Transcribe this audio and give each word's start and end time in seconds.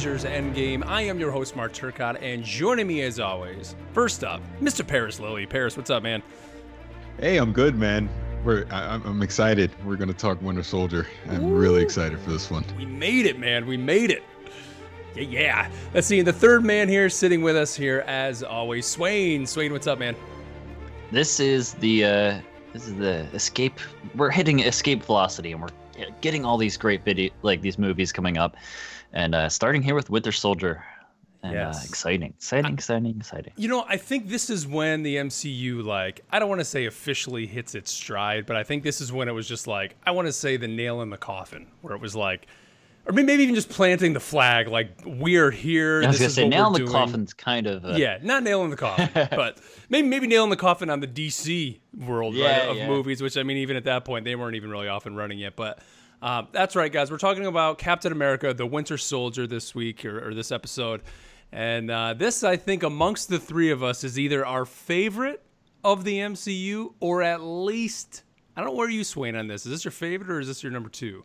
Avengers 0.00 0.24
Endgame. 0.24 0.82
I 0.86 1.02
am 1.02 1.20
your 1.20 1.30
host, 1.30 1.54
Mark 1.54 1.74
Turcott, 1.74 2.22
and 2.22 2.42
joining 2.42 2.86
me 2.86 3.02
as 3.02 3.20
always, 3.20 3.74
first 3.92 4.24
up, 4.24 4.40
Mr. 4.58 4.86
Paris 4.86 5.20
Lilly. 5.20 5.44
Paris, 5.44 5.76
what's 5.76 5.90
up, 5.90 6.02
man? 6.02 6.22
Hey, 7.18 7.36
I'm 7.36 7.52
good, 7.52 7.76
man. 7.76 8.08
We're 8.42 8.64
I, 8.70 8.86
I'm- 8.92 9.02
I'm 9.04 9.22
excited. 9.22 9.70
We're 9.84 9.96
gonna 9.96 10.14
talk 10.14 10.40
Winter 10.40 10.62
Soldier. 10.62 11.06
I'm 11.28 11.52
really 11.52 11.82
excited 11.82 12.18
for 12.20 12.30
this 12.30 12.50
one. 12.50 12.64
We 12.78 12.86
made 12.86 13.26
it, 13.26 13.38
man. 13.38 13.66
We 13.66 13.76
made 13.76 14.10
it. 14.10 14.22
Yeah, 15.14 15.22
yeah. 15.22 15.70
Let's 15.92 16.06
see. 16.06 16.22
The 16.22 16.32
third 16.32 16.64
man 16.64 16.88
here 16.88 17.10
sitting 17.10 17.42
with 17.42 17.54
us 17.56 17.74
here, 17.74 18.02
as 18.06 18.42
always, 18.42 18.86
Swain. 18.86 19.44
Swain, 19.44 19.70
what's 19.70 19.86
up, 19.86 19.98
man? 19.98 20.16
This 21.12 21.40
is 21.40 21.74
the 21.74 22.04
uh, 22.06 22.40
this 22.72 22.86
is 22.88 22.94
the 22.94 23.26
escape. 23.34 23.78
We're 24.14 24.30
hitting 24.30 24.60
escape 24.60 25.02
velocity, 25.02 25.52
and 25.52 25.60
we're 25.60 25.68
getting 26.22 26.46
all 26.46 26.56
these 26.56 26.78
great 26.78 27.04
video 27.04 27.30
like 27.42 27.60
these 27.60 27.78
movies 27.78 28.12
coming 28.12 28.38
up, 28.38 28.56
and 29.12 29.34
uh, 29.34 29.48
starting 29.48 29.82
here 29.82 29.94
with 29.94 30.10
Winter 30.10 30.32
Soldier. 30.32 30.84
And 31.42 31.56
uh, 31.56 31.60
Yes. 31.72 31.88
exciting, 31.88 32.34
exciting, 32.36 32.74
exciting, 32.74 33.16
exciting. 33.16 33.52
You 33.56 33.68
know, 33.68 33.84
I 33.88 33.96
think 33.96 34.28
this 34.28 34.50
is 34.50 34.66
when 34.66 35.02
the 35.02 35.16
MCU, 35.16 35.82
like, 35.82 36.20
I 36.30 36.38
don't 36.38 36.50
want 36.50 36.60
to 36.60 36.66
say 36.66 36.84
officially 36.84 37.46
hits 37.46 37.74
its 37.74 37.90
stride, 37.90 38.44
but 38.44 38.56
I 38.56 38.62
think 38.62 38.82
this 38.82 39.00
is 39.00 39.10
when 39.10 39.26
it 39.26 39.32
was 39.32 39.48
just 39.48 39.66
like, 39.66 39.96
I 40.04 40.10
want 40.10 40.26
to 40.28 40.32
say 40.34 40.58
the 40.58 40.68
nail 40.68 41.00
in 41.00 41.08
the 41.08 41.16
coffin, 41.16 41.66
where 41.80 41.94
it 41.94 42.00
was 42.02 42.14
like, 42.14 42.46
or 43.06 43.14
maybe 43.14 43.26
maybe 43.26 43.42
even 43.44 43.54
just 43.54 43.70
planting 43.70 44.12
the 44.12 44.20
flag, 44.20 44.68
like, 44.68 44.90
we're 45.06 45.50
here. 45.50 46.02
I 46.04 46.08
was 46.08 46.18
gonna 46.18 46.28
say 46.28 46.46
nail 46.46 46.66
in 46.66 46.72
the 46.74 46.78
doing. 46.80 46.92
coffin's 46.92 47.32
kind 47.32 47.66
of 47.66 47.86
uh, 47.86 47.94
Yeah, 47.96 48.18
not 48.22 48.42
nail 48.42 48.62
in 48.64 48.70
the 48.70 48.76
coffin, 48.76 49.08
but 49.30 49.58
maybe 49.88 50.06
maybe 50.06 50.26
nail 50.26 50.44
in 50.44 50.50
the 50.50 50.56
coffin 50.56 50.90
on 50.90 51.00
the 51.00 51.08
DC 51.08 51.78
world 51.96 52.36
right, 52.36 52.68
of 52.68 52.76
yeah. 52.76 52.86
movies. 52.86 53.22
Which 53.22 53.38
I 53.38 53.42
mean, 53.44 53.56
even 53.56 53.76
at 53.78 53.84
that 53.84 54.04
point, 54.04 54.26
they 54.26 54.36
weren't 54.36 54.56
even 54.56 54.70
really 54.70 54.88
off 54.88 55.06
and 55.06 55.16
running 55.16 55.38
yet. 55.38 55.56
But 55.56 55.78
um, 56.22 56.48
that's 56.52 56.76
right, 56.76 56.92
guys. 56.92 57.10
We're 57.10 57.18
talking 57.18 57.46
about 57.46 57.78
Captain 57.78 58.12
America: 58.12 58.52
The 58.54 58.66
Winter 58.66 58.98
Soldier 58.98 59.46
this 59.46 59.74
week 59.74 60.04
or, 60.04 60.28
or 60.28 60.34
this 60.34 60.52
episode, 60.52 61.02
and 61.52 61.90
uh, 61.90 62.14
this 62.14 62.44
I 62.44 62.56
think 62.56 62.82
amongst 62.82 63.28
the 63.28 63.38
three 63.38 63.70
of 63.70 63.82
us 63.82 64.04
is 64.04 64.18
either 64.18 64.44
our 64.44 64.64
favorite 64.64 65.42
of 65.82 66.04
the 66.04 66.18
MCU 66.18 66.92
or 67.00 67.22
at 67.22 67.40
least 67.42 68.22
I 68.56 68.60
don't 68.60 68.70
know 68.70 68.76
where 68.76 68.90
you 68.90 69.04
Swain 69.04 69.34
on 69.36 69.46
this. 69.46 69.64
Is 69.64 69.72
this 69.72 69.84
your 69.84 69.92
favorite 69.92 70.30
or 70.30 70.40
is 70.40 70.46
this 70.48 70.62
your 70.62 70.72
number 70.72 70.90
two? 70.90 71.24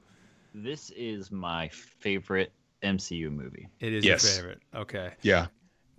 This 0.53 0.91
is 0.91 1.31
my 1.31 1.67
favorite 1.69 2.53
MCU 2.81 3.29
movie. 3.31 3.67
It 3.81 3.91
is 3.93 4.05
Yes. 4.05 4.23
your 4.23 4.35
favorite. 4.43 4.61
Okay. 4.73 5.11
Yeah, 5.21 5.47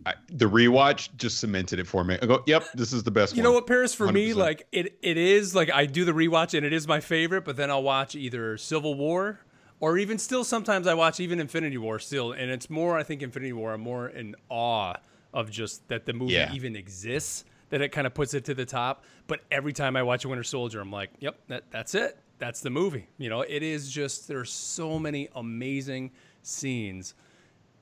I, 0.05 0.14
the 0.28 0.44
rewatch 0.44 1.08
just 1.16 1.39
cemented 1.39 1.78
it 1.80 1.86
for 1.86 2.05
me. 2.05 2.19
I 2.20 2.27
go, 2.27 2.42
yep, 2.47 2.64
this 2.75 2.92
is 2.92 3.02
the 3.02 3.11
best 3.11 3.34
You 3.34 3.42
one. 3.42 3.50
know 3.50 3.55
what, 3.55 3.66
Paris? 3.66 3.94
For 3.94 4.11
me, 4.12 4.30
100%. 4.30 4.36
like 4.36 4.66
it, 4.70 4.98
it 5.02 5.16
is 5.16 5.55
like 5.55 5.70
I 5.72 5.86
do 5.86 6.05
the 6.05 6.12
rewatch 6.12 6.55
and 6.56 6.64
it 6.66 6.72
is 6.72 6.86
my 6.86 7.00
favorite. 7.00 7.44
But 7.44 7.56
then 7.56 7.70
I'll 7.70 7.83
watch 7.83 8.14
either 8.14 8.56
Civil 8.58 8.94
War 8.94 9.41
or 9.80 9.98
even 9.98 10.19
still 10.19 10.44
sometimes 10.44 10.86
I 10.86 10.94
watch 10.94 11.19
even 11.20 11.41
Infinity 11.41 11.78
War 11.78 11.98
still, 11.98 12.33
and 12.33 12.50
it's 12.50 12.69
more 12.70 12.97
I 12.98 13.02
think 13.02 13.22
Infinity 13.22 13.52
War. 13.52 13.73
I'm 13.73 13.80
more 13.80 14.08
in 14.08 14.36
awe 14.48 14.95
of 15.34 15.51
just 15.51 15.86
that 15.89 16.07
the 16.07 16.13
movie 16.13 16.34
Yeah. 16.34 16.52
even 16.52 16.77
exists. 16.77 17.45
That 17.70 17.80
it 17.80 17.89
kind 17.89 18.07
of 18.07 18.14
puts 18.14 18.33
it 18.33 18.45
to 18.45 18.55
the 18.55 18.64
top. 18.64 19.02
But 19.27 19.40
every 19.51 19.73
time 19.73 19.96
I 19.96 20.05
watch 20.05 20.24
a 20.24 20.28
Winter 20.28 20.45
Soldier, 20.45 20.80
I'm 20.80 20.92
like, 20.92 21.11
yep, 21.18 21.36
that, 21.48 21.64
that's 21.73 21.96
it. 21.96 22.17
That's 22.39 22.61
the 22.61 22.70
movie. 22.70 23.08
You 23.18 23.28
know, 23.28 23.40
it 23.40 23.64
is 23.64 23.90
just 23.90 24.28
there's 24.28 24.52
so 24.52 25.01
many 25.01 25.28
amazing 25.34 26.13
scenes 26.42 27.14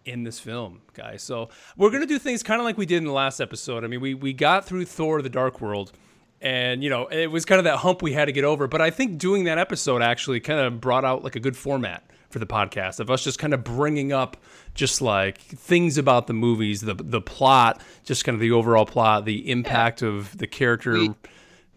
in 0.05 0.23
this 0.25 0.39
film, 0.39 0.83
guys. 0.93 1.23
So 1.23 1.49
we're 1.77 1.91
gonna 1.91 2.07
do 2.07 2.19
things 2.19 2.43
kind 2.43 2.61
of 2.61 2.65
like 2.65 2.77
we 2.79 2.87
did 2.87 2.99
in 2.99 3.05
the 3.05 3.13
last 3.13 3.41
episode. 3.41 3.85
I 3.85 3.87
mean, 3.87 4.01
we 4.01 4.15
we 4.15 4.33
got 4.33 4.65
through 4.65 4.85
Thor: 4.85 5.23
The 5.23 5.29
Dark 5.31 5.61
World, 5.61 5.93
and 6.41 6.83
you 6.85 6.91
know 6.91 7.07
it 7.07 7.29
was 7.29 7.45
kind 7.45 7.59
of 7.59 7.65
that 7.65 7.79
hump 7.79 8.03
we 8.03 8.13
had 8.13 8.27
to 8.27 8.33
get 8.33 8.45
over. 8.45 8.67
But 8.67 8.81
I 8.81 8.91
think 8.91 9.19
doing 9.19 9.45
that 9.45 9.59
episode 9.59 10.03
actually 10.03 10.41
kind 10.41 10.61
of 10.61 10.81
brought 10.81 11.05
out 11.05 11.25
like 11.25 11.37
a 11.37 11.41
good 11.41 11.57
format 11.57 12.05
for 12.31 12.39
the 12.41 12.47
podcast 12.47 12.99
of 12.99 13.11
us 13.11 13.23
just 13.23 13.39
kind 13.39 13.55
of 13.55 13.63
bringing 13.63 14.13
up 14.13 14.37
just 14.75 15.01
like 15.01 15.39
things 15.39 15.97
about 15.99 16.27
the 16.27 16.33
movies, 16.35 16.81
the 16.81 16.95
the 16.95 17.21
plot, 17.21 17.81
just 18.05 18.25
kind 18.25 18.35
of 18.35 18.41
the 18.41 18.51
overall 18.51 18.85
plot, 18.87 19.25
the 19.25 19.51
impact 19.51 20.03
of 20.03 20.37
the 20.37 20.47
character 20.47 20.93
We- 20.95 21.15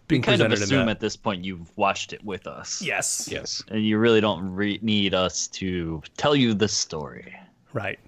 being 0.07 0.21
kind 0.21 0.41
of 0.41 0.51
assume 0.53 0.85
that. 0.85 0.91
at 0.91 0.99
this 1.01 1.17
point 1.17 1.43
you've 1.43 1.69
watched 1.77 2.13
it 2.13 2.23
with 2.23 2.47
us. 2.47 2.81
yes, 2.81 3.27
Yes. 3.29 3.61
And 3.67 3.85
you 3.85 3.97
really 3.97 4.21
don't 4.21 4.49
re- 4.55 4.79
need 4.81 5.13
us 5.13 5.47
to 5.49 6.01
tell 6.15 6.33
you 6.35 6.53
the 6.53 6.69
story. 6.69 7.35
right. 7.73 7.99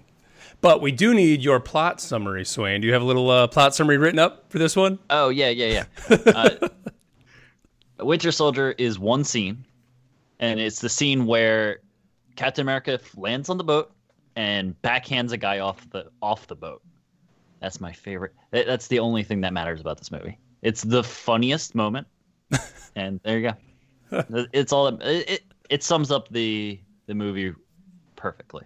But 0.60 0.80
we 0.82 0.92
do 0.92 1.14
need 1.14 1.42
your 1.42 1.58
plot 1.60 2.00
summary, 2.00 2.44
Swain. 2.44 2.80
Do 2.80 2.86
you 2.86 2.92
have 2.92 3.02
a 3.02 3.04
little 3.06 3.30
uh, 3.30 3.46
plot 3.46 3.74
summary 3.74 3.96
written 3.98 4.18
up 4.18 4.50
for 4.50 4.58
this 4.58 4.76
one? 4.76 4.98
Oh 5.08 5.28
yeah, 5.30 5.48
yeah, 5.48 5.84
yeah. 6.10 6.16
uh, 6.26 6.68
Winter 7.98 8.30
Soldier 8.32 8.72
is 8.78 8.98
one 8.98 9.24
scene, 9.24 9.64
and 10.38 10.60
it's 10.60 10.80
the 10.80 10.88
scene 10.88 11.26
where 11.26 11.80
Captain 12.36 12.62
America 12.62 12.98
lands 13.16 13.48
on 13.48 13.58
the 13.58 13.64
boat 13.64 13.90
and 14.36 14.74
backhands 14.82 15.32
a 15.32 15.36
guy 15.36 15.58
off 15.60 15.88
the 15.90 16.06
off 16.22 16.46
the 16.46 16.56
boat. 16.56 16.82
That's 17.60 17.80
my 17.80 17.92
favorite. 17.92 18.34
that- 18.50 18.66
That's 18.66 18.86
the 18.88 18.98
only 18.98 19.22
thing 19.22 19.40
that 19.42 19.52
matters 19.52 19.80
about 19.80 19.98
this 19.98 20.10
movie. 20.10 20.38
It's 20.62 20.82
the 20.82 21.02
funniest 21.02 21.74
moment, 21.74 22.06
and 22.96 23.18
there 23.22 23.38
you 23.38 23.50
go. 24.12 24.24
It's 24.52 24.72
all. 24.72 24.88
It, 24.88 25.00
it 25.30 25.42
it 25.70 25.82
sums 25.82 26.10
up 26.10 26.28
the 26.30 26.78
the 27.06 27.14
movie 27.14 27.54
perfectly. 28.16 28.64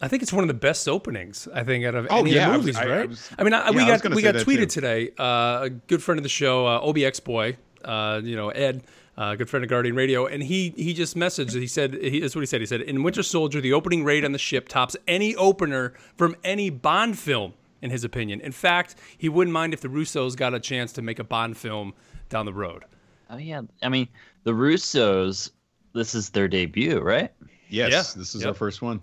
I 0.00 0.08
think 0.08 0.22
it's 0.22 0.32
one 0.32 0.44
of 0.44 0.48
the 0.48 0.54
best 0.54 0.88
openings. 0.88 1.48
I 1.54 1.64
think 1.64 1.84
out 1.86 1.94
of 1.94 2.06
Oh, 2.10 2.18
any 2.20 2.34
yeah, 2.34 2.46
of 2.48 2.52
the 2.52 2.58
movies, 2.58 2.76
I- 2.76 2.82
I 2.82 2.86
right? 2.88 3.00
I, 3.00 3.06
was- 3.06 3.30
mean, 3.38 3.54
I, 3.54 3.70
we 3.70 3.76
yeah, 3.78 3.88
I 3.88 3.92
was 3.92 4.02
got 4.02 4.02
gonna 4.02 4.16
we 4.16 4.22
got 4.22 4.34
tweeted 4.34 4.58
too. 4.68 4.80
today. 4.80 5.10
Uh, 5.18 5.60
a 5.64 5.70
good 5.70 6.02
friend 6.02 6.18
of 6.18 6.22
the 6.22 6.28
show, 6.28 6.66
uh, 6.66 6.80
OBX 6.82 7.22
boy, 7.24 7.56
uh, 7.84 8.20
you 8.22 8.36
know 8.36 8.50
Ed, 8.50 8.82
uh, 9.16 9.34
good 9.36 9.48
friend 9.48 9.64
of 9.64 9.70
Guardian 9.70 9.96
Radio, 9.96 10.26
and 10.26 10.42
he 10.42 10.70
he 10.76 10.92
just 10.92 11.16
messaged. 11.16 11.52
He 11.58 11.66
said 11.66 11.94
he, 11.94 12.20
that's 12.20 12.34
what 12.34 12.42
he 12.42 12.46
said. 12.46 12.60
He 12.60 12.66
said 12.66 12.82
in 12.82 13.02
Winter 13.02 13.22
Soldier, 13.22 13.60
the 13.60 13.72
opening 13.72 14.04
raid 14.04 14.24
on 14.24 14.32
the 14.32 14.38
ship 14.38 14.68
tops 14.68 14.96
any 15.08 15.34
opener 15.36 15.94
from 16.16 16.36
any 16.44 16.68
Bond 16.70 17.18
film. 17.18 17.54
In 17.82 17.90
his 17.90 18.04
opinion, 18.04 18.40
in 18.40 18.52
fact, 18.52 18.96
he 19.18 19.28
wouldn't 19.28 19.52
mind 19.52 19.74
if 19.74 19.80
the 19.82 19.88
Russos 19.88 20.34
got 20.34 20.54
a 20.54 20.58
chance 20.60 20.92
to 20.94 21.02
make 21.02 21.18
a 21.18 21.24
Bond 21.24 21.56
film 21.58 21.92
down 22.30 22.44
the 22.46 22.52
road. 22.52 22.84
Oh 23.30 23.36
yeah, 23.36 23.62
I 23.82 23.88
mean 23.90 24.08
the 24.44 24.52
Russos. 24.52 25.50
This 25.94 26.14
is 26.14 26.30
their 26.30 26.48
debut, 26.48 26.98
right? 27.00 27.30
Yes, 27.68 27.90
Yeah. 27.92 28.02
this 28.20 28.34
is 28.34 28.40
Yep. 28.42 28.48
our 28.48 28.54
first 28.54 28.82
one. 28.82 29.00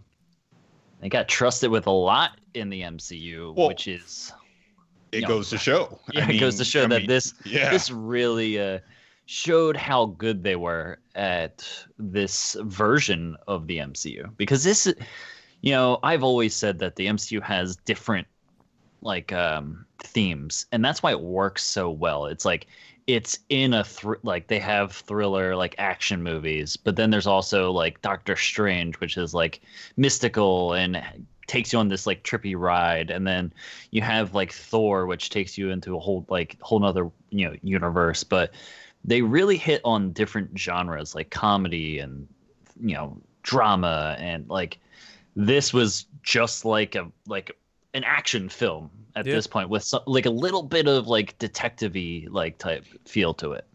They 1.04 1.10
got 1.10 1.28
trusted 1.28 1.70
with 1.70 1.86
a 1.86 1.92
lot 1.92 2.40
in 2.54 2.70
the 2.70 2.82
MCU, 2.82 3.54
Well, 3.58 3.68
which 3.68 3.90
is 3.90 4.32
It 5.12 5.24
Yeah. 5.24 5.28
goes 5.28 5.50
to 5.50 5.58
show. 5.58 6.00
I 6.08 6.12
yeah, 6.20 6.30
it 6.30 6.40
goes 6.40 6.58
to 6.60 6.66
show 6.66 6.86
I 6.86 6.88
that 6.88 7.00
mean, 7.00 7.08
this 7.08 7.34
yeah. 7.46 7.72
this 7.72 7.92
really 7.92 8.58
uh, 8.58 8.80
showed 9.26 9.76
how 9.76 10.06
good 10.06 10.44
they 10.44 10.56
were 10.56 11.00
at 11.14 11.68
this 12.00 12.56
version 12.62 13.36
of 13.50 13.68
the 13.68 13.80
MCU. 13.80 14.34
Because 14.38 14.64
this, 14.64 14.92
you 15.60 15.72
know, 15.72 16.00
I've 16.04 16.24
always 16.24 16.56
said 16.56 16.80
that 16.80 16.96
the 16.96 17.08
MCU 17.08 17.42
has 17.44 17.76
different 17.86 18.26
like 19.02 19.34
um, 19.34 19.86
themes, 20.00 20.68
and 20.72 20.86
that's 20.86 21.04
why 21.04 21.12
it 21.12 21.20
works 21.20 21.66
so 21.66 21.92
well. 21.92 22.28
It's 22.28 22.46
like 22.46 22.68
it's 23.08 23.40
in 23.50 23.74
a 23.74 23.84
thr- 23.84 24.14
like 24.24 24.48
they 24.48 24.60
have 24.60 24.92
thriller 24.92 25.56
like 25.56 25.76
action 25.78 26.24
movies, 26.24 26.78
but 26.78 26.96
then 26.96 27.10
there's 27.10 27.28
also 27.28 27.72
like 27.72 28.02
Doctor 28.02 28.36
Strange, 28.36 29.00
which 29.00 29.18
is 29.18 29.34
like 29.34 29.62
mystical 29.98 30.74
and 30.74 31.02
takes 31.48 31.74
you 31.74 31.80
on 31.80 31.90
this 31.90 32.08
like 32.08 32.24
trippy 32.24 32.56
ride 32.58 33.10
and 33.12 33.28
then 33.28 33.54
you 33.92 34.02
have 34.02 34.34
like 34.34 34.52
thor 34.52 35.06
which 35.06 35.30
takes 35.30 35.58
you 35.58 35.72
into 35.72 35.96
a 35.96 36.00
whole 36.00 36.26
like 36.30 36.58
whole 36.62 36.80
nother 36.80 37.12
you 37.32 37.46
know 37.46 37.56
universe 37.64 38.24
but 38.24 38.52
they 39.04 39.22
really 39.22 39.58
hit 39.58 39.82
on 39.84 40.14
different 40.14 40.58
genres 40.58 41.14
like 41.14 41.30
comedy 41.30 42.00
and 42.00 42.28
you 42.80 42.96
know 42.96 43.18
drama 43.44 44.16
and 44.20 44.48
like 44.50 44.80
this 45.36 45.74
was 45.74 46.06
just 46.22 46.64
like 46.64 46.96
a 46.96 47.12
like 47.28 47.58
an 47.94 48.04
action 48.04 48.50
film 48.50 48.90
at 49.16 49.26
Yeah. 49.26 49.34
this 49.36 49.48
point 49.48 49.70
with 49.70 49.84
some, 49.84 50.02
like 50.08 50.26
a 50.26 50.30
little 50.32 50.64
bit 50.64 50.88
of 50.88 51.08
like 51.08 51.38
detective-y 51.40 52.26
like 52.30 52.58
type 52.58 52.86
feel 53.06 53.34
to 53.36 53.52
it 53.54 53.66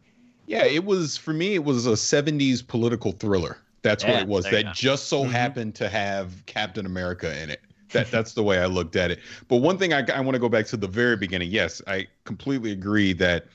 Yeah, 0.47 0.65
it 0.65 0.85
was 0.85 1.17
for 1.17 1.33
me. 1.35 1.55
It 1.55 1.65
was 1.65 1.87
a 1.87 1.97
'70s 1.97 2.63
political 2.67 3.13
thriller. 3.13 3.59
That's 3.83 4.03
what 4.05 4.17
it 4.23 4.27
was. 4.27 4.45
there 4.45 4.53
you 4.55 4.59
That 4.65 4.71
go. 4.71 4.73
just 4.73 5.07
so 5.09 5.25
Mhm. 5.25 5.31
happened 5.31 5.75
to 5.77 5.89
have 5.89 6.45
Captain 6.47 6.87
America 6.87 7.41
in 7.43 7.51
it. 7.51 7.61
That 7.93 8.11
that's 8.11 8.33
the 8.35 8.43
way 8.43 8.59
I 8.59 8.67
looked 8.67 8.97
at 8.97 9.11
it. 9.11 9.21
But 9.49 9.59
one 9.59 9.79
thing 9.79 9.93
I, 9.93 10.05
I 10.13 10.21
want 10.21 10.35
to 10.35 10.39
go 10.41 10.49
back 10.49 10.67
to 10.67 10.77
the 10.77 10.89
very 10.89 11.17
beginning. 11.17 11.51
Yes, 11.51 11.81
I 11.87 12.07
completely 12.25 12.73
agree 12.73 13.13
that 13.15 13.47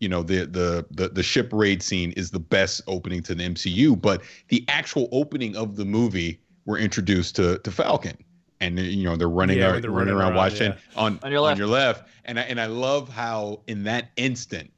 you 0.00 0.08
know 0.08 0.22
the, 0.22 0.46
the 0.46 0.86
the 0.90 1.08
the 1.08 1.22
ship 1.22 1.50
raid 1.52 1.82
scene 1.82 2.12
is 2.12 2.30
the 2.30 2.38
best 2.40 2.82
opening 2.86 3.22
to 3.24 3.34
the 3.34 3.44
MCU. 3.44 3.94
But 4.00 4.22
the 4.48 4.64
actual 4.68 5.08
opening 5.12 5.56
of 5.56 5.76
the 5.76 5.84
movie, 5.84 6.40
we're 6.66 6.78
introduced 6.78 7.36
to 7.36 7.58
to 7.58 7.70
Falcon, 7.70 8.16
and 8.60 8.78
uh, 8.78 8.82
you 8.82 9.04
know 9.04 9.16
they're 9.16 9.28
running 9.28 9.58
Yeah, 9.58 9.66
ar- 9.68 9.72
when 9.74 9.82
they're 9.82 9.90
running, 9.90 10.14
running 10.14 10.20
around, 10.20 10.32
around, 10.32 10.52
watching 10.52 10.72
yeah. 10.72 10.78
on 10.96 11.18
On 11.22 11.30
your 11.30 11.40
on 11.40 11.44
left. 11.46 11.58
your 11.58 11.68
left, 11.68 12.08
and 12.24 12.38
I, 12.38 12.42
and 12.42 12.60
I 12.60 12.66
love 12.66 13.08
how 13.08 13.60
in 13.66 13.84
that 13.84 14.10
instant 14.16 14.70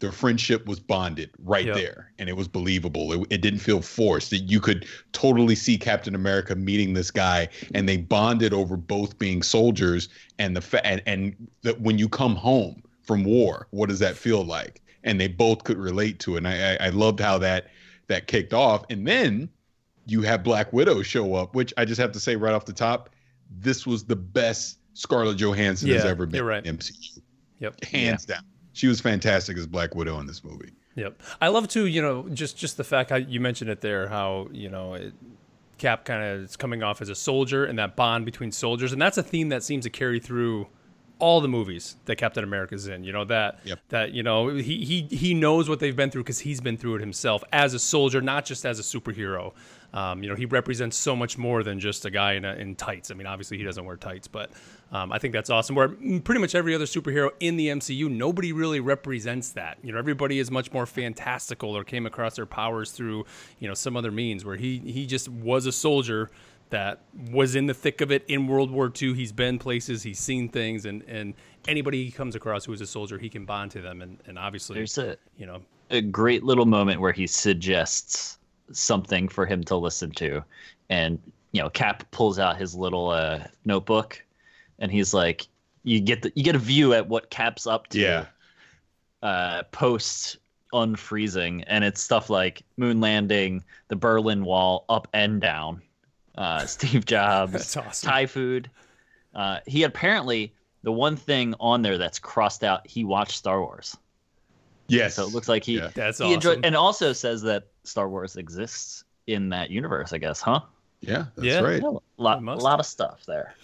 the 0.00 0.12
friendship 0.12 0.64
was 0.66 0.78
bonded 0.78 1.30
right 1.42 1.66
Yep. 1.66 1.74
there 1.74 2.12
and 2.20 2.28
it 2.28 2.36
was 2.36 2.46
believable 2.46 3.12
it, 3.12 3.26
it 3.30 3.40
didn't 3.40 3.58
feel 3.58 3.82
forced 3.82 4.30
that 4.30 4.38
you 4.48 4.60
could 4.60 4.86
totally 5.10 5.56
see 5.56 5.76
captain 5.76 6.14
america 6.14 6.54
meeting 6.54 6.92
this 6.94 7.10
guy 7.10 7.48
and 7.74 7.88
they 7.88 7.96
bonded 7.96 8.52
over 8.54 8.76
both 8.76 9.18
being 9.18 9.42
soldiers 9.42 10.08
and 10.38 10.56
the 10.56 10.60
fa- 10.60 10.86
and, 10.86 11.02
and 11.06 11.34
that 11.62 11.80
when 11.80 11.98
you 11.98 12.08
come 12.08 12.36
home 12.36 12.80
from 13.02 13.24
war 13.24 13.66
what 13.72 13.88
does 13.88 13.98
that 13.98 14.16
feel 14.16 14.44
like 14.44 14.80
and 15.02 15.20
they 15.20 15.26
both 15.26 15.64
could 15.64 15.78
relate 15.78 16.20
to 16.20 16.34
it 16.36 16.38
and 16.38 16.46
i 16.46 16.74
i, 16.74 16.86
I 16.86 16.88
loved 16.90 17.18
how 17.18 17.36
that 17.38 17.66
that 18.06 18.28
kicked 18.28 18.54
off 18.54 18.84
and 18.90 19.04
then 19.04 19.48
you 20.06 20.22
have 20.22 20.42
Black 20.44 20.72
Widow 20.72 21.02
show 21.02 21.34
up, 21.34 21.54
which 21.54 21.74
I 21.76 21.84
just 21.84 22.00
have 22.00 22.12
to 22.12 22.20
say 22.20 22.34
right 22.34 22.54
off 22.54 22.64
the 22.64 22.72
top, 22.72 23.10
this 23.50 23.86
was 23.86 24.04
the 24.04 24.16
best 24.16 24.78
Scarlett 24.94 25.38
Johansson 25.38 25.88
has 25.90 26.04
ever 26.04 26.26
been 26.26 26.36
you're 26.36 26.44
right. 26.44 26.64
in 26.66 26.76
MCU. 26.76 27.20
Yep. 27.60 27.84
Hands 27.84 28.24
down. 28.24 28.42
She 28.72 28.86
was 28.86 29.00
fantastic 29.00 29.56
as 29.56 29.66
Black 29.66 29.94
Widow 29.94 30.18
in 30.20 30.26
this 30.26 30.44
movie. 30.44 30.70
Yep. 30.94 31.20
I 31.40 31.48
love 31.48 31.68
too, 31.68 31.86
you 31.86 32.02
know, 32.02 32.28
just 32.30 32.56
just 32.56 32.76
the 32.76 32.84
fact 32.84 33.10
how 33.10 33.16
you 33.16 33.40
mentioned 33.40 33.70
it 33.70 33.80
there, 33.80 34.08
how 34.08 34.48
you 34.52 34.68
know, 34.68 34.94
it, 34.94 35.14
Cap 35.78 36.04
kind 36.04 36.22
of 36.24 36.40
is 36.40 36.56
coming 36.56 36.82
off 36.82 37.00
as 37.00 37.08
a 37.08 37.14
soldier 37.14 37.64
and 37.64 37.78
that 37.78 37.94
bond 37.94 38.24
between 38.24 38.50
soldiers, 38.50 38.92
and 38.92 39.00
that's 39.00 39.16
a 39.16 39.22
theme 39.22 39.48
that 39.50 39.62
seems 39.62 39.84
to 39.84 39.90
carry 39.90 40.18
through 40.18 40.66
all 41.18 41.40
the 41.40 41.48
movies 41.48 41.96
that 42.04 42.16
Captain 42.16 42.44
America's 42.44 42.86
in. 42.86 43.04
You 43.04 43.12
know 43.12 43.24
that 43.24 43.60
Yep. 43.64 43.80
that 43.88 44.12
you 44.12 44.22
know 44.22 44.48
he 44.48 44.84
he 44.84 45.02
he 45.10 45.34
knows 45.34 45.68
what 45.68 45.80
they've 45.80 45.96
been 45.96 46.10
through 46.10 46.22
because 46.24 46.40
he's 46.40 46.60
been 46.60 46.76
through 46.76 46.96
it 46.96 47.00
himself 47.00 47.42
as 47.52 47.74
a 47.74 47.78
soldier, 47.78 48.20
not 48.20 48.44
just 48.44 48.64
as 48.64 48.78
a 48.78 48.82
superhero. 48.82 49.52
Um, 49.94 50.22
you 50.22 50.28
know, 50.28 50.34
he 50.34 50.44
represents 50.44 50.98
so 50.98 51.16
much 51.16 51.38
more 51.38 51.62
than 51.62 51.80
just 51.80 52.04
a 52.04 52.10
guy 52.10 52.34
in, 52.34 52.44
a, 52.44 52.52
in 52.56 52.74
tights. 52.74 53.10
I 53.10 53.14
mean, 53.14 53.26
obviously 53.26 53.56
he 53.56 53.64
doesn't 53.64 53.82
wear 53.86 53.96
tights, 53.96 54.28
but 54.28 54.50
um, 54.92 55.10
I 55.10 55.18
think 55.18 55.32
that's 55.32 55.48
awesome. 55.48 55.74
Where 55.76 55.88
pretty 55.88 56.42
much 56.42 56.54
every 56.54 56.74
other 56.74 56.84
superhero 56.84 57.30
in 57.40 57.56
the 57.56 57.68
MCU, 57.68 58.10
nobody 58.10 58.52
really 58.52 58.80
represents 58.80 59.52
that. 59.52 59.78
You 59.82 59.92
know, 59.92 59.98
everybody 59.98 60.40
is 60.40 60.50
much 60.50 60.70
more 60.74 60.84
fantastical 60.84 61.74
or 61.74 61.84
came 61.84 62.04
across 62.04 62.36
their 62.36 62.44
powers 62.44 62.90
through, 62.90 63.24
you 63.60 63.66
know, 63.68 63.72
some 63.72 63.96
other 63.96 64.10
means. 64.10 64.44
Where 64.44 64.56
he 64.56 64.78
he 64.80 65.06
just 65.06 65.26
was 65.30 65.64
a 65.64 65.72
soldier 65.72 66.30
that 66.70 67.02
was 67.30 67.54
in 67.54 67.66
the 67.66 67.74
thick 67.74 68.00
of 68.00 68.10
it 68.12 68.24
in 68.28 68.46
World 68.46 68.70
War 68.70 68.92
II. 69.00 69.14
He's 69.14 69.32
been 69.32 69.58
places, 69.58 70.02
he's 70.02 70.18
seen 70.18 70.48
things, 70.48 70.84
and 70.84 71.02
and 71.08 71.34
anybody 71.66 72.04
he 72.04 72.10
comes 72.10 72.34
across 72.34 72.64
who 72.64 72.72
is 72.72 72.80
a 72.80 72.86
soldier, 72.86 73.18
he 73.18 73.28
can 73.28 73.44
bond 73.44 73.70
to 73.72 73.80
them. 73.80 74.02
And 74.02 74.18
and 74.26 74.38
obviously, 74.38 74.74
There's 74.76 74.98
a, 74.98 75.16
you 75.36 75.46
know, 75.46 75.60
a 75.90 76.00
great 76.00 76.44
little 76.44 76.66
moment 76.66 77.00
where 77.00 77.12
he 77.12 77.26
suggests 77.26 78.38
something 78.72 79.28
for 79.28 79.46
him 79.46 79.64
to 79.64 79.76
listen 79.76 80.10
to. 80.12 80.44
And, 80.90 81.18
you 81.52 81.62
know, 81.62 81.70
Cap 81.70 82.04
pulls 82.10 82.38
out 82.38 82.58
his 82.58 82.74
little 82.74 83.08
uh, 83.10 83.44
notebook 83.64 84.22
and 84.78 84.92
he's 84.92 85.14
like, 85.14 85.46
you 85.84 86.00
get 86.00 86.20
the, 86.22 86.32
you 86.34 86.42
get 86.44 86.54
a 86.54 86.58
view 86.58 86.92
at 86.92 87.08
what 87.08 87.30
Cap's 87.30 87.66
up 87.66 87.86
to 87.88 87.98
Yeah. 87.98 88.26
uh, 89.22 89.62
post 89.72 90.36
unfreezing, 90.74 91.64
and 91.66 91.82
it's 91.82 92.02
stuff 92.02 92.28
like 92.28 92.62
moon 92.76 93.00
landing, 93.00 93.64
the 93.88 93.96
Berlin 93.96 94.44
Wall, 94.44 94.84
up 94.90 95.08
and 95.14 95.40
down, 95.40 95.80
uh, 96.38 96.64
Steve 96.66 97.04
Jobs, 97.04 97.52
That's 97.52 97.76
awesome. 97.76 98.08
Thai 98.10 98.24
food. 98.26 98.70
Uh, 99.34 99.58
he 99.66 99.82
apparently 99.82 100.54
the 100.84 100.92
one 100.92 101.16
thing 101.16 101.54
on 101.60 101.82
there 101.82 101.98
that's 101.98 102.18
crossed 102.18 102.64
out. 102.64 102.86
He 102.86 103.04
watched 103.04 103.36
Star 103.36 103.60
Wars, 103.60 103.96
Yes. 104.86 105.16
so 105.16 105.26
it 105.26 105.34
looks 105.34 105.48
like 105.48 105.64
he 105.64 105.76
Yeah. 105.76 105.90
that's 105.94 106.18
he 106.18 106.24
awesome. 106.24 106.34
enjoyed, 106.34 106.64
and 106.64 106.74
also 106.74 107.12
says 107.12 107.42
that 107.42 107.64
Star 107.84 108.08
Wars 108.08 108.36
exists 108.36 109.04
in 109.26 109.50
that 109.50 109.68
universe. 109.70 110.12
I 110.14 110.18
guess, 110.18 110.40
huh? 110.40 110.60
Yeah, 111.00 111.26
that's 111.36 111.46
Yeah. 111.46 111.60
right. 111.60 111.82
Yeah, 111.82 111.88
a 112.18 112.22
lot, 112.22 112.42
a 112.42 112.54
lot 112.56 112.80
of 112.80 112.86
stuff 112.86 113.24
there. 113.26 113.54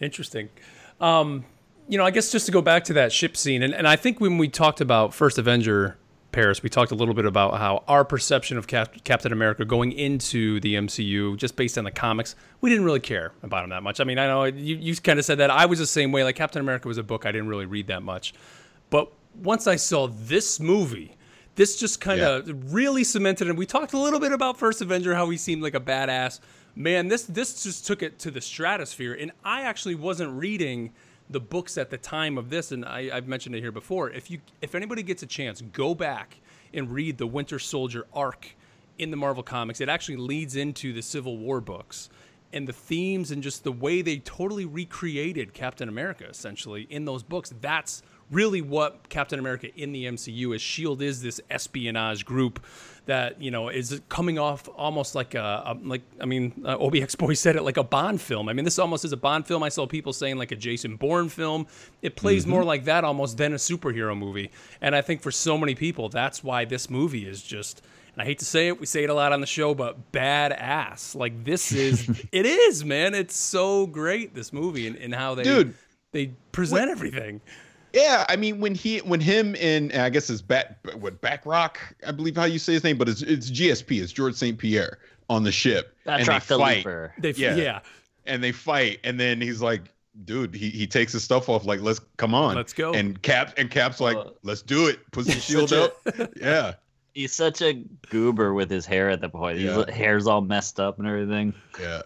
Interesting. 0.00 0.48
Um, 1.00 1.44
you 1.88 1.96
know, 1.98 2.04
I 2.04 2.10
guess 2.10 2.32
just 2.32 2.46
to 2.46 2.52
go 2.52 2.60
back 2.62 2.84
to 2.84 2.92
that 2.94 3.12
ship 3.12 3.36
scene, 3.36 3.62
and, 3.62 3.72
and 3.72 3.86
I 3.86 3.96
think 3.96 4.20
when 4.20 4.38
we 4.38 4.48
talked 4.48 4.80
about 4.80 5.14
First 5.14 5.38
Avenger 5.38 5.96
Paris, 6.36 6.62
we 6.62 6.68
talked 6.68 6.92
a 6.92 6.94
little 6.94 7.14
bit 7.14 7.24
about 7.24 7.56
how 7.56 7.82
our 7.88 8.04
perception 8.04 8.58
of 8.58 8.66
Cap- 8.66 9.02
Captain 9.04 9.32
America 9.32 9.64
going 9.64 9.90
into 9.92 10.60
the 10.60 10.74
MCU, 10.74 11.34
just 11.38 11.56
based 11.56 11.78
on 11.78 11.84
the 11.84 11.90
comics, 11.90 12.36
we 12.60 12.68
didn't 12.68 12.84
really 12.84 13.00
care 13.00 13.32
about 13.42 13.64
him 13.64 13.70
that 13.70 13.82
much. 13.82 14.00
I 14.00 14.04
mean, 14.04 14.18
I 14.18 14.26
know 14.26 14.44
you, 14.44 14.76
you 14.76 14.94
kind 14.96 15.18
of 15.18 15.24
said 15.24 15.38
that. 15.38 15.50
I 15.50 15.64
was 15.64 15.78
the 15.78 15.86
same 15.86 16.12
way. 16.12 16.24
Like, 16.24 16.36
Captain 16.36 16.60
America 16.60 16.88
was 16.88 16.98
a 16.98 17.02
book 17.02 17.24
I 17.24 17.32
didn't 17.32 17.48
really 17.48 17.64
read 17.64 17.86
that 17.86 18.02
much. 18.02 18.34
But 18.90 19.10
once 19.42 19.66
I 19.66 19.76
saw 19.76 20.08
this 20.08 20.60
movie, 20.60 21.16
this 21.54 21.80
just 21.80 22.02
kind 22.02 22.20
of 22.20 22.74
really 22.74 23.02
cemented. 23.02 23.48
And 23.48 23.56
we 23.56 23.64
talked 23.64 23.94
a 23.94 23.98
little 23.98 24.20
bit 24.20 24.32
about 24.32 24.58
First 24.58 24.82
Avenger, 24.82 25.14
how 25.14 25.30
he 25.30 25.38
seemed 25.38 25.62
like 25.62 25.74
a 25.74 25.80
badass. 25.80 26.40
Man, 26.74 27.08
this 27.08 27.22
this 27.22 27.62
just 27.62 27.86
took 27.86 28.02
it 28.02 28.18
to 28.18 28.30
the 28.30 28.42
stratosphere. 28.42 29.14
And 29.14 29.32
I 29.42 29.62
actually 29.62 29.94
wasn't 29.94 30.38
reading 30.38 30.92
the 31.30 31.40
books 31.40 31.76
at 31.76 31.90
the 31.90 31.98
time 31.98 32.38
of 32.38 32.50
this, 32.50 32.72
and 32.72 32.84
I, 32.84 33.10
I've 33.12 33.26
mentioned 33.26 33.54
it 33.54 33.60
here 33.60 33.72
before. 33.72 34.10
If 34.10 34.30
you 34.30 34.40
if 34.62 34.74
anybody 34.74 35.02
gets 35.02 35.22
a 35.22 35.26
chance, 35.26 35.60
go 35.60 35.94
back 35.94 36.40
and 36.72 36.90
read 36.90 37.18
the 37.18 37.26
Winter 37.26 37.58
Soldier 37.58 38.06
arc 38.12 38.54
in 38.98 39.10
the 39.10 39.16
Marvel 39.16 39.42
comics. 39.42 39.80
It 39.80 39.88
actually 39.88 40.16
leads 40.16 40.56
into 40.56 40.92
the 40.92 41.02
Civil 41.02 41.36
War 41.38 41.60
books 41.60 42.08
and 42.52 42.66
the 42.66 42.72
themes 42.72 43.30
and 43.30 43.42
just 43.42 43.64
the 43.64 43.72
way 43.72 44.02
they 44.02 44.18
totally 44.18 44.64
recreated 44.64 45.52
Captain 45.52 45.88
America 45.88 46.26
essentially 46.28 46.86
in 46.90 47.04
those 47.04 47.22
books. 47.22 47.52
That's 47.60 48.02
really 48.30 48.62
what 48.62 49.08
Captain 49.08 49.38
America 49.38 49.68
in 49.76 49.92
the 49.92 50.04
MCU 50.04 50.54
is. 50.54 50.62
Shield 50.62 51.02
is 51.02 51.22
this 51.22 51.40
espionage 51.50 52.24
group 52.24 52.64
that 53.06 53.40
you 53.40 53.50
know 53.50 53.68
is 53.68 54.00
coming 54.08 54.38
off 54.38 54.68
almost 54.76 55.14
like 55.14 55.34
a, 55.34 55.62
a 55.66 55.78
like 55.82 56.02
I 56.20 56.26
mean 56.26 56.62
uh, 56.64 56.76
OBX 56.76 57.16
boy 57.16 57.34
said 57.44 57.56
it 57.56 57.62
like 57.62 57.76
a 57.76 57.84
Bond 57.84 58.20
film. 58.20 58.48
I 58.48 58.52
mean 58.52 58.64
this 58.64 58.78
almost 58.78 59.04
is 59.04 59.12
a 59.12 59.16
Bond 59.16 59.46
film. 59.46 59.62
I 59.62 59.68
saw 59.68 59.86
people 59.86 60.12
saying 60.12 60.36
like 60.36 60.52
a 60.52 60.56
Jason 60.56 60.96
Bourne 60.96 61.28
film. 61.28 61.66
It 62.02 62.16
plays 62.16 62.46
more 62.46 62.64
like 62.64 62.84
that 62.84 63.04
almost 63.04 63.38
than 63.38 63.52
a 63.52 63.56
superhero 63.56 64.16
movie. 64.16 64.50
And 64.80 64.94
I 64.94 65.00
think 65.00 65.22
for 65.22 65.30
so 65.30 65.56
many 65.56 65.74
people 65.74 66.08
that's 66.08 66.44
why 66.44 66.64
this 66.64 66.90
movie 66.90 67.26
is 67.26 67.42
just 67.42 67.82
and 68.12 68.22
I 68.22 68.24
hate 68.24 68.38
to 68.38 68.46
say 68.46 68.68
it, 68.68 68.80
we 68.80 68.86
say 68.86 69.04
it 69.04 69.10
a 69.10 69.14
lot 69.14 69.32
on 69.32 69.42
the 69.42 69.46
show, 69.46 69.74
but 69.74 70.10
badass. 70.10 71.14
Like 71.14 71.44
this 71.44 71.70
is 71.72 72.08
it 72.32 72.46
is, 72.46 72.84
man. 72.84 73.14
It's 73.14 73.36
so 73.36 73.86
great 73.86 74.34
this 74.34 74.52
movie 74.52 74.86
and, 74.86 74.96
and 74.96 75.14
how 75.14 75.34
they 75.34 75.44
Dude. 75.44 75.74
they 76.12 76.32
present 76.50 76.90
everything. 76.90 77.40
Yeah, 77.96 78.26
I 78.28 78.36
mean 78.36 78.60
when 78.60 78.74
he 78.74 78.98
when 78.98 79.20
him 79.20 79.56
and, 79.58 79.90
and 79.90 80.02
I 80.02 80.10
guess 80.10 80.28
it's 80.28 80.42
back 80.42 80.76
what 80.98 81.20
Backrock, 81.22 81.76
I 82.06 82.12
believe 82.12 82.36
how 82.36 82.44
you 82.44 82.58
say 82.58 82.74
his 82.74 82.84
name, 82.84 82.98
but 82.98 83.08
it's 83.08 83.22
it's 83.22 83.50
GSP, 83.50 84.02
it's 84.02 84.12
George 84.12 84.34
St. 84.34 84.58
Pierre 84.58 84.98
on 85.30 85.42
the 85.44 85.52
ship. 85.52 85.96
That's 86.04 86.20
and 86.20 86.28
they 86.28 86.32
Rock 86.32 86.44
the 86.46 86.58
fight. 86.58 86.76
Leaper. 86.78 87.14
They 87.18 87.30
Yeah. 87.30 87.56
yeah. 87.56 87.80
And 88.26 88.42
they 88.42 88.52
fight, 88.52 88.98
and 89.04 89.18
then 89.18 89.40
he's 89.40 89.62
like, 89.62 89.92
dude, 90.24 90.54
he, 90.54 90.70
he 90.70 90.86
takes 90.86 91.12
his 91.12 91.22
stuff 91.22 91.48
off, 91.48 91.64
like, 91.64 91.80
let's 91.80 92.00
come 92.16 92.34
on. 92.34 92.54
Let's 92.56 92.72
go. 92.72 92.92
And 92.92 93.20
Cap 93.22 93.54
and 93.56 93.70
Cap's 93.70 94.00
like, 94.00 94.16
Uh, 94.16 94.30
let's 94.42 94.62
do 94.62 94.88
it. 94.88 94.98
Puts 95.12 95.28
the 95.34 95.40
shield 95.40 95.72
up. 95.72 95.96
yeah. 96.36 96.74
He's 97.16 97.32
such 97.32 97.62
a 97.62 97.82
goober 98.10 98.52
with 98.52 98.70
his 98.70 98.84
hair 98.84 99.08
at 99.08 99.22
the 99.22 99.30
point. 99.30 99.58
Yeah. 99.58 99.86
His 99.86 99.94
hair's 99.94 100.26
all 100.26 100.42
messed 100.42 100.78
up 100.78 100.98
and 100.98 101.08
everything. 101.08 101.54
Yeah. 101.80 102.02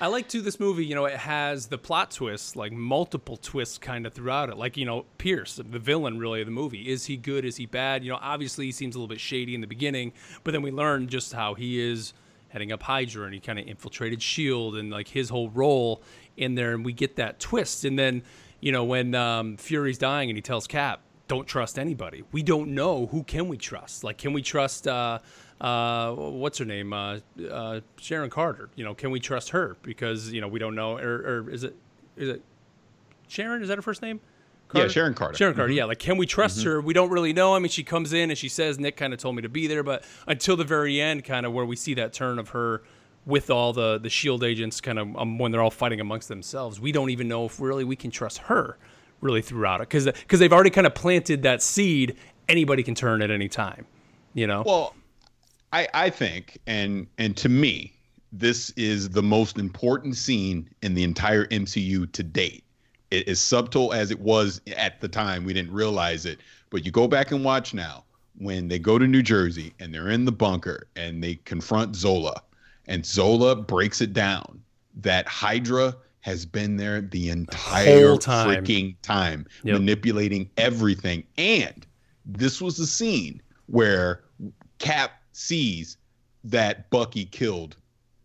I 0.00 0.06
like 0.06 0.28
too 0.28 0.42
this 0.42 0.60
movie, 0.60 0.86
you 0.86 0.94
know, 0.94 1.06
it 1.06 1.16
has 1.16 1.66
the 1.66 1.76
plot 1.76 2.12
twists, 2.12 2.54
like 2.54 2.70
multiple 2.70 3.36
twists 3.36 3.78
kind 3.78 4.06
of 4.06 4.12
throughout 4.12 4.48
it. 4.48 4.56
Like, 4.56 4.76
you 4.76 4.84
know, 4.84 5.06
Pierce, 5.18 5.56
the 5.56 5.64
villain 5.64 6.20
really 6.20 6.40
of 6.40 6.46
the 6.46 6.52
movie. 6.52 6.88
Is 6.88 7.06
he 7.06 7.16
good? 7.16 7.44
Is 7.44 7.56
he 7.56 7.66
bad? 7.66 8.04
You 8.04 8.12
know, 8.12 8.18
obviously 8.22 8.66
he 8.66 8.70
seems 8.70 8.94
a 8.94 8.98
little 8.98 9.08
bit 9.08 9.18
shady 9.18 9.56
in 9.56 9.60
the 9.60 9.66
beginning, 9.66 10.12
but 10.44 10.52
then 10.52 10.62
we 10.62 10.70
learn 10.70 11.08
just 11.08 11.32
how 11.32 11.54
he 11.54 11.80
is 11.80 12.14
heading 12.50 12.70
up 12.70 12.84
Hydra 12.84 13.24
and 13.24 13.34
he 13.34 13.40
kind 13.40 13.58
of 13.58 13.66
infiltrated 13.66 14.22
Shield 14.22 14.76
and 14.76 14.88
like 14.88 15.08
his 15.08 15.30
whole 15.30 15.50
role 15.50 16.00
in 16.36 16.54
there 16.54 16.74
and 16.74 16.84
we 16.84 16.92
get 16.92 17.16
that 17.16 17.40
twist. 17.40 17.84
And 17.84 17.98
then, 17.98 18.22
you 18.60 18.70
know, 18.70 18.84
when 18.84 19.16
um, 19.16 19.56
Fury's 19.56 19.98
dying 19.98 20.30
and 20.30 20.36
he 20.36 20.42
tells 20.42 20.68
Cap, 20.68 21.00
don't 21.32 21.46
trust 21.46 21.78
anybody. 21.78 22.24
We 22.30 22.42
don't 22.42 22.74
know 22.74 23.06
who 23.06 23.22
can 23.22 23.48
we 23.48 23.56
trust. 23.56 24.04
Like, 24.04 24.18
can 24.18 24.34
we 24.34 24.42
trust 24.42 24.86
uh, 24.86 25.18
uh, 25.62 26.12
what's 26.12 26.58
her 26.58 26.66
name, 26.66 26.92
uh, 26.92 27.20
uh, 27.50 27.80
Sharon 27.98 28.28
Carter? 28.28 28.68
You 28.74 28.84
know, 28.84 28.94
can 28.94 29.10
we 29.10 29.18
trust 29.18 29.48
her 29.50 29.78
because 29.82 30.30
you 30.30 30.42
know 30.42 30.48
we 30.48 30.58
don't 30.58 30.74
know, 30.74 30.98
or, 30.98 31.14
or 31.14 31.50
is 31.50 31.64
it 31.64 31.74
is 32.18 32.28
it 32.28 32.42
Sharon? 33.28 33.62
Is 33.62 33.68
that 33.68 33.78
her 33.78 33.82
first 33.82 34.02
name? 34.02 34.20
Yeah, 34.74 34.88
Sharon 34.88 35.14
Carter. 35.14 35.36
Sharon 35.36 35.54
Carter. 35.54 35.72
Yeah, 35.72 35.86
like 35.86 35.98
can 35.98 36.18
we 36.18 36.26
trust 36.26 36.64
her? 36.64 36.82
We 36.82 36.92
don't 36.92 37.10
really 37.10 37.32
know. 37.32 37.54
I 37.54 37.60
mean, 37.60 37.70
she 37.70 37.82
comes 37.82 38.12
in 38.12 38.30
and 38.30 38.38
she 38.38 38.50
says 38.50 38.78
Nick 38.78 38.98
kind 38.98 39.14
of 39.14 39.18
told 39.18 39.34
me 39.34 39.40
to 39.42 39.48
be 39.48 39.66
there, 39.66 39.82
but 39.82 40.04
until 40.26 40.56
the 40.56 40.64
very 40.64 41.00
end, 41.00 41.24
kind 41.24 41.46
of 41.46 41.54
where 41.54 41.64
we 41.64 41.76
see 41.76 41.94
that 41.94 42.12
turn 42.12 42.38
of 42.38 42.50
her 42.50 42.82
with 43.24 43.48
all 43.48 43.72
the 43.72 43.96
the 43.96 44.10
Shield 44.10 44.44
agents, 44.44 44.82
kind 44.82 44.98
of 44.98 45.16
um, 45.16 45.38
when 45.38 45.50
they're 45.50 45.62
all 45.62 45.70
fighting 45.70 46.00
amongst 46.00 46.28
themselves, 46.28 46.78
we 46.78 46.92
don't 46.92 47.08
even 47.08 47.26
know 47.26 47.46
if 47.46 47.58
really 47.58 47.84
we 47.84 47.96
can 47.96 48.10
trust 48.10 48.36
her 48.38 48.76
really 49.22 49.40
throughout 49.40 49.80
it 49.80 49.88
because 49.88 50.04
because 50.04 50.38
they've 50.38 50.52
already 50.52 50.70
kind 50.70 50.86
of 50.86 50.94
planted 50.94 51.42
that 51.44 51.62
seed. 51.62 52.16
Anybody 52.48 52.82
can 52.82 52.94
turn 52.94 53.22
at 53.22 53.30
any 53.30 53.48
time. 53.48 53.86
You 54.34 54.46
know. 54.46 54.62
Well, 54.66 54.94
I 55.72 55.88
I 55.94 56.10
think 56.10 56.58
and 56.66 57.06
and 57.16 57.34
to 57.38 57.48
me, 57.48 57.94
this 58.32 58.70
is 58.70 59.08
the 59.08 59.22
most 59.22 59.56
important 59.56 60.16
scene 60.16 60.68
in 60.82 60.94
the 60.94 61.04
entire 61.04 61.46
MCU 61.46 62.12
to 62.12 62.22
date. 62.22 62.64
As 63.26 63.40
subtle 63.40 63.92
as 63.92 64.10
it 64.10 64.20
was 64.20 64.60
at 64.76 65.00
the 65.00 65.08
time. 65.08 65.44
We 65.44 65.52
didn't 65.52 65.72
realize 65.72 66.24
it, 66.24 66.40
but 66.70 66.84
you 66.86 66.90
go 66.90 67.06
back 67.06 67.30
and 67.30 67.44
watch 67.44 67.74
now 67.74 68.04
when 68.38 68.68
they 68.68 68.78
go 68.78 68.98
to 68.98 69.06
New 69.06 69.22
Jersey 69.22 69.74
and 69.80 69.92
they're 69.92 70.08
in 70.08 70.24
the 70.24 70.32
bunker 70.32 70.86
and 70.96 71.22
they 71.22 71.34
confront 71.44 71.94
Zola, 71.94 72.42
and 72.86 73.04
Zola 73.04 73.54
breaks 73.54 74.00
it 74.00 74.14
down 74.14 74.62
that 74.94 75.26
Hydra 75.28 75.94
has 76.22 76.46
been 76.46 76.76
there 76.76 77.00
the 77.00 77.28
entire 77.30 78.08
whole 78.08 78.18
time. 78.18 78.48
freaking 78.48 78.96
time, 79.02 79.46
Yep. 79.64 79.74
manipulating 79.80 80.48
everything. 80.56 81.24
And 81.36 81.86
this 82.24 82.60
was 82.60 82.76
the 82.76 82.86
scene 82.86 83.42
where 83.66 84.22
Cap 84.78 85.12
sees 85.32 85.96
that 86.44 86.88
Bucky 86.90 87.24
killed 87.26 87.76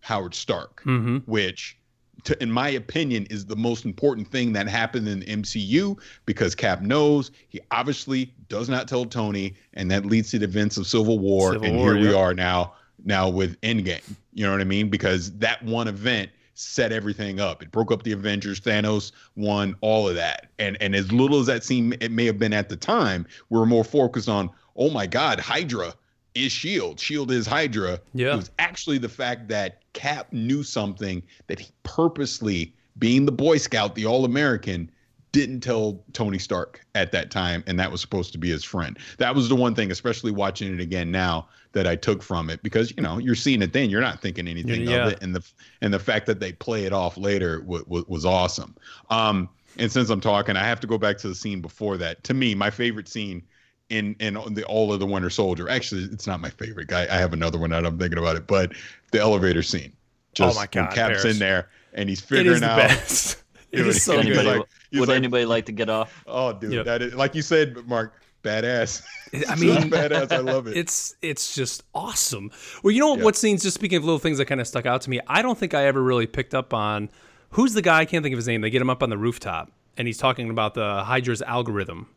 Howard 0.02 0.34
Stark, 0.36 0.82
mm-hmm. 0.84 1.18
which, 1.30 1.78
to, 2.24 2.42
in 2.42 2.52
my 2.52 2.70
opinion, 2.70 3.26
is 3.30 3.46
the 3.46 3.56
most 3.56 3.84
important 3.86 4.28
thing 4.32 4.54
that 4.54 4.68
happened 4.68 5.08
in 5.08 5.20
the 5.22 5.26
MCU 5.26 5.98
because 6.26 6.54
Cap 6.56 6.82
knows 6.82 7.32
he 7.50 7.60
obviously 7.72 8.34
does 8.48 8.70
not 8.70 8.88
tell 8.88 9.06
Tony, 9.06 9.56
and 9.74 9.90
that 9.92 10.06
leads 10.06 10.32
to 10.32 10.40
the 10.40 10.46
events 10.46 10.78
of 10.78 10.88
Civil 10.88 11.20
War. 11.20 11.54
Civil 11.54 11.68
and 11.68 11.78
War, 11.78 11.96
here 11.96 12.10
we 12.10 12.14
are 12.14 12.34
now. 12.34 12.74
now 13.06 13.30
with 13.30 13.60
Endgame. 13.62 14.02
You 14.34 14.46
know 14.46 14.52
what 14.52 14.62
I 14.62 14.66
mean? 14.66 14.90
Because 14.90 15.32
that 15.38 15.64
one 15.64 15.88
event 15.88 16.30
set 16.58 16.92
everything 16.92 17.40
up. 17.40 17.62
It 17.62 17.72
broke 17.72 17.92
up 17.92 18.02
the 18.02 18.12
Avengers. 18.12 18.60
Thanos 18.60 19.12
won 19.36 19.76
all 19.82 20.10
of 20.10 20.16
that. 20.16 20.48
And 20.58 20.76
and 20.82 20.96
as 20.96 21.12
little 21.12 21.40
as 21.40 21.46
that 21.46 21.64
seemed 21.64 22.02
it 22.02 22.12
may 22.12 22.26
have 22.26 22.40
been 22.40 22.54
at 22.54 22.68
the 22.68 22.76
time, 22.76 23.28
we 23.50 23.60
were 23.60 23.66
more 23.66 23.84
focused 23.84 24.28
on, 24.28 24.50
oh 24.76 24.90
my 24.90 25.06
God, 25.06 25.40
Hydra 25.40 25.94
is 26.34 26.52
Shield. 26.52 27.00
Shield 27.00 27.32
is 27.32 27.46
Hydra. 27.46 28.00
Yeah. 28.14 28.34
It 28.34 28.38
was 28.38 28.52
actually 28.58 28.98
the 28.98 29.10
fact 29.10 29.48
that 29.50 29.82
Cap 29.94 30.34
knew 30.34 30.64
something 30.64 31.22
that 31.46 31.60
he 31.60 31.72
purposely, 31.84 32.74
being 32.98 33.26
the 33.26 33.32
Boy 33.32 33.58
Scout, 33.58 33.94
the 33.94 34.06
All 34.06 34.26
American, 34.26 34.90
didn't 35.38 35.62
tell 35.62 36.04
Tony 36.14 36.40
Stark 36.40 36.86
at 36.96 37.12
that 37.12 37.32
time, 37.32 37.64
and 37.68 37.80
that 37.80 37.92
was 37.92 38.02
supposed 38.02 38.32
to 38.34 38.38
be 38.38 38.50
his 38.50 38.64
friend. 38.64 38.98
That 39.20 39.34
was 39.36 39.48
the 39.50 39.56
one 39.56 39.76
thing, 39.76 39.92
especially 39.92 40.32
watching 40.32 40.74
it 40.74 40.80
again 40.82 41.12
now, 41.12 41.48
that 41.74 41.86
I 41.86 41.96
took 41.96 42.24
from 42.24 42.50
it 42.50 42.62
because 42.64 42.92
you 42.98 43.04
know 43.04 43.18
you're 43.20 43.36
seeing 43.36 43.62
it 43.62 43.72
then, 43.74 43.90
you're 43.90 44.02
not 44.02 44.22
thinking 44.22 44.48
anything 44.48 44.82
Yeah. 44.88 45.06
of 45.08 45.14
it, 45.14 45.20
and 45.22 45.36
the 45.36 45.44
and 45.82 45.94
the 45.94 46.00
fact 46.00 46.26
that 46.26 46.40
they 46.40 46.52
play 46.54 46.86
it 46.86 46.94
off 46.94 47.18
later 47.18 47.60
w- 47.60 47.84
w- 47.84 48.06
was 48.08 48.26
awesome. 48.26 48.76
Um, 49.10 49.48
and 49.78 49.92
since 49.92 50.10
I'm 50.10 50.22
talking, 50.22 50.56
I 50.58 50.64
have 50.66 50.80
to 50.80 50.88
go 50.88 50.98
back 50.98 51.18
to 51.20 51.28
the 51.28 51.36
scene 51.36 51.62
before 51.62 51.98
that. 51.98 52.24
To 52.24 52.34
me, 52.34 52.56
my 52.56 52.70
favorite 52.72 53.08
scene 53.08 53.44
in 53.90 54.16
in 54.20 54.34
the 54.54 54.64
all 54.66 54.92
of 54.92 55.00
the 55.00 55.06
Winter 55.06 55.30
Soldier. 55.30 55.70
Actually, 55.70 56.04
it's 56.06 56.26
not 56.26 56.40
my 56.42 56.50
favorite 56.50 56.88
guy. 56.88 57.04
I 57.12 57.18
have 57.18 57.32
another 57.34 57.60
one 57.60 57.70
that 57.70 57.86
I'm 57.86 57.98
thinking 58.00 58.18
about 58.18 58.36
it, 58.38 58.48
but 58.48 58.72
the 59.12 59.20
elevator 59.20 59.62
scene. 59.62 59.94
Just 60.34 60.56
my 60.58 60.66
God, 60.68 60.94
Cap's 60.94 61.22
Paris. 61.22 61.26
in 61.26 61.40
there 61.40 61.70
and 61.94 62.10
he's 62.10 62.22
It 62.22 62.26
figuring 62.28 62.56
is 62.56 62.62
the 62.62 62.70
out. 62.70 62.78
best. 62.78 63.44
it 63.72 63.78
Dude, 63.78 63.88
is 63.88 64.04
so 64.04 64.22
good. 64.22 64.46
like- 64.46 64.68
would 64.94 65.10
like- 65.10 65.16
anybody 65.18 65.46
like 65.46 65.66
to 65.66 65.72
get 65.72 65.90
off? 65.90 66.24
Oh, 66.28 66.54
dude, 66.54 66.72
Yep. 66.74 66.86
that 66.86 67.02
is 67.02 67.14
like 67.16 67.36
you 67.36 67.42
said, 67.42 67.76
Mark. 67.88 68.14
Badass. 68.44 69.02
I 69.50 69.56
mean, 69.60 69.90
badass. 69.90 70.32
I 70.32 70.38
love 70.38 70.68
it. 70.68 70.78
It's 70.78 71.16
it's 71.22 71.54
just 71.56 71.84
awesome. 71.94 72.50
Well, 72.82 72.92
you 72.92 73.00
know 73.02 73.10
what? 73.10 73.20
What 73.22 73.36
scenes? 73.36 73.62
Just 73.64 73.74
speaking 73.76 73.98
of 73.98 74.06
little 74.06 74.20
things 74.20 74.38
that 74.38 74.46
kind 74.46 74.62
of 74.62 74.68
stuck 74.68 74.86
out 74.86 75.02
to 75.02 75.10
me, 75.10 75.20
I 75.28 75.42
don't 75.42 75.58
think 75.58 75.74
I 75.74 75.86
ever 75.88 76.02
really 76.02 76.28
picked 76.28 76.54
up 76.56 76.74
on 76.74 77.10
who's 77.50 77.74
the 77.74 77.82
guy. 77.82 78.00
I 78.00 78.06
can't 78.06 78.24
think 78.24 78.32
of 78.34 78.38
his 78.38 78.48
name. 78.48 78.62
They 78.62 78.70
get 78.70 78.82
him 78.82 78.90
up 78.90 79.04
on 79.04 79.10
the 79.10 79.18
rooftop, 79.18 79.72
and 79.98 80.08
he's 80.08 80.18
talking 80.20 80.50
about 80.50 80.76
the 80.76 81.04
Hydra's 81.04 81.42
algorithm. 81.42 82.08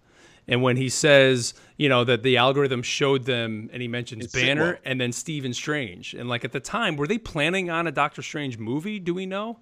And 0.46 0.62
when 0.62 0.76
he 0.76 0.88
says, 0.88 1.54
you 1.78 1.88
know, 1.88 2.04
that 2.04 2.22
the 2.22 2.36
algorithm 2.36 2.82
showed 2.82 3.24
them, 3.24 3.68
and 3.72 3.82
he 3.82 3.88
mentions 3.88 4.26
It's 4.26 4.34
Banner 4.34 4.74
Sitwell. 4.74 4.78
and 4.84 5.00
then 5.00 5.12
Stephen 5.12 5.52
Strange, 5.54 6.14
and 6.14 6.28
like 6.28 6.44
at 6.44 6.52
the 6.52 6.60
time, 6.60 6.96
were 6.96 7.06
they 7.08 7.18
planning 7.18 7.70
on 7.70 7.86
a 7.88 7.92
Doctor 7.92 8.22
Strange 8.22 8.56
movie? 8.58 8.98
Do 9.00 9.14
we 9.14 9.26
know? 9.26 9.58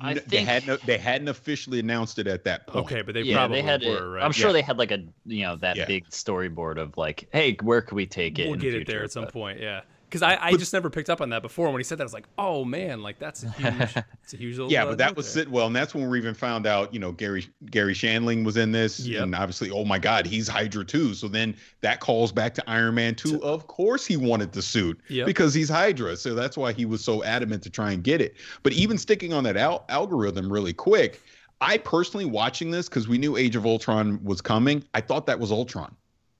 I 0.00 0.12
N- 0.12 0.20
they 0.26 0.42
hadn't 0.42 0.82
they 0.86 0.98
hadn't 0.98 1.28
officially 1.28 1.80
announced 1.80 2.18
it 2.18 2.26
at 2.26 2.44
that 2.44 2.66
point. 2.66 2.86
Okay, 2.86 3.02
but 3.02 3.14
they 3.14 3.22
yeah, 3.22 3.36
probably 3.36 3.60
they 3.60 3.66
had. 3.66 3.82
were, 3.82 3.96
it, 3.96 4.08
right? 4.16 4.22
I'm 4.24 4.32
sure 4.32 4.48
Yeah. 4.48 4.52
they 4.54 4.62
had 4.62 4.78
like 4.78 4.90
a 4.90 5.04
you 5.26 5.42
know 5.44 5.56
that 5.56 5.76
Yeah. 5.76 5.84
big 5.86 6.08
storyboard 6.10 6.78
of 6.78 6.96
like, 6.96 7.28
hey, 7.32 7.56
where 7.62 7.82
could 7.82 7.96
we 7.96 8.06
take 8.06 8.38
it? 8.38 8.44
we'll 8.44 8.54
in 8.54 8.60
get 8.60 8.70
the 8.72 8.80
it 8.80 8.86
there 8.86 9.02
at 9.04 9.12
some 9.12 9.24
but- 9.24 9.32
point. 9.32 9.60
Yeah, 9.60 9.82
because 10.14 10.22
I, 10.22 10.38
I 10.40 10.52
just 10.56 10.72
never 10.72 10.90
picked 10.90 11.10
up 11.10 11.20
on 11.20 11.30
that 11.30 11.42
before. 11.42 11.68
When 11.72 11.80
he 11.80 11.82
said 11.84 11.98
that, 11.98 12.04
I 12.04 12.06
was 12.06 12.12
like, 12.12 12.28
oh 12.38 12.64
man, 12.64 13.02
like 13.02 13.18
that's 13.18 13.42
a 13.42 13.50
huge, 13.50 13.96
it's 14.22 14.32
a 14.32 14.36
huge. 14.36 14.56
Little, 14.58 14.70
Yeah, 14.70 14.84
but 14.84 14.98
that 14.98 15.16
was 15.16 15.34
there. 15.34 15.44
Sitwell, 15.44 15.66
and 15.66 15.74
that's 15.74 15.92
when 15.92 16.08
we 16.08 16.18
even 16.18 16.34
found 16.34 16.68
out, 16.68 16.94
you 16.94 17.00
know, 17.00 17.10
Garry 17.10 17.48
Garry 17.68 17.94
Shandling 17.94 18.44
was 18.44 18.56
in 18.56 18.70
this, 18.70 19.00
Yep. 19.00 19.22
and 19.24 19.34
obviously, 19.34 19.72
oh 19.72 19.84
my 19.84 19.98
God, 19.98 20.24
he's 20.24 20.46
Hydra 20.46 20.84
too. 20.84 21.14
So 21.14 21.26
then 21.26 21.56
that 21.80 21.98
calls 21.98 22.30
back 22.30 22.54
to 22.54 22.70
Iron 22.70 22.94
Man 22.94 23.16
two. 23.16 23.42
Of 23.42 23.66
course, 23.66 24.06
he 24.06 24.16
wanted 24.16 24.52
the 24.52 24.62
suit 24.62 25.00
Yep. 25.08 25.26
because 25.26 25.52
he's 25.52 25.68
Hydra, 25.68 26.16
so 26.16 26.34
that's 26.36 26.56
why 26.56 26.72
he 26.72 26.84
was 26.86 27.02
so 27.02 27.24
adamant 27.24 27.64
to 27.64 27.70
try 27.70 27.90
and 27.90 28.04
get 28.04 28.20
it. 28.20 28.36
But 28.62 28.72
even 28.74 28.98
sticking 28.98 29.32
on 29.32 29.42
that 29.44 29.56
al- 29.56 29.84
algorithm 29.88 30.52
really 30.52 30.72
quick, 30.72 31.20
I 31.60 31.78
personally 31.78 32.26
watching 32.26 32.70
this 32.70 32.88
because 32.88 33.08
we 33.08 33.18
knew 33.18 33.36
Age 33.36 33.56
of 33.56 33.66
Ultron 33.66 34.22
was 34.22 34.40
coming. 34.40 34.84
I 34.94 35.00
thought 35.00 35.26
that 35.26 35.40
was 35.40 35.50
Ultron. 35.50 35.96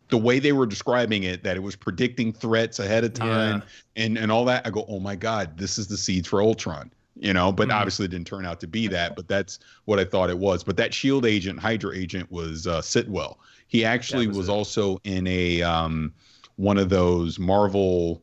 The 0.09 0.19
way 0.19 0.39
they 0.39 0.53
were 0.53 0.67
describing 0.67 1.23
it, 1.23 1.43
that 1.45 1.57
it 1.57 1.61
was 1.61 1.77
predicting 1.77 2.33
threats 2.33 2.79
ahead 2.79 3.05
of 3.05 3.15
time 3.15 3.63
and 3.97 4.19
and 4.19 4.31
all 4.31 4.45
that, 4.45 4.67
I 4.67 4.71
go, 4.71 4.85
oh 4.89 5.01
my 5.01 5.17
god, 5.17 5.57
this 5.57 5.79
is 5.79 5.87
the 5.87 5.97
seeds 5.97 6.29
for 6.29 6.43
Ultron. 6.43 6.91
You 7.17 7.33
know, 7.33 7.53
but 7.53 7.69
Mhm. 7.69 7.75
obviously 7.75 8.07
it 8.07 8.11
didn't 8.11 8.27
turn 8.27 8.45
out 8.45 8.59
to 8.61 8.67
be 8.67 8.89
that. 8.89 9.15
But 9.15 9.29
that's 9.29 9.61
what 9.85 10.01
I 10.01 10.05
thought 10.05 10.31
it 10.31 10.39
was. 10.39 10.65
But 10.65 10.77
that 10.79 10.93
Shield 10.93 11.25
agent, 11.25 11.61
Hydra 11.61 11.97
agent, 11.97 12.31
was 12.31 12.67
uh, 12.67 12.81
Sitwell. 12.81 13.39
He 13.69 13.85
actually 13.85 14.27
was 14.27 14.37
was, 14.37 14.49
also 14.49 14.99
in 15.05 15.27
a 15.29 15.63
um, 15.63 16.13
one 16.57 16.77
of 16.77 16.89
those 16.89 17.39
Marvel 17.39 18.21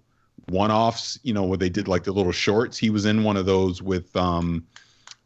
one-offs. 0.50 1.19
You 1.23 1.33
know, 1.33 1.43
where 1.43 1.57
they 1.57 1.69
did 1.69 1.88
like 1.88 2.03
the 2.03 2.11
little 2.11 2.33
shorts. 2.33 2.77
He 2.77 2.89
was 2.89 3.05
in 3.05 3.23
one 3.23 3.38
of 3.38 3.45
those 3.45 3.81
with 3.81 4.13
um, 4.15 4.65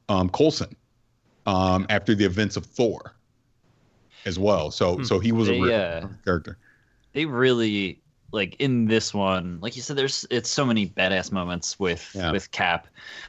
um, 0.10 0.30
Coulson 0.30 0.76
um, 1.48 1.88
after 1.90 2.14
the 2.14 2.26
events 2.26 2.56
of 2.58 2.66
Thor 2.66 3.16
as 4.26 4.38
well. 4.40 4.72
So 4.72 4.98
Hmm. 4.98 5.04
so 5.04 5.20
he 5.20 5.32
was 5.32 5.50
a 5.50 5.54
real 5.54 5.74
uh, 5.74 6.08
character. 6.24 6.58
they 7.14 7.26
really 7.26 8.02
like 8.32 8.56
in 8.60 8.86
this 8.86 9.14
one 9.14 9.60
like 9.62 9.76
you 9.78 9.82
said 9.82 9.96
there's 9.96 10.26
it's 10.30 10.50
so 10.50 10.66
many 10.66 10.88
badass 10.90 11.32
moments 11.32 11.80
with 11.80 12.12
Yeah. 12.14 12.32
with 12.32 12.52
cap 12.52 12.88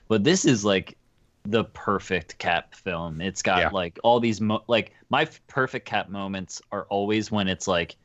but 0.08 0.24
this 0.24 0.44
is 0.44 0.64
like 0.64 0.96
the 1.44 1.64
perfect 1.64 2.38
cap 2.38 2.74
film 2.74 3.20
it's 3.20 3.42
got 3.42 3.58
Yeah. 3.60 3.68
like 3.68 4.00
all 4.02 4.18
these 4.18 4.40
mo- 4.40 4.64
like 4.66 4.92
my 5.10 5.22
f- 5.22 5.40
perfect 5.46 5.86
cap 5.86 6.08
moments 6.08 6.60
are 6.72 6.86
always 6.90 7.30
when 7.30 7.46
it's 7.46 7.68
like 7.68 7.96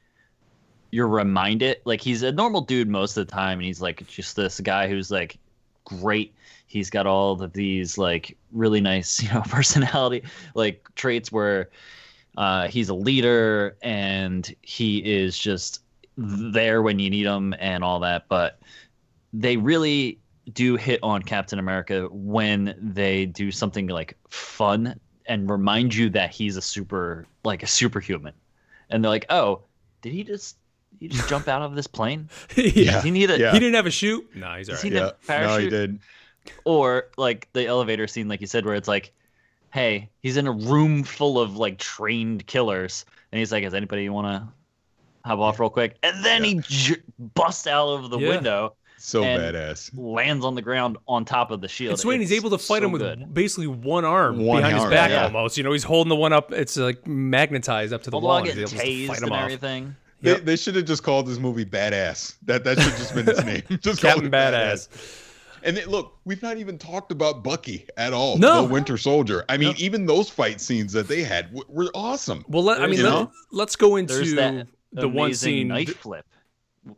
you're 0.91 1.07
reminded 1.07 1.77
like 1.85 2.01
he's 2.01 2.21
a 2.23 2.31
normal 2.31 2.61
dude 2.61 2.89
most 2.89 3.17
of 3.17 3.25
the 3.25 3.31
time 3.31 3.59
and 3.59 3.65
he's 3.65 3.81
like 3.81 4.05
just 4.07 4.35
this 4.35 4.59
guy 4.59 4.87
who's 4.87 5.09
like 5.09 5.39
great 5.85 6.35
he's 6.67 6.89
got 6.89 7.07
all 7.07 7.41
of 7.41 7.53
these 7.53 7.97
like 7.97 8.37
really 8.51 8.81
nice 8.81 9.23
you 9.23 9.29
know 9.33 9.41
personality 9.47 10.21
like 10.53 10.87
traits 10.95 11.31
where 11.31 11.69
uh, 12.37 12.67
he's 12.67 12.89
a 12.89 12.93
leader 12.93 13.77
and 13.81 14.53
he 14.61 14.97
is 14.99 15.37
just 15.37 15.81
there 16.17 16.81
when 16.81 16.99
you 16.99 17.09
need 17.09 17.25
him 17.25 17.53
and 17.59 17.83
all 17.83 17.99
that. 18.01 18.27
But 18.29 18.59
they 19.33 19.57
really 19.57 20.19
do 20.53 20.75
hit 20.75 20.99
on 21.03 21.21
Captain 21.21 21.59
America 21.59 22.07
when 22.11 22.75
they 22.81 23.25
do 23.25 23.51
something 23.51 23.87
like 23.87 24.17
fun 24.29 24.99
and 25.27 25.49
remind 25.49 25.93
you 25.95 26.09
that 26.09 26.31
he's 26.31 26.57
a 26.57 26.61
super 26.61 27.25
like 27.43 27.63
a 27.63 27.67
superhuman. 27.67 28.33
And 28.89 29.03
they're 29.03 29.09
like, 29.09 29.25
oh, 29.29 29.61
did 30.01 30.13
he 30.13 30.23
just 30.23 30.57
he 30.99 31.07
just 31.07 31.29
jump 31.29 31.47
out 31.47 31.61
of 31.61 31.75
this 31.75 31.87
plane? 31.87 32.29
yeah. 32.55 32.93
Does 32.93 33.03
he 33.03 33.11
need 33.11 33.31
a 33.31 33.39
Yeah. 33.39 33.51
He 33.51 33.59
didn't 33.59 33.75
have 33.75 33.85
a 33.85 33.91
chute. 33.91 34.35
No, 34.35 34.55
he's 34.55 34.69
all 34.69 34.75
right. 34.75 34.83
He 34.83 34.89
Yeah, 34.89 34.99
no, 34.99 35.07
he 35.07 35.27
parachute? 35.27 35.69
did. 35.69 35.99
or 36.65 37.09
like 37.17 37.47
the 37.53 37.65
elevator 37.65 38.07
scene 38.07 38.27
like 38.27 38.41
you 38.41 38.47
said 38.47 38.65
where 38.65 38.75
it's 38.75 38.87
like 38.87 39.13
hey 39.71 40.09
he's 40.21 40.37
in 40.37 40.47
a 40.47 40.51
room 40.51 41.03
full 41.03 41.39
of 41.39 41.55
like 41.57 41.77
trained 41.77 42.45
killers 42.47 43.05
and 43.31 43.39
he's 43.39 43.51
like 43.51 43.63
"Is 43.63 43.73
anybody 43.73 44.07
want 44.09 44.27
to 44.27 44.47
hop 45.27 45.39
off 45.39 45.59
real 45.59 45.69
quick 45.69 45.97
and 46.03 46.23
then 46.25 46.43
he 46.43 46.59
j- 46.67 46.95
busts 47.35 47.67
out 47.67 47.87
of 47.89 48.09
the 48.09 48.17
Yeah. 48.19 48.29
window 48.29 48.75
So 48.97 49.23
And- 49.23 49.41
badass. 49.55 49.91
lands 49.97 50.45
on 50.45 50.53
the 50.55 50.61
ground 50.61 50.97
on 51.07 51.25
top 51.25 51.49
of 51.51 51.59
the 51.61 51.67
shield 51.67 51.91
And 51.93 51.99
Swain, 51.99 52.19
he's 52.19 52.31
able 52.31 52.49
to 52.51 52.57
fight 52.59 52.81
so 52.81 52.85
him 52.85 52.91
with 52.91 53.01
good. 53.01 53.33
basically 53.33 53.67
one 53.67 54.05
arm 54.05 54.37
One 54.45 54.61
behind 54.61 54.75
his 54.79 54.85
back 54.91 55.09
yeah. 55.09 55.23
almost. 55.23 55.57
You 55.57 55.63
know, 55.63 55.71
he's 55.71 55.83
holding 55.83 56.09
the 56.09 56.15
one 56.15 56.33
up. 56.33 56.51
It's 56.51 56.77
like 56.77 57.07
magnetized 57.07 57.93
up 57.93 58.03
to 58.03 58.09
the 58.11 58.17
although 58.17 58.27
wall. 58.27 58.37
and 58.37 58.45
get 58.45 58.57
he's 58.57 58.71
able 58.73 58.79
to 58.81 58.87
tased 58.87 59.07
fight 59.07 59.17
him 59.17 59.23
and 59.23 59.33
off. 59.33 59.39
everything 59.45 59.95
They, 60.21 60.31
Yep. 60.33 60.45
they 60.45 60.55
should 60.55 60.75
have 60.75 60.85
just 60.85 61.01
called 61.01 61.25
this 61.25 61.39
movie 61.39 61.65
Badass. 61.65 62.35
That 62.45 62.63
that 62.63 62.79
should 62.79 62.95
just 62.97 63.15
been 63.15 63.27
its 63.27 63.43
name. 63.45 63.63
Just 63.81 64.01
call 64.03 64.11
Captain 64.11 64.27
it 64.27 64.31
Badass. 64.31 64.87
And 65.63 65.77
then, 65.77 65.87
look, 65.87 66.17
we've 66.25 66.41
not 66.41 66.57
even 66.57 66.77
talked 66.77 67.11
about 67.11 67.43
Bucky 67.43 67.87
at 67.97 68.13
all. 68.13 68.37
No. 68.37 68.65
the 68.65 68.73
Winter 68.73 68.97
Soldier. 68.97 69.45
I 69.49 69.57
mean, 69.57 69.69
Yep. 69.69 69.79
even 69.79 70.05
those 70.05 70.29
fight 70.29 70.59
scenes 70.61 70.93
that 70.93 71.07
they 71.07 71.23
had 71.23 71.53
w- 71.53 71.65
were 71.69 71.91
awesome. 71.93 72.43
Well, 72.47 72.63
let, 72.63 72.81
I 72.81 72.87
mean, 72.87 73.03
let, 73.03 73.29
let's 73.51 73.75
go 73.75 73.95
into 73.97 74.35
that 74.35 74.67
the 74.93 75.07
one 75.07 75.33
scene. 75.33 75.67
knife 75.69 75.95
flip 75.97 76.25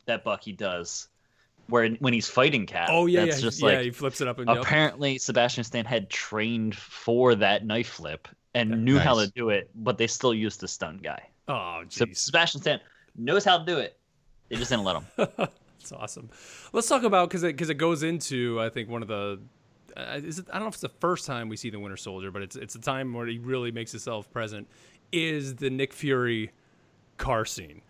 that 0.06 0.24
bucky 0.24 0.52
does 0.54 1.10
where 1.68 1.90
when 1.96 2.14
he's 2.14 2.28
fighting 2.28 2.66
cat 2.66 2.88
Oh 2.92 3.06
yeah, 3.06 3.26
that's 3.26 3.38
yeah, 3.38 3.42
just 3.42 3.62
yeah. 3.62 3.68
like 3.68 3.80
he 3.82 3.92
flips 3.92 4.22
it 4.22 4.28
up 4.28 4.40
and 4.40 4.48
yep. 4.50 4.58
apparently 4.60 5.18
Sebastian 5.18 5.64
Stan 5.64 5.86
had 5.86 6.10
trained 6.10 6.76
for 6.76 7.36
that 7.36 7.66
knife 7.66 7.90
flip 7.90 8.28
and 8.56 8.84
knew 8.86 8.98
how 9.00 9.20
to 9.20 9.28
do 9.32 9.50
it, 9.50 9.70
but 9.76 9.98
they 9.98 10.08
still 10.08 10.34
used 10.34 10.60
the 10.60 10.68
stun 10.68 11.00
guy. 11.04 11.22
Oh, 11.48 11.84
So. 11.90 12.06
Sebastian 12.14 12.62
Stan 12.62 12.80
knows 13.18 13.44
how 13.44 13.58
to 13.58 13.66
do 13.66 13.78
it. 13.80 13.98
They 14.50 14.56
just 14.58 14.70
didn't 14.72 14.86
let 14.86 14.96
him. 14.98 15.28
That's 15.84 15.92
awesome. 15.92 16.30
Let's 16.72 16.88
talk 16.88 17.04
about 17.04 17.30
because 17.30 17.44
it 17.44 17.48
because 17.48 17.70
it 17.70 17.76
goes 17.76 18.04
into 18.04 18.60
I 18.62 18.70
think 18.70 18.90
one 18.90 19.02
of 19.02 19.08
the 19.10 19.40
uh, 19.96 20.20
it, 20.24 20.40
I 20.50 20.54
don't 20.54 20.64
know 20.64 20.68
if 20.68 20.76
it's 20.76 20.82
the 20.82 20.90
first 20.90 21.26
time 21.26 21.50
we 21.50 21.58
see 21.58 21.70
the 21.70 21.80
Winter 21.80 21.98
Soldier, 21.98 22.32
but 22.32 22.42
it's 22.42 22.56
it's 22.56 22.76
a 22.76 22.80
time 22.80 23.14
where 23.14 23.28
he 23.28 23.38
really 23.38 23.72
makes 23.72 23.92
himself 23.92 24.32
present. 24.32 24.68
Is 25.12 25.56
the 25.56 25.70
Nick 25.70 25.94
Fury 25.94 26.52
car 27.18 27.46
scene? 27.46 27.82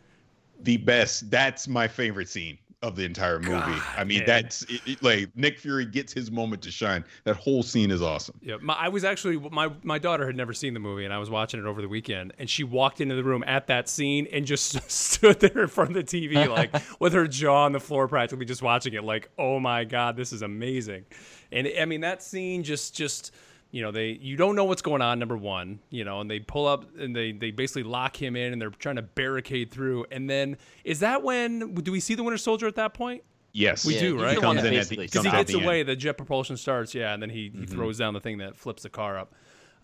The 0.61 0.77
best. 0.77 1.29
That's 1.29 1.67
my 1.67 1.87
favorite 1.87 2.29
scene 2.29 2.57
of 2.83 2.95
the 2.97 3.03
entire 3.05 3.39
movie. 3.39 3.49
God, 3.55 3.81
I 3.97 4.03
mean, 4.03 4.23
that's 4.27 4.61
it, 4.63 4.81
it- 4.85 5.03
like 5.03 5.29
Nick 5.35 5.57
Fury 5.57 5.85
gets 5.85 6.13
his 6.13 6.29
moment 6.29 6.61
to 6.63 6.71
shine. 6.71 7.03
That 7.23 7.37
whole 7.37 7.63
scene 7.63 7.89
is 7.89 8.01
awesome. 8.01 8.37
Yeah, 8.41 8.57
my, 8.61 8.73
I 8.73 8.89
was 8.89 9.03
actually 9.03 9.37
my 9.37 9.71
my 9.81 9.97
daughter 9.97 10.27
had 10.27 10.35
never 10.35 10.53
seen 10.53 10.73
the 10.73 10.79
movie, 10.79 11.05
and 11.05 11.13
I 11.13 11.17
was 11.17 11.29
watching 11.29 11.59
it 11.59 11.65
over 11.65 11.81
the 11.81 11.87
weekend, 11.87 12.33
and 12.37 12.49
she 12.49 12.63
walked 12.63 13.01
into 13.01 13.15
the 13.15 13.23
room 13.23 13.43
at 13.47 13.67
that 13.67 13.87
scene 13.89 14.27
and 14.31 14.45
just 14.45 14.79
stood 14.91 15.39
there 15.39 15.63
in 15.63 15.67
front 15.67 15.95
of 15.95 15.95
the 15.95 16.03
TV, 16.03 16.47
like 16.47 16.75
with 16.99 17.13
her 17.13 17.27
jaw 17.27 17.63
on 17.63 17.71
the 17.71 17.79
floor, 17.79 18.07
practically 18.07 18.45
just 18.45 18.61
watching 18.61 18.93
it, 18.93 19.03
like, 19.03 19.29
oh 19.39 19.59
my 19.59 19.85
god, 19.85 20.17
this 20.17 20.33
is 20.33 20.41
amazing. 20.41 21.05
And 21.51 21.67
I 21.79 21.85
mean, 21.85 22.01
that 22.01 22.21
scene 22.21 22.63
just 22.63 22.93
just 22.95 23.31
you 23.73 23.81
know 23.81 23.91
they 23.91 24.11
you 24.21 24.37
don't 24.37 24.55
know 24.55 24.63
what's 24.63 24.81
going 24.81 25.01
on 25.01 25.19
number 25.19 25.35
one 25.35 25.79
you 25.89 26.05
know 26.05 26.21
and 26.21 26.31
they 26.31 26.39
pull 26.39 26.65
up 26.67 26.85
and 26.97 27.13
they 27.13 27.33
they 27.33 27.51
basically 27.51 27.83
lock 27.83 28.15
him 28.15 28.35
in 28.37 28.53
and 28.53 28.61
they're 28.61 28.69
trying 28.69 28.95
to 28.95 29.01
barricade 29.01 29.71
through 29.71 30.05
and 30.11 30.29
then 30.29 30.55
is 30.85 30.99
that 31.01 31.23
when 31.23 31.73
do 31.73 31.91
we 31.91 31.99
see 31.99 32.13
the 32.15 32.23
winter 32.23 32.37
soldier 32.37 32.67
at 32.67 32.75
that 32.75 32.93
point 32.93 33.21
Yes, 33.55 33.85
We 33.85 33.99
do, 33.99 34.15
right? 34.19 34.33
the 34.33 34.41
He 34.41 34.45
one 34.47 34.55
comes 34.55 34.59
in 34.61 34.65
at 34.65 34.71
the- 34.71 34.95
basically 34.95 35.05
because 35.05 35.25
he 35.25 35.31
gets 35.31 35.51
the 35.51 35.57
end. 35.59 35.65
away. 35.65 35.83
The 35.83 35.95
jet 35.95 36.13
propulsion 36.17 36.57
starts, 36.57 36.95
yeah, 36.95 37.13
and 37.13 37.21
then 37.21 37.29
he, 37.29 37.51
he 37.55 37.67
throws 37.67 37.99
down 37.99 38.15
the 38.15 38.19
thing 38.19 38.39
that 38.39 38.55
flips 38.57 38.81
the 38.81 38.89
car 38.89 39.15
up. 39.19 39.35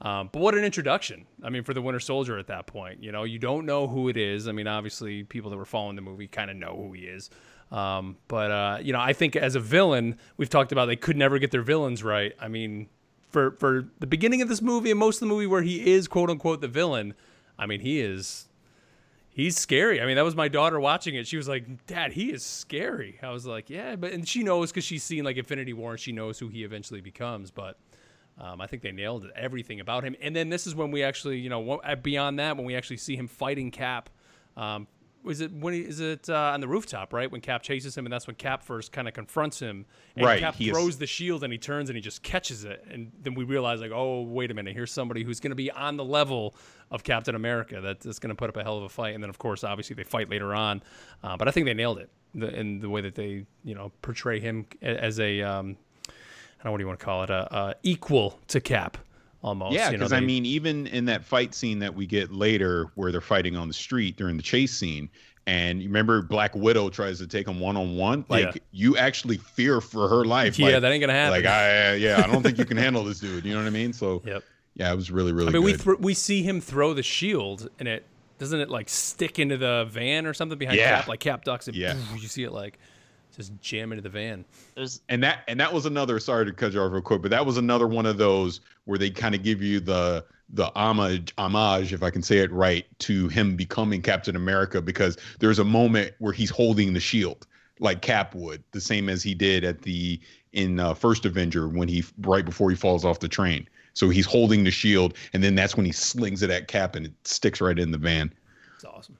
Um, 0.01 0.27
but 0.33 0.39
what 0.41 0.55
an 0.55 0.63
introduction! 0.63 1.27
I 1.43 1.51
mean, 1.51 1.61
for 1.63 1.75
the 1.75 1.81
Winter 1.83 1.99
Soldier 1.99 2.39
at 2.39 2.47
that 2.47 2.65
point, 2.65 3.03
you 3.03 3.11
know, 3.11 3.25
you 3.25 3.37
don't 3.37 3.67
know 3.67 3.85
who 3.85 4.09
it 4.09 4.17
is. 4.17 4.47
I 4.47 4.53
mean, 4.53 4.65
obviously, 4.65 5.23
people 5.23 5.51
that 5.51 5.57
were 5.57 5.65
following 5.65 5.95
the 5.95 6.01
movie 6.01 6.27
kind 6.27 6.49
of 6.49 6.57
know 6.57 6.75
who 6.75 6.93
he 6.93 7.01
is. 7.03 7.29
Um, 7.71 8.17
but 8.27 8.49
uh, 8.49 8.77
you 8.81 8.91
know, 8.91 8.99
I 9.01 9.13
think 9.13 9.35
as 9.35 9.53
a 9.53 9.59
villain, 9.59 10.17
we've 10.37 10.49
talked 10.49 10.71
about 10.71 10.87
they 10.87 10.95
could 10.95 11.15
never 11.15 11.37
get 11.37 11.51
their 11.51 11.61
villains 11.61 12.03
right. 12.03 12.33
I 12.41 12.47
mean, 12.47 12.87
for 13.29 13.51
for 13.51 13.85
the 13.99 14.07
beginning 14.07 14.41
of 14.41 14.49
this 14.49 14.61
movie 14.61 14.91
and 14.91 14.99
most 14.99 15.17
of 15.17 15.19
the 15.21 15.33
movie 15.33 15.47
where 15.47 15.61
he 15.61 15.91
is 15.91 16.07
quote 16.07 16.29
unquote 16.29 16.61
the 16.61 16.67
villain, 16.67 17.13
I 17.57 17.65
mean, 17.65 17.79
he 17.79 17.99
is 18.01 18.47
he's 19.29 19.57
scary. 19.57 20.01
I 20.01 20.05
mean, 20.05 20.15
that 20.15 20.25
was 20.25 20.35
my 20.35 20.47
daughter 20.47 20.79
watching 20.79 21.15
it. 21.15 21.27
She 21.27 21.37
was 21.37 21.47
like, 21.47 21.85
"Dad, 21.87 22.13
he 22.13 22.31
is 22.31 22.43
scary." 22.43 23.19
I 23.21 23.31
was 23.31 23.45
like, 23.45 23.69
"Yeah," 23.69 23.95
but 23.95 24.11
and 24.11 24.27
she 24.27 24.43
knows 24.43 24.71
because 24.71 24.83
she's 24.83 25.03
seen 25.03 25.23
like 25.23 25.37
Infinity 25.37 25.73
War 25.73 25.91
and 25.91 25.99
she 25.99 26.11
knows 26.11 26.39
who 26.39 26.49
he 26.49 26.63
eventually 26.63 27.01
becomes. 27.01 27.51
But 27.51 27.77
um, 28.37 28.61
I 28.61 28.67
think 28.67 28.81
they 28.81 28.91
nailed 28.91 29.29
everything 29.35 29.79
about 29.79 30.03
him. 30.03 30.15
And 30.21 30.35
then 30.35 30.49
this 30.49 30.65
is 30.65 30.75
when 30.75 30.91
we 30.91 31.03
actually, 31.03 31.39
you 31.39 31.49
know, 31.49 31.77
uh, 31.79 31.95
beyond 31.95 32.39
that, 32.39 32.57
when 32.57 32.65
we 32.65 32.75
actually 32.75 32.97
see 32.97 33.15
him 33.15 33.27
fighting 33.27 33.71
Cap. 33.71 34.09
Um, 34.57 34.87
was 35.23 35.41
it 35.41 35.51
when 35.51 35.73
he 35.73 35.81
is 35.81 35.99
it 35.99 36.29
uh, 36.29 36.51
on 36.53 36.61
the 36.61 36.67
rooftop, 36.67 37.11
right? 37.13 37.29
When 37.31 37.41
Cap 37.41 37.61
chases 37.61 37.97
him, 37.97 38.05
and 38.05 38.13
that's 38.13 38.25
when 38.27 38.35
Cap 38.35 38.63
first 38.63 38.91
kind 38.91 39.07
of 39.07 39.13
confronts 39.13 39.59
him. 39.59 39.85
And 40.15 40.25
Right, 40.25 40.39
Cap 40.39 40.55
he 40.55 40.65
is- 40.69 40.71
throws 40.71 40.97
the 40.97 41.07
shield, 41.07 41.43
and 41.43 41.51
he 41.51 41.59
turns 41.59 41.89
and 41.89 41.95
he 41.97 42.01
just 42.01 42.23
catches 42.23 42.63
it, 42.63 42.85
and 42.89 43.11
then 43.21 43.33
we 43.35 43.43
realize 43.43 43.81
like, 43.81 43.91
oh, 43.93 44.21
wait 44.21 44.49
a 44.51 44.53
minute, 44.53 44.73
here's 44.73 44.91
somebody 44.91 45.23
who's 45.23 45.39
going 45.39 45.51
to 45.51 45.55
be 45.55 45.69
on 45.71 45.97
the 45.97 46.05
level 46.05 46.55
of 46.91 47.03
Captain 47.03 47.35
America. 47.35 47.81
That- 47.81 47.99
That's 48.01 48.19
going 48.19 48.29
to 48.29 48.35
put 48.35 48.49
up 48.49 48.57
a 48.57 48.63
hell 48.63 48.77
of 48.77 48.83
a 48.83 48.89
fight. 48.89 49.13
And 49.13 49.23
then 49.23 49.29
of 49.29 49.37
course, 49.37 49.63
obviously, 49.63 49.95
they 49.95 50.03
fight 50.03 50.29
later 50.29 50.53
on. 50.55 50.81
Uh, 51.23 51.35
but 51.37 51.47
I 51.47 51.51
think 51.51 51.65
they 51.65 51.73
nailed 51.73 51.99
it 51.99 52.09
the, 52.33 52.47
in 52.57 52.79
the 52.79 52.89
way 52.89 53.01
that 53.01 53.15
they, 53.15 53.45
you 53.63 53.75
know, 53.75 53.91
portray 54.01 54.39
him 54.39 54.65
as 54.81 55.19
a, 55.19 55.41
um, 55.41 55.75
I 56.07 56.63
don't 56.63 56.65
know 56.65 56.71
what 56.71 56.77
do 56.77 56.83
you 56.83 56.87
want 56.87 56.99
to 56.99 57.05
call 57.05 57.23
it, 57.23 57.29
a, 57.29 57.55
a 57.55 57.75
equal 57.83 58.39
to 58.47 58.59
Cap. 58.61 58.97
Almost, 59.41 59.73
Yeah, 59.73 59.85
you 59.87 59.91
know, 59.93 59.99
because 59.99 60.13
I 60.13 60.19
mean, 60.19 60.45
even 60.45 60.87
in 60.87 61.05
that 61.05 61.23
fight 61.23 61.53
scene 61.55 61.79
that 61.79 61.95
we 61.95 62.05
get 62.05 62.31
later, 62.31 62.87
where 62.95 63.11
they're 63.11 63.21
fighting 63.21 63.55
on 63.55 63.67
the 63.69 63.73
street 63.73 64.17
during 64.17 64.35
the 64.35 64.43
chase 64.43 64.73
scene, 64.75 65.09
and 65.47 65.81
you 65.81 65.87
remember 65.87 66.21
Black 66.21 66.53
Widow 66.55 66.89
tries 66.89 67.19
to 67.19 67.27
take 67.27 67.47
him 67.47 67.59
one 67.59 67.77
on 67.77 67.95
one, 67.95 68.25
like 68.27 68.55
Yeah. 68.55 68.61
you 68.71 68.97
actually 68.97 69.37
fear 69.37 69.79
for 69.81 70.09
her 70.09 70.25
life. 70.25 70.59
Yeah, 70.59 70.65
like, 70.73 70.81
that 70.81 70.91
ain't 70.91 71.01
gonna 71.01 71.13
happen. 71.13 71.31
Like 71.31 71.45
I, 71.45 71.93
yeah, 71.95 72.21
I 72.23 72.27
don't 72.27 72.43
think 72.43 72.57
you 72.57 72.65
can 72.65 72.77
handle 72.77 73.03
this 73.03 73.19
dude. 73.21 73.45
You 73.45 73.53
know 73.53 73.59
what 73.61 73.67
I 73.67 73.71
mean? 73.71 73.93
So 73.93 74.21
Yep. 74.25 74.43
yeah, 74.75 74.91
it 74.91 74.95
was 74.95 75.09
really, 75.09 75.31
really 75.31 75.47
I 75.49 75.51
mean, 75.53 75.63
we 75.63 75.71
good. 75.71 75.81
thr 75.81 75.93
we 75.95 76.13
see 76.13 76.43
him 76.43 76.59
throw 76.59 76.93
the 76.93 77.01
shield, 77.03 77.69
and 77.79 77.87
it 77.87 78.05
doesn't 78.39 78.59
it 78.59 78.69
like 78.69 78.89
stick 78.89 79.39
into 79.39 79.55
the 79.57 79.87
van 79.89 80.25
or 80.25 80.33
something 80.33 80.57
behind 80.57 80.77
Yeah. 80.77 80.97
Cap, 80.97 81.07
like 81.07 81.21
Cap 81.21 81.45
ducks, 81.45 81.67
and 81.67 81.77
Yeah. 81.77 81.95
you 82.13 82.27
see 82.27 82.43
it 82.43 82.51
like 82.51 82.77
just 83.39 83.59
jam 83.61 83.91
into 83.91 84.01
the 84.01 84.09
van. 84.09 84.43
There's 84.75 85.01
and 85.09 85.23
that 85.23 85.43
and 85.47 85.59
that 85.59 85.73
was 85.73 85.85
another 85.85 86.19
sorry 86.19 86.45
to 86.45 86.51
cut 86.51 86.73
you 86.73 86.81
off 86.81 86.91
real 86.91 87.01
quick 87.01 87.21
but 87.21 87.31
that 87.31 87.45
was 87.45 87.57
another 87.57 87.87
one 87.87 88.05
of 88.05 88.17
those 88.17 88.59
where 88.85 88.97
they 88.97 89.09
kind 89.09 89.33
of 89.33 89.43
give 89.43 89.61
you 89.61 89.79
the 89.79 90.25
the 90.51 90.71
homage 90.75 91.33
homage 91.37 91.93
if 91.93 92.01
i 92.01 92.09
can 92.09 92.23
say 92.23 92.39
it 92.39 92.51
right 92.51 92.85
to 92.97 93.27
him 93.27 93.55
becoming 93.55 94.01
captain 94.01 94.35
america 94.35 94.81
because 94.81 95.15
there's 95.39 95.59
a 95.59 95.63
moment 95.63 96.11
where 96.17 96.33
he's 96.33 96.49
holding 96.49 96.91
the 96.93 96.99
shield 96.99 97.45
like 97.79 98.01
cap 98.01 98.33
would 98.33 98.63
the 98.71 98.81
same 98.81 99.09
as 99.09 99.21
he 99.21 99.35
did 99.35 99.63
at 99.63 99.83
the 99.83 100.19
in 100.53 100.79
uh, 100.79 100.93
first 100.93 101.25
avenger 101.25 101.67
when 101.67 101.87
he 101.87 102.03
right 102.21 102.45
before 102.45 102.71
he 102.71 102.75
falls 102.75 103.05
off 103.05 103.19
the 103.19 103.27
train 103.27 103.67
so 103.93 104.09
he's 104.09 104.25
holding 104.25 104.63
the 104.63 104.71
shield 104.71 105.13
and 105.33 105.43
then 105.43 105.53
that's 105.53 105.77
when 105.77 105.85
he 105.85 105.91
slings 105.91 106.41
it 106.41 106.49
at 106.49 106.67
cap 106.67 106.95
and 106.95 107.05
it 107.05 107.13
sticks 107.23 107.61
right 107.61 107.77
in 107.77 107.91
the 107.91 107.97
van 107.97 108.33
It's 108.75 108.85
awesome. 108.85 109.17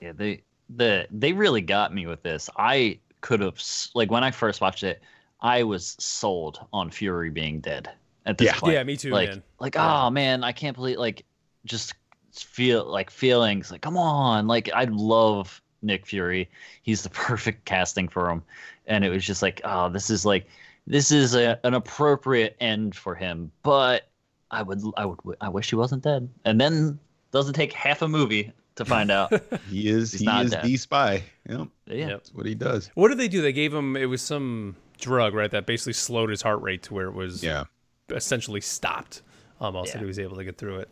Yeah, 0.00 0.12
they 0.12 0.42
the 0.76 1.06
they 1.10 1.32
really 1.32 1.60
got 1.60 1.92
me 1.94 2.06
with 2.06 2.22
this. 2.22 2.48
I 2.56 2.98
could 3.20 3.40
have 3.40 3.60
like 3.94 4.10
when 4.10 4.24
I 4.24 4.30
first 4.30 4.60
watched 4.60 4.82
it, 4.82 5.00
I 5.40 5.62
was 5.62 5.96
sold 5.98 6.66
on 6.72 6.90
Fury 6.90 7.30
being 7.30 7.60
dead 7.60 7.90
at 8.26 8.38
this 8.38 8.48
Yeah. 8.48 8.58
point. 8.58 8.74
Yeah, 8.74 8.82
me 8.84 8.96
too, 8.96 9.10
Like 9.10 9.30
man. 9.30 9.42
like 9.58 9.74
Yeah. 9.74 10.06
oh 10.06 10.10
man, 10.10 10.44
I 10.44 10.52
can't 10.52 10.76
believe 10.76 10.98
like 10.98 11.24
just 11.64 11.94
feel 12.32 12.84
like 12.84 13.10
feelings 13.10 13.70
like 13.70 13.82
come 13.82 13.96
on, 13.96 14.46
like 14.46 14.70
I 14.74 14.84
love 14.84 15.60
Nick 15.82 16.06
Fury. 16.06 16.48
He's 16.82 17.02
the 17.02 17.10
perfect 17.26 17.64
casting 17.64 18.08
for 18.08 18.30
him, 18.30 18.42
and 18.86 19.04
it 19.04 19.10
was 19.10 19.24
just 19.24 19.42
like 19.42 19.60
oh 19.64 19.88
this 19.88 20.10
is 20.10 20.24
like 20.24 20.46
this 20.86 21.10
is 21.12 21.34
a, 21.34 21.58
an 21.64 21.74
appropriate 21.74 22.56
end 22.60 22.96
for 22.96 23.14
him, 23.14 23.52
but 23.62 24.08
I 24.50 24.62
would 24.62 24.80
I 24.96 25.06
would 25.06 25.18
I 25.40 25.48
wish 25.48 25.70
he 25.70 25.76
wasn't 25.76 26.02
dead. 26.02 26.28
And 26.44 26.60
then 26.60 26.98
doesn't 27.32 27.54
take 27.54 27.72
half 27.72 28.02
a 28.02 28.08
movie 28.08 28.52
to 28.80 28.84
find 28.84 29.10
out. 29.10 29.32
he 29.70 29.88
is 29.88 30.12
He's 30.12 30.20
he 30.20 30.26
not 30.26 30.44
is 30.44 30.50
dead. 30.50 30.64
the 30.64 30.76
spy 30.76 31.22
yep 31.48 31.68
yeah. 31.86 32.08
That's 32.08 32.34
what 32.34 32.44
he 32.46 32.54
does 32.54 32.90
What 32.94 33.08
did 33.08 33.18
they 33.18 33.28
do? 33.28 33.40
They 33.42 33.52
gave 33.52 33.72
him 33.72 33.96
it 33.96 34.06
was 34.06 34.20
some 34.22 34.76
drug, 35.00 35.32
right? 35.34 35.50
That 35.50 35.64
basically 35.66 35.92
slowed 35.94 36.30
his 36.30 36.42
heart 36.42 36.60
rate 36.62 36.82
to 36.84 36.94
where 36.94 37.06
it 37.06 37.14
was 37.14 37.42
yeah 37.42 37.64
essentially 38.10 38.60
stopped 38.60 39.22
almost, 39.60 39.90
Yeah. 39.90 39.92
and 39.98 40.00
he 40.02 40.06
was 40.06 40.18
able 40.18 40.36
to 40.36 40.44
get 40.44 40.58
through 40.58 40.80
it. 40.80 40.88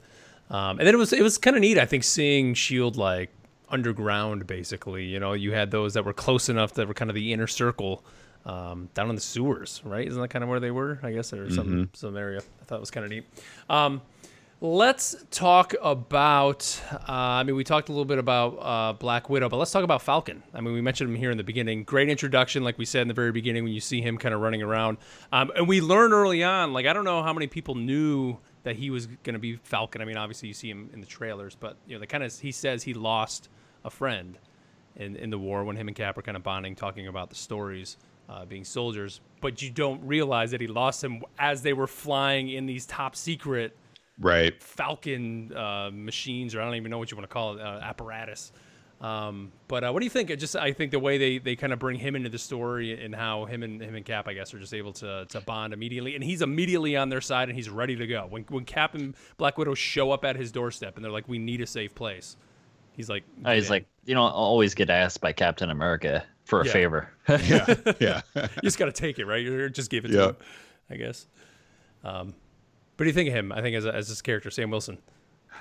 Um, 0.50 0.78
and 0.78 0.86
then 0.86 0.94
it 0.94 0.98
was 0.98 1.12
it 1.12 1.22
was 1.22 1.36
kind 1.38 1.56
of 1.56 1.60
neat, 1.60 1.78
I 1.78 1.84
think, 1.84 2.04
seeing 2.04 2.54
Shield 2.54 2.96
like 2.96 3.30
underground, 3.68 4.46
basically. 4.46 5.04
You 5.04 5.20
know, 5.20 5.32
you 5.34 5.52
had 5.52 5.70
those 5.70 5.94
that 5.94 6.04
were 6.04 6.12
close 6.14 6.48
enough 6.48 6.74
that 6.74 6.88
were 6.88 6.94
kind 6.94 7.10
of 7.10 7.14
the 7.14 7.32
inner 7.32 7.46
circle. 7.46 8.04
Um, 8.46 8.88
down 8.94 9.10
in 9.10 9.14
the 9.14 9.20
sewers, 9.20 9.82
right? 9.84 10.06
Isn't 10.08 10.22
that 10.22 10.28
kind 10.28 10.42
of 10.42 10.48
where 10.48 10.58
they 10.60 10.70
were? 10.70 10.98
I 11.02 11.12
guess 11.12 11.34
or 11.34 11.50
some 11.50 11.90
some 11.92 12.16
area. 12.16 12.38
I 12.62 12.64
thought 12.64 12.76
it 12.76 12.80
was 12.80 12.90
kind 12.90 13.04
of 13.04 13.10
neat. 13.10 13.24
Um, 13.68 14.00
let's 14.60 15.16
talk 15.30 15.74
about. 15.80 16.80
Uh, 16.92 16.98
I 17.08 17.42
mean, 17.44 17.56
we 17.56 17.64
talked 17.64 17.88
a 17.88 17.92
little 17.92 18.04
bit 18.04 18.18
about 18.18 18.58
uh, 18.60 18.92
Black 18.92 19.30
Widow, 19.30 19.48
but 19.48 19.56
let's 19.56 19.70
talk 19.70 19.84
about 19.84 20.02
Falcon. 20.02 20.42
I 20.52 20.60
mean, 20.60 20.74
we 20.74 20.80
mentioned 20.80 21.10
him 21.10 21.16
here 21.16 21.30
in 21.30 21.36
the 21.36 21.44
beginning. 21.44 21.84
Great 21.84 22.08
introduction, 22.08 22.64
like 22.64 22.78
we 22.78 22.84
said 22.84 23.02
in 23.02 23.08
the 23.08 23.14
very 23.14 23.32
beginning, 23.32 23.64
when 23.64 23.72
you 23.72 23.80
see 23.80 24.00
him 24.00 24.18
kind 24.18 24.34
of 24.34 24.40
running 24.40 24.62
around. 24.62 24.98
Um, 25.32 25.52
and 25.56 25.68
we 25.68 25.80
learn 25.80 26.12
early 26.12 26.42
on. 26.42 26.72
Like 26.72 26.86
I 26.86 26.92
don't 26.92 27.04
know 27.04 27.22
how 27.22 27.32
many 27.32 27.46
people 27.46 27.74
knew 27.74 28.38
that 28.64 28.76
he 28.76 28.90
was 28.90 29.06
going 29.06 29.34
to 29.34 29.38
be 29.38 29.56
Falcon. 29.56 30.02
I 30.02 30.04
mean, 30.04 30.16
obviously 30.16 30.48
you 30.48 30.54
see 30.54 30.70
him 30.70 30.90
in 30.92 31.00
the 31.00 31.06
trailers, 31.06 31.54
but 31.54 31.76
you 31.86 31.94
know, 31.94 32.00
the 32.00 32.06
kind 32.06 32.24
of 32.24 32.36
he 32.38 32.52
says 32.52 32.82
he 32.82 32.94
lost 32.94 33.48
a 33.84 33.90
friend 33.90 34.38
in, 34.96 35.16
in 35.16 35.30
the 35.30 35.38
war 35.38 35.64
when 35.64 35.76
him 35.76 35.86
and 35.86 35.96
Cap 35.96 36.18
are 36.18 36.22
kind 36.22 36.36
of 36.36 36.42
bonding, 36.42 36.74
talking 36.74 37.06
about 37.06 37.30
the 37.30 37.36
stories, 37.36 37.96
uh, 38.28 38.44
being 38.44 38.64
soldiers. 38.64 39.20
But 39.40 39.62
you 39.62 39.70
don't 39.70 40.04
realize 40.04 40.50
that 40.50 40.60
he 40.60 40.66
lost 40.66 41.02
him 41.04 41.22
as 41.38 41.62
they 41.62 41.72
were 41.72 41.86
flying 41.86 42.48
in 42.50 42.66
these 42.66 42.84
top 42.84 43.14
secret 43.14 43.76
right 44.18 44.60
Falcon 44.62 45.52
uh, 45.56 45.90
machines, 45.92 46.54
or 46.54 46.60
I 46.60 46.64
don't 46.64 46.74
even 46.76 46.90
know 46.90 46.98
what 46.98 47.10
you 47.10 47.16
want 47.16 47.28
to 47.28 47.32
call 47.32 47.56
it, 47.56 47.60
uh, 47.60 47.80
apparatus. 47.82 48.52
Um, 49.00 49.52
but 49.68 49.84
uh, 49.84 49.92
what 49.92 50.00
do 50.00 50.06
you 50.06 50.10
think? 50.10 50.28
Just 50.40 50.56
I 50.56 50.72
think 50.72 50.90
the 50.90 50.98
way 50.98 51.18
they, 51.18 51.38
they 51.38 51.54
kind 51.54 51.72
of 51.72 51.78
bring 51.78 52.00
him 52.00 52.16
into 52.16 52.30
the 52.30 52.38
story 52.38 53.04
and 53.04 53.14
how 53.14 53.44
him 53.44 53.62
and 53.62 53.80
him 53.80 53.94
and 53.94 54.04
Cap, 54.04 54.26
I 54.26 54.32
guess, 54.32 54.52
are 54.52 54.58
just 54.58 54.74
able 54.74 54.92
to, 54.94 55.24
to 55.28 55.40
bond 55.42 55.72
immediately, 55.72 56.16
and 56.16 56.24
he's 56.24 56.42
immediately 56.42 56.96
on 56.96 57.08
their 57.08 57.20
side 57.20 57.48
and 57.48 57.56
he's 57.56 57.70
ready 57.70 57.94
to 57.94 58.06
go. 58.08 58.26
When 58.28 58.42
when 58.48 58.64
Cap 58.64 58.94
and 58.96 59.14
Black 59.36 59.56
Widow 59.56 59.74
show 59.74 60.10
up 60.10 60.24
at 60.24 60.34
his 60.34 60.50
doorstep 60.50 60.96
and 60.96 61.04
they're 61.04 61.12
like, 61.12 61.28
"We 61.28 61.38
need 61.38 61.60
a 61.60 61.66
safe 61.66 61.94
place," 61.94 62.36
he's 62.92 63.08
like, 63.08 63.22
Uh, 63.44 63.52
He's 63.54 63.66
in." 63.66 63.70
like, 63.70 63.86
you 64.04 64.16
know, 64.16 64.24
I'll 64.24 64.32
always 64.32 64.74
get 64.74 64.90
asked 64.90 65.20
by 65.20 65.32
Captain 65.32 65.70
America 65.70 66.24
for 66.44 66.62
a 66.62 66.66
Yeah. 66.66 66.72
favor. 66.72 67.10
yeah 67.28 67.74
yeah 68.00 68.20
you 68.34 68.48
just 68.64 68.78
got 68.80 68.86
to 68.86 68.92
take 68.92 69.20
it, 69.20 69.26
right? 69.26 69.44
You 69.44 69.68
just 69.70 69.90
give 69.90 70.06
it 70.06 70.08
to 70.08 70.28
him, 70.30 70.36
I 70.90 70.96
guess. 70.96 71.28
Um, 72.02 72.34
what 72.98 73.04
do 73.04 73.10
you 73.10 73.14
think 73.14 73.28
of 73.28 73.34
him? 73.34 73.52
I 73.52 73.62
think 73.62 73.76
as 73.76 73.84
a, 73.84 73.94
as 73.94 74.08
this 74.08 74.20
character, 74.20 74.50
Sam 74.50 74.72
Wilson. 74.72 74.98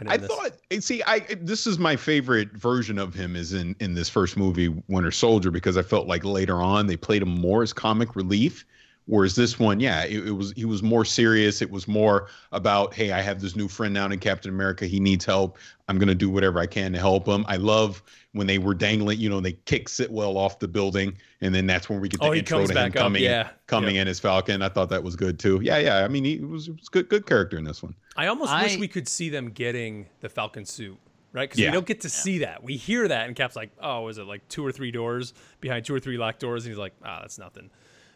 I 0.08 0.17
this. 0.17 0.28
thought, 0.28 0.52
see, 0.80 1.04
I 1.04 1.19
this 1.39 1.67
is 1.67 1.78
my 1.78 1.95
favorite 1.95 2.52
version 2.52 2.97
of 2.97 3.13
him 3.13 3.36
is 3.36 3.54
in 3.54 3.76
in 3.80 3.93
this 3.93 4.10
first 4.10 4.38
movie, 4.38 4.69
Winter 4.88 5.12
Soldier, 5.12 5.52
because 5.52 5.78
I 5.78 5.84
felt 5.84 6.08
like 6.08 6.26
later 6.26 6.62
on 6.62 6.88
they 6.88 6.97
played 6.97 7.21
him 7.21 7.30
more 7.30 7.62
as 7.62 7.73
comic 7.73 8.15
relief, 8.15 8.65
whereas 9.08 9.36
this 9.36 9.58
one, 9.58 9.80
yeah, 9.80 10.04
it, 10.06 10.28
it 10.28 10.32
was 10.32 10.54
he 10.56 10.65
was 10.65 10.84
more 10.84 11.04
serious. 11.04 11.62
It 11.62 11.72
was 11.72 11.88
more 11.88 12.28
about, 12.52 12.93
hey, 12.93 13.12
I 13.12 13.22
have 13.22 13.41
this 13.41 13.56
new 13.56 13.67
friend 13.67 13.93
now 13.93 14.06
in 14.06 14.20
Captain 14.20 14.52
America. 14.52 14.86
He 14.86 15.00
needs 15.00 15.26
help. 15.26 15.58
I'm 15.88 15.98
gonna 15.98 16.13
do 16.15 16.30
whatever 16.30 16.60
I 16.60 16.67
can 16.67 16.93
to 16.93 17.00
help 17.00 17.28
him. 17.28 17.43
I 17.48 17.56
love 17.58 18.04
when 18.34 18.46
they 18.46 18.60
were 18.60 18.76
dangling, 18.76 19.20
you 19.20 19.30
know, 19.30 19.39
they 19.39 19.54
kick 19.54 19.88
Sitwell 19.89 20.38
off 20.38 20.60
the 20.60 20.67
building, 20.67 21.17
and 21.41 21.56
then 21.56 21.65
that's 21.65 21.89
when 21.89 22.00
we 22.00 22.08
get 22.08 22.20
the 22.20 22.28
Oh, 22.28 22.32
he 22.34 22.39
intro 22.39 22.60
comes 22.60 22.70
to 22.70 22.74
him 22.78 22.84
back 22.91 22.96
up, 22.96 23.04
coming, 23.04 23.24
yeah. 23.24 23.50
coming 23.65 23.96
in 23.96 24.08
as 24.08 24.20
Falcon. 24.20 24.62
I 24.62 24.70
thought 24.70 24.89
that 24.89 25.02
was 25.04 25.15
good 25.15 25.39
too. 25.39 25.60
Yeah, 25.63 25.80
yeah. 25.80 26.04
I 26.04 26.08
mean, 26.08 26.24
he 26.24 26.38
was, 26.39 26.67
it 26.67 26.78
was 26.78 26.88
good, 26.89 27.10
good 27.10 27.26
character 27.26 27.58
in 27.58 27.63
this 27.63 27.82
one. 27.82 27.96
I 28.15 28.28
almost 28.28 28.54
wish 28.62 28.78
we 28.78 28.88
could 28.88 29.08
see 29.08 29.30
them 29.30 29.50
getting 29.50 30.08
the 30.20 30.30
Falcon 30.30 30.65
suit, 30.65 30.98
right? 31.34 31.50
Because 31.50 31.60
Yeah. 31.60 31.70
we 31.70 31.74
don't 31.74 31.86
get 31.88 32.02
to 32.02 32.10
see 32.10 32.39
that. 32.39 32.62
We 32.63 32.76
hear 32.78 33.08
that, 33.08 33.26
and 33.28 33.36
Cap's 33.36 33.56
like, 33.56 33.72
"Oh, 33.82 34.08
is 34.10 34.17
it 34.20 34.26
like 34.26 34.48
two 34.50 34.63
or 34.65 34.72
three 34.72 34.91
doors 34.91 35.34
behind 35.62 35.86
two 35.86 35.96
or 35.96 36.00
three 36.00 36.17
locked 36.17 36.39
doors?" 36.41 36.65
And 36.65 36.72
he's 36.72 36.80
like, 36.80 36.93
"Ah, 37.04 37.20
that's 37.22 37.39
nothing." 37.39 37.70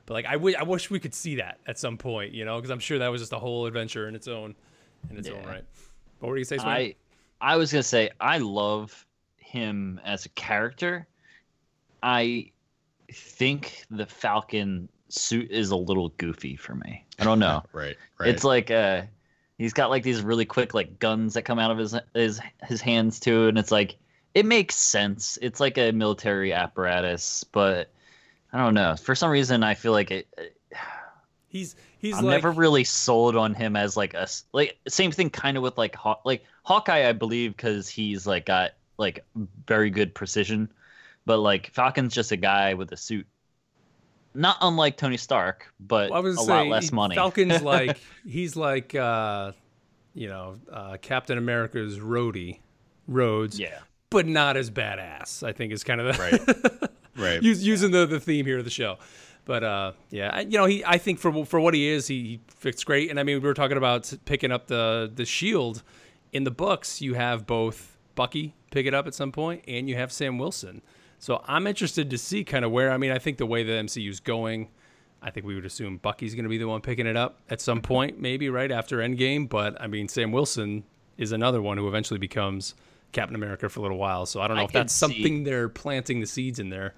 But 0.06 0.14
like, 0.16 0.26
I 0.26 0.36
wish 0.36 0.90
we 0.90 1.00
could 1.00 1.14
see 1.14 1.36
that 1.36 1.60
at 1.68 1.78
some 1.80 1.98
point, 1.98 2.34
you 2.34 2.46
know, 2.46 2.58
because 2.58 2.72
I'm 2.72 2.80
sure 2.80 3.00
that 3.00 3.08
was 3.08 3.22
just 3.22 3.34
a 3.34 3.40
whole 3.40 3.66
adventure 3.66 4.08
in 4.08 4.16
its 4.16 4.28
own, 4.28 4.56
in 5.10 5.18
its 5.18 5.30
own 5.30 5.42
Yeah. 5.44 5.50
right. 5.50 5.64
What 6.20 6.30
were 6.30 6.38
you 6.38 6.44
say, 6.44 6.58
Swain? 6.58 6.68
I 6.68 6.96
I 7.42 7.58
was 7.58 7.72
gonna 7.72 7.84
say 7.84 8.12
I 8.20 8.38
love 8.38 9.06
him 9.38 10.00
as 10.04 10.26
a 10.26 10.30
character. 10.30 11.08
I 12.04 12.52
think 13.12 13.86
the 13.90 14.06
Falcon 14.06 14.88
suit 15.10 15.52
is 15.52 15.72
a 15.72 15.76
little 15.76 16.10
goofy 16.18 16.56
for 16.56 16.76
me. 16.76 17.06
I 17.20 17.24
don't 17.24 17.40
know. 17.40 17.64
Right, 17.74 17.98
right. 18.20 18.30
It's 18.30 18.44
like 18.44 18.72
uh 18.72 19.04
he's 19.58 19.74
got 19.74 19.90
like 19.90 20.04
these 20.04 20.22
really 20.22 20.46
quick 20.46 20.74
like 20.74 21.00
guns 21.00 21.34
that 21.34 21.44
come 21.44 21.60
out 21.60 21.72
of 21.72 21.78
his 21.78 21.96
his 22.14 22.40
his 22.64 22.82
hands 22.82 23.20
too, 23.20 23.48
and 23.48 23.58
it's 23.58 23.72
like 23.72 23.98
it 24.34 24.46
makes 24.46 24.76
sense. 24.76 25.38
It's 25.42 25.60
like 25.60 25.78
a 25.78 25.92
military 25.92 26.54
apparatus, 26.54 27.44
but 27.44 27.92
I 28.54 28.60
don't 28.60 28.74
know. 28.74 28.96
For 28.96 29.16
some 29.16 29.32
reason, 29.32 29.64
I 29.64 29.74
feel 29.76 29.92
like 29.92 30.12
it. 30.12 30.28
He's 31.48 31.76
he's 31.98 32.18
I'm 32.18 32.26
like 32.26 32.32
never 32.34 32.52
really 32.52 32.84
sold 32.84 33.36
on 33.36 33.54
him 33.54 33.76
as 33.76 33.98
like 33.98 34.14
a 34.14 34.28
like 34.54 34.78
same 34.88 35.12
thing 35.12 35.30
kind 35.30 35.58
of 35.58 35.64
with 35.64 35.78
like 35.78 35.96
Haw- 35.96 36.20
like 36.24 36.46
Hawkeye 36.64 37.08
I 37.10 37.12
believe 37.14 37.56
because 37.56 37.90
he's 37.90 38.26
like 38.26 38.46
got 38.46 38.72
like 38.98 39.26
very 39.68 39.90
good 39.90 40.14
precision, 40.16 40.72
but 41.26 41.38
like 41.40 41.72
Falcon's 41.72 42.14
just 42.14 42.32
a 42.32 42.38
guy 42.38 42.74
with 42.74 42.92
a 42.94 42.98
suit, 42.98 43.28
not 44.34 44.58
unlike 44.62 44.96
Tony 44.96 45.18
Stark, 45.18 45.74
but 45.80 46.10
was 46.24 46.36
a 46.38 46.44
saying, 46.44 46.50
lot 46.50 46.76
less 46.76 46.90
he- 46.90 46.96
money. 46.96 47.16
Falcon's 47.16 47.62
like 47.64 47.98
he's 48.26 48.56
like 48.56 48.96
uh, 48.96 49.52
you 50.14 50.30
know 50.30 50.56
uh, 50.72 50.98
Captain 51.02 51.38
America's 51.38 52.00
roadie, 52.00 52.60
Rhodes, 53.08 53.60
yeah, 53.60 53.80
but 54.10 54.26
not 54.26 54.56
as 54.56 54.72
badass. 54.72 55.44
I 55.46 55.52
think 55.52 55.74
is 55.74 55.84
kind 55.84 56.00
of 56.00 56.16
the 56.16 56.22
Right. 56.22 56.91
right. 57.22 57.40
Us- 57.46 57.62
using 57.62 57.92
the, 57.92 58.06
the 58.06 58.20
theme 58.20 58.46
here 58.46 58.58
of 58.58 58.66
the 58.66 58.72
show. 58.72 58.98
But 59.46 59.64
uh, 59.64 59.92
yeah, 60.12 60.30
I, 60.34 60.42
you 60.42 60.58
know, 60.58 60.66
he 60.66 60.84
I 60.86 60.98
think 60.98 61.20
for 61.20 61.46
for 61.46 61.60
what 61.60 61.74
he 61.74 61.88
is, 61.88 62.08
he, 62.08 62.22
he 62.24 62.40
fits 62.48 62.84
great. 62.84 63.10
And 63.10 63.20
I 63.20 63.24
mean, 63.24 63.42
we 63.42 63.48
were 63.48 63.54
talking 63.56 63.78
about 63.78 64.12
picking 64.26 64.52
up 64.52 64.68
the 64.68 65.12
the 65.14 65.26
shield 65.26 65.82
in 66.32 66.44
the 66.44 66.52
books. 66.52 67.02
You 67.02 67.16
have 67.16 67.48
both 67.48 67.98
Bucky 68.16 68.54
pick 68.70 68.86
it 68.86 68.94
up 68.94 69.08
at 69.08 69.16
some 69.16 69.32
point, 69.32 69.64
and 69.68 69.90
you 69.90 69.96
have 69.96 70.12
Sam 70.12 70.38
Wilson. 70.38 70.82
So 71.18 71.44
I'm 71.48 71.66
interested 71.68 72.10
to 72.12 72.18
see 72.18 72.44
kind 72.44 72.64
of 72.64 72.72
where. 72.72 72.92
I 72.92 72.98
mean, 72.98 73.12
I 73.12 73.18
think 73.20 73.38
the 73.40 73.46
way 73.48 73.64
the 73.64 73.74
MCU 73.74 74.10
is 74.10 74.20
going, 74.20 74.70
I 75.24 75.32
think 75.32 75.46
we 75.46 75.56
would 75.56 75.66
assume 75.66 75.98
Bucky's 75.98 76.36
going 76.36 76.44
to 76.46 76.50
be 76.50 76.58
the 76.60 76.68
one 76.68 76.82
picking 76.82 77.08
it 77.08 77.18
up 77.18 77.40
at 77.50 77.62
some 77.62 77.82
point, 77.82 78.20
maybe 78.20 78.48
right 78.50 78.72
after 78.72 78.98
Endgame. 79.00 79.50
But 79.50 79.80
I 79.82 79.88
mean, 79.88 80.08
Sam 80.08 80.32
Wilson 80.32 80.84
is 81.18 81.32
another 81.32 81.62
one 81.64 81.78
who 81.80 81.88
eventually 81.88 82.20
becomes 82.20 82.76
Captain 83.12 83.36
America 83.36 83.70
for 83.70 83.80
a 83.80 83.84
little 83.84 83.98
while. 83.98 84.26
So 84.28 84.40
I 84.40 84.48
don't 84.48 84.56
know 84.58 84.64
I 84.64 84.66
if 84.66 84.72
that's 84.72 84.94
see- 84.94 85.00
something 85.00 85.44
they're 85.46 85.68
planting 85.70 86.20
the 86.22 86.28
seeds 86.28 86.60
in 86.60 86.70
there. 86.70 86.94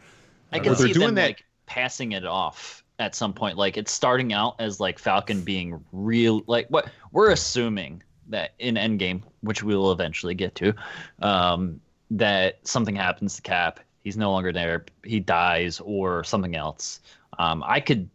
I 0.54 0.60
can 0.60 0.76
see 0.76 0.94
doing 0.94 1.08
them 1.08 1.16
that- 1.16 1.28
like 1.28 1.46
passing 1.66 2.12
it 2.12 2.26
off 2.26 2.84
at 3.00 3.16
some 3.16 3.34
point. 3.34 3.58
Like 3.58 3.78
it's 3.78 3.92
starting 3.92 4.34
out 4.34 4.56
as 4.60 4.80
like 4.80 5.00
Falcon 5.00 5.42
being 5.42 5.84
real. 5.92 6.44
Like 6.48 6.68
what 6.70 6.90
we're 7.12 7.32
assuming 7.32 8.04
that 8.30 8.52
in 8.60 8.76
Endgame, 8.76 9.22
which 9.42 9.64
we 9.64 9.76
will 9.76 9.92
eventually 9.92 10.34
get 10.36 10.56
to, 10.56 10.74
um, 11.22 11.80
that 12.12 12.60
something 12.68 12.96
happens 12.96 13.36
to 13.38 13.42
Cap. 13.42 13.80
He's 14.04 14.18
no 14.18 14.32
longer 14.32 14.52
there. 14.52 14.86
He 15.04 15.20
dies 15.20 15.80
or 15.80 16.24
something 16.24 16.56
else. 16.56 17.00
Um, 17.40 17.64
I 17.66 17.80
could. 17.80 18.10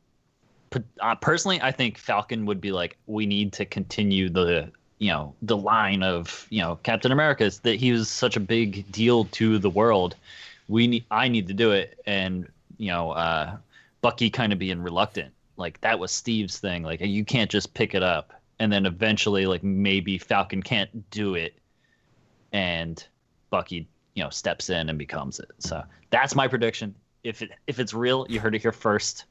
put- 0.71 0.85
Uh, 1.01 1.15
personally, 1.15 1.61
I 1.63 1.73
think 1.73 1.97
Falcon 1.99 2.45
would 2.47 2.61
be 2.61 2.73
like, 2.73 2.97
we 3.07 3.25
need 3.27 3.53
to 3.55 3.65
continue 3.65 4.29
the 4.29 4.71
you 4.99 5.11
know 5.11 5.33
the 5.43 5.57
line 5.57 6.03
of 6.03 6.47
you 6.51 6.61
know 6.61 6.77
Captain 6.83 7.11
America's 7.13 7.61
that 7.61 7.77
he 7.77 7.93
was 7.93 8.09
such 8.11 8.37
a 8.37 8.41
big 8.41 8.91
deal 8.93 9.25
to 9.27 9.59
the 9.59 9.71
world. 9.71 10.15
We 10.69 10.87
need, 10.87 11.05
I 11.11 11.29
need 11.29 11.49
to 11.49 11.55
do 11.55 11.73
it, 11.73 11.99
and 12.07 12.49
you 12.77 12.89
know, 12.89 13.11
uh, 13.13 13.57
Bucky 14.01 14.31
kind 14.31 14.53
of 14.53 14.59
being 14.59 14.81
reluctant. 14.81 15.33
Like 15.57 15.81
that 15.81 15.99
was 15.99 16.13
Steve's 16.13 16.59
thing. 16.59 16.83
Like 16.83 17.01
you 17.01 17.25
can't 17.25 17.51
just 17.51 17.75
pick 17.75 17.95
it 17.95 18.03
up, 18.03 18.33
and 18.59 18.73
then 18.73 18.87
eventually, 18.87 19.47
like 19.47 19.63
maybe 19.63 20.19
Falcon 20.19 20.63
can't 20.63 21.11
do 21.11 21.35
it, 21.35 21.59
and 22.53 23.05
Bucky, 23.51 23.89
you 24.15 24.23
know, 24.23 24.31
steps 24.31 24.71
in 24.71 24.89
and 24.89 24.99
becomes 24.99 25.41
it. 25.41 25.51
So 25.59 25.83
that's 26.11 26.35
my 26.35 26.47
prediction. 26.47 26.95
If 27.25 27.43
it 27.43 27.51
if 27.67 27.79
it's 27.79 27.95
real, 27.95 28.27
you 28.29 28.41
heard 28.41 28.55
it 28.55 28.63
here 28.63 28.73
first. 28.73 29.25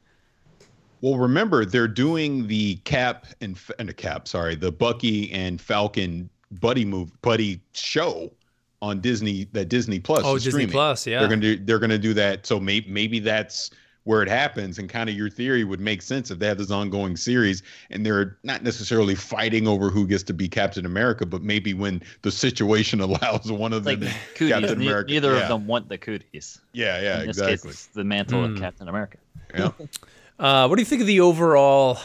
Well, 1.02 1.18
remember 1.18 1.64
they're 1.64 1.88
doing 1.88 2.48
the 2.48 2.76
Cap 2.78 3.28
and 3.42 3.60
and 3.80 3.90
a 3.90 3.94
Cap, 3.94 4.28
sorry, 4.28 4.56
the 4.56 4.72
Bucky 4.72 5.32
and 5.32 5.62
Falcon 5.62 6.30
buddy 6.52 6.86
move 6.86 7.12
buddy 7.22 7.62
show 7.74 8.32
on 8.82 9.02
Disney 9.02 9.46
that 9.54 9.70
Disney 9.70 10.00
Plus. 10.00 10.22
Oh, 10.24 10.36
is 10.36 10.44
Disney 10.44 10.60
streaming. 10.62 10.72
Plus, 10.74 11.08
yeah. 11.08 11.20
They're 11.20 11.30
gonna 11.30 11.42
do 11.42 11.58
they're 11.58 11.80
gonna 11.80 11.98
do 11.98 12.14
that. 12.16 12.46
So 12.46 12.60
maybe 12.60 12.90
maybe 12.90 13.20
that's 13.20 13.72
where 14.04 14.22
it 14.24 14.30
happens, 14.30 14.80
and 14.80 14.88
kind 14.88 15.10
of 15.10 15.16
your 15.18 15.30
theory 15.30 15.66
would 15.66 15.82
make 15.82 16.02
sense 16.02 16.32
if 16.32 16.40
they 16.40 16.48
have 16.48 16.58
this 16.58 16.72
ongoing 16.72 17.18
series 17.18 17.62
and 17.90 18.06
they're 18.06 18.38
not 18.44 18.64
necessarily 18.64 19.16
fighting 19.16 19.68
over 19.68 19.90
who 19.90 20.08
gets 20.08 20.24
to 20.24 20.34
be 20.34 20.48
Captain 20.48 20.86
America, 20.86 21.26
but 21.26 21.42
maybe 21.42 21.74
when 21.74 22.02
the 22.22 22.32
situation 22.32 23.02
allows 23.08 23.52
one 23.52 23.74
of 23.74 23.86
Like 23.86 24.00
them, 24.00 24.14
cooties, 24.36 24.54
Captain 24.54 24.80
ne- 24.80 24.86
America. 24.86 25.12
neither 25.12 25.34
yeah. 25.36 25.42
of 25.42 25.50
them 25.50 25.68
want 25.68 25.90
the 25.90 25.98
cooties. 25.98 26.62
Yeah, 26.72 27.02
yeah, 27.02 27.20
In 27.20 27.28
this 27.28 27.38
exactly. 27.38 27.56
case, 27.58 27.66
it's 27.66 27.86
the 27.88 28.06
mantle 28.06 28.46
Hmm. 28.48 28.54
of 28.54 28.60
Captain 28.62 28.88
America. 28.88 29.18
Yeah. 29.54 29.72
Uh, 30.40 30.68
what 30.68 30.76
do 30.76 30.82
you 30.84 30.86
think 30.86 31.02
of 31.02 31.08
the 31.08 31.20
overall, 31.20 31.98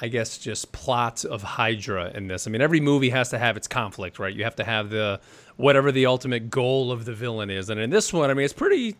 I 0.00 0.08
guess, 0.08 0.38
just 0.38 0.72
plot 0.72 1.24
of 1.24 1.42
Hydra 1.42 2.10
in 2.14 2.26
this? 2.26 2.46
I 2.46 2.50
mean, 2.50 2.60
every 2.60 2.80
movie 2.80 3.10
has 3.10 3.30
to 3.30 3.38
have 3.38 3.56
its 3.56 3.66
conflict, 3.66 4.18
right? 4.18 4.34
You 4.34 4.44
have 4.44 4.56
to 4.56 4.64
have 4.64 4.90
the 4.90 5.20
whatever 5.56 5.90
the 5.90 6.06
ultimate 6.06 6.50
goal 6.50 6.92
of 6.92 7.06
the 7.06 7.14
villain 7.14 7.48
is, 7.50 7.70
and 7.70 7.80
in 7.80 7.90
this 7.90 8.12
one, 8.12 8.30
I 8.30 8.34
mean, 8.34 8.44
it's 8.44 8.52
pretty. 8.52 8.96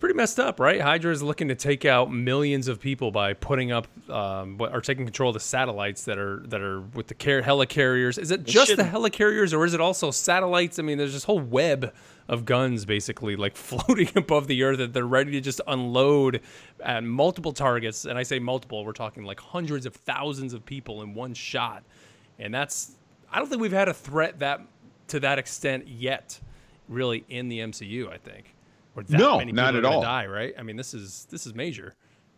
Pretty 0.00 0.14
messed 0.14 0.40
up, 0.40 0.58
right? 0.58 0.80
Hydra 0.80 1.12
is 1.12 1.22
looking 1.22 1.48
to 1.48 1.54
take 1.54 1.84
out 1.84 2.10
millions 2.10 2.68
of 2.68 2.80
people 2.80 3.10
by 3.10 3.34
putting 3.34 3.70
up 3.70 3.86
um, 4.08 4.56
or 4.58 4.80
taking 4.80 5.04
control 5.04 5.28
of 5.28 5.34
the 5.34 5.40
satellites 5.40 6.04
that 6.06 6.16
are 6.16 6.40
that 6.46 6.62
are 6.62 6.80
with 6.80 7.08
the 7.08 7.14
car- 7.14 7.42
helicarriers. 7.42 8.18
Is 8.18 8.30
it 8.30 8.44
just 8.44 8.68
the 8.68 8.82
shouldn't- 8.84 8.94
helicarriers, 8.94 9.52
or 9.52 9.66
is 9.66 9.74
it 9.74 9.80
also 9.80 10.10
satellites? 10.10 10.78
I 10.78 10.82
mean, 10.82 10.96
there's 10.96 11.12
this 11.12 11.24
whole 11.24 11.38
web 11.38 11.92
of 12.28 12.46
guns 12.46 12.86
basically 12.86 13.36
like 13.36 13.56
floating 13.56 14.08
above 14.16 14.46
the 14.46 14.62
earth 14.62 14.78
that 14.78 14.94
they're 14.94 15.04
ready 15.06 15.32
to 15.32 15.40
just 15.42 15.60
unload 15.66 16.40
at 16.82 17.04
multiple 17.04 17.52
targets. 17.52 18.06
And 18.06 18.16
I 18.18 18.22
say 18.22 18.38
multiple, 18.38 18.84
we're 18.86 18.92
talking 18.92 19.24
like 19.24 19.38
hundreds 19.40 19.84
of 19.84 19.94
thousands 19.94 20.54
of 20.54 20.64
people 20.64 21.02
in 21.02 21.12
one 21.12 21.34
shot. 21.34 21.82
And 22.38 22.54
that's 22.54 22.92
I 23.30 23.38
don't 23.38 23.48
think 23.50 23.60
we've 23.60 23.70
had 23.70 23.88
a 23.88 23.94
threat 23.94 24.38
that 24.38 24.62
to 25.08 25.20
that 25.20 25.38
extent 25.38 25.88
yet, 25.88 26.40
really 26.88 27.22
in 27.28 27.50
the 27.50 27.58
MCU. 27.58 28.10
I 28.10 28.16
think. 28.16 28.54
Or 28.96 29.02
that 29.02 29.18
No, 29.18 29.38
many 29.38 29.52
not 29.52 29.74
people 29.74 29.76
at 29.76 29.78
are 29.78 29.82
gonna 29.82 29.96
all. 29.96 30.02
Die, 30.02 30.26
right? 30.26 30.54
I 30.58 30.62
mean, 30.62 30.76
this 30.76 30.94
is 30.94 31.26
this 31.30 31.46
is 31.46 31.54
major. 31.54 31.94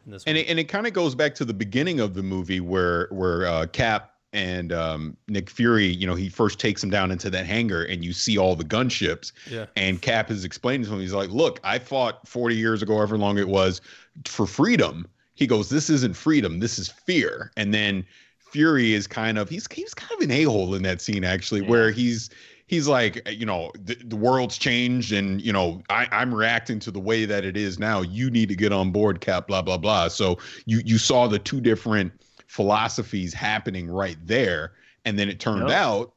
In 0.06 0.12
this 0.12 0.24
and 0.24 0.36
one. 0.36 0.44
it, 0.44 0.48
and 0.48 0.58
it 0.58 0.64
kind 0.64 0.86
of 0.86 0.92
goes 0.92 1.14
back 1.14 1.34
to 1.36 1.44
the 1.44 1.54
beginning 1.54 2.00
of 2.00 2.14
the 2.14 2.22
movie 2.22 2.60
where 2.60 3.08
where 3.10 3.46
uh, 3.46 3.66
Cap 3.66 4.12
and 4.32 4.72
um, 4.72 5.16
Nick 5.28 5.50
Fury, 5.50 5.86
you 5.86 6.06
know, 6.06 6.14
he 6.14 6.28
first 6.28 6.58
takes 6.58 6.82
him 6.82 6.88
down 6.90 7.10
into 7.10 7.28
that 7.30 7.44
hangar, 7.44 7.84
and 7.84 8.04
you 8.04 8.12
see 8.12 8.38
all 8.38 8.56
the 8.56 8.64
gunships. 8.64 9.32
Yeah. 9.50 9.66
And 9.76 10.00
Cap 10.00 10.30
is 10.30 10.44
explaining 10.44 10.86
to 10.86 10.94
him, 10.94 11.00
he's 11.00 11.12
like, 11.12 11.30
"Look, 11.30 11.60
I 11.64 11.78
fought 11.78 12.26
40 12.26 12.56
years 12.56 12.82
ago, 12.82 12.96
however 12.96 13.18
long 13.18 13.38
it 13.38 13.48
was, 13.48 13.80
for 14.24 14.46
freedom." 14.46 15.06
He 15.34 15.46
goes, 15.46 15.68
"This 15.68 15.90
isn't 15.90 16.16
freedom. 16.16 16.60
This 16.60 16.78
is 16.78 16.88
fear." 16.88 17.52
And 17.56 17.72
then 17.74 18.04
Fury 18.38 18.92
is 18.92 19.06
kind 19.06 19.38
of 19.38 19.48
he's 19.48 19.66
he's 19.70 19.94
kind 19.94 20.12
of 20.12 20.20
an 20.20 20.30
a 20.30 20.44
hole 20.44 20.74
in 20.74 20.82
that 20.82 21.00
scene 21.00 21.24
actually, 21.24 21.62
where 21.62 21.90
he's 21.90 22.30
he's 22.72 22.88
like, 22.88 23.20
eh, 23.26 23.30
you 23.30 23.44
know, 23.44 23.70
the, 23.84 23.94
the 23.96 24.16
world's 24.16 24.56
changed, 24.56 25.12
and 25.12 25.40
you 25.42 25.52
know, 25.52 25.82
I, 25.90 26.08
I'm 26.10 26.34
reacting 26.34 26.78
to 26.80 26.90
the 26.90 26.98
way 26.98 27.26
that 27.26 27.44
it 27.44 27.54
is 27.54 27.78
now. 27.78 28.00
You 28.00 28.30
need 28.30 28.48
to 28.48 28.56
get 28.56 28.72
on 28.72 28.90
board, 28.90 29.20
Cap. 29.20 29.46
Blah 29.46 29.60
blah 29.62 29.76
blah. 29.76 30.08
So 30.08 30.38
you 30.64 30.80
you 30.84 30.96
saw 30.98 31.28
the 31.28 31.38
two 31.38 31.60
different 31.60 32.12
philosophies 32.48 33.34
happening 33.34 33.88
right 33.90 34.16
there, 34.24 34.72
and 35.04 35.18
then 35.18 35.28
it 35.28 35.38
turned 35.38 35.68
Yep. 35.68 35.76
out 35.76 36.14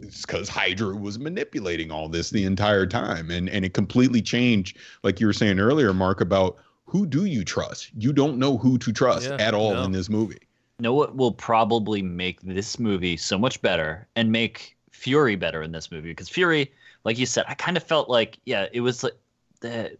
it's 0.00 0.24
because 0.24 0.48
Hydra 0.48 0.96
was 0.96 1.18
manipulating 1.18 1.90
all 1.90 2.08
this 2.08 2.30
the 2.30 2.46
entire 2.46 2.86
time, 2.86 3.30
and 3.30 3.50
and 3.50 3.64
it 3.66 3.74
completely 3.74 4.22
changed, 4.22 4.78
like 5.02 5.20
you 5.20 5.26
were 5.26 5.34
saying 5.34 5.60
earlier, 5.60 5.92
Mark, 5.92 6.22
about 6.22 6.56
who 6.86 7.04
do 7.06 7.26
you 7.26 7.44
trust? 7.44 7.90
You 7.94 8.14
don't 8.14 8.38
know 8.38 8.56
who 8.56 8.78
to 8.78 8.92
trust 8.92 9.28
Yeah, 9.28 9.36
at 9.38 9.52
all 9.52 9.74
no. 9.74 9.82
in 9.82 9.92
this 9.92 10.08
movie. 10.08 10.38
know 10.80 10.94
what 10.94 11.14
will 11.16 11.32
probably 11.32 12.00
make 12.00 12.40
this 12.40 12.78
movie 12.78 13.18
so 13.18 13.38
much 13.38 13.60
better 13.60 14.08
and 14.16 14.32
make 14.32 14.73
Fury 14.94 15.36
better 15.36 15.62
in 15.62 15.72
this 15.72 15.90
movie 15.90 16.08
because 16.10 16.28
Fury, 16.28 16.72
like 17.04 17.18
you 17.18 17.26
said, 17.26 17.44
I 17.48 17.54
kind 17.54 17.76
of 17.76 17.82
felt 17.82 18.08
like 18.08 18.38
yeah, 18.46 18.66
it 18.72 18.80
was 18.80 19.02
like 19.02 19.16
the 19.60 19.96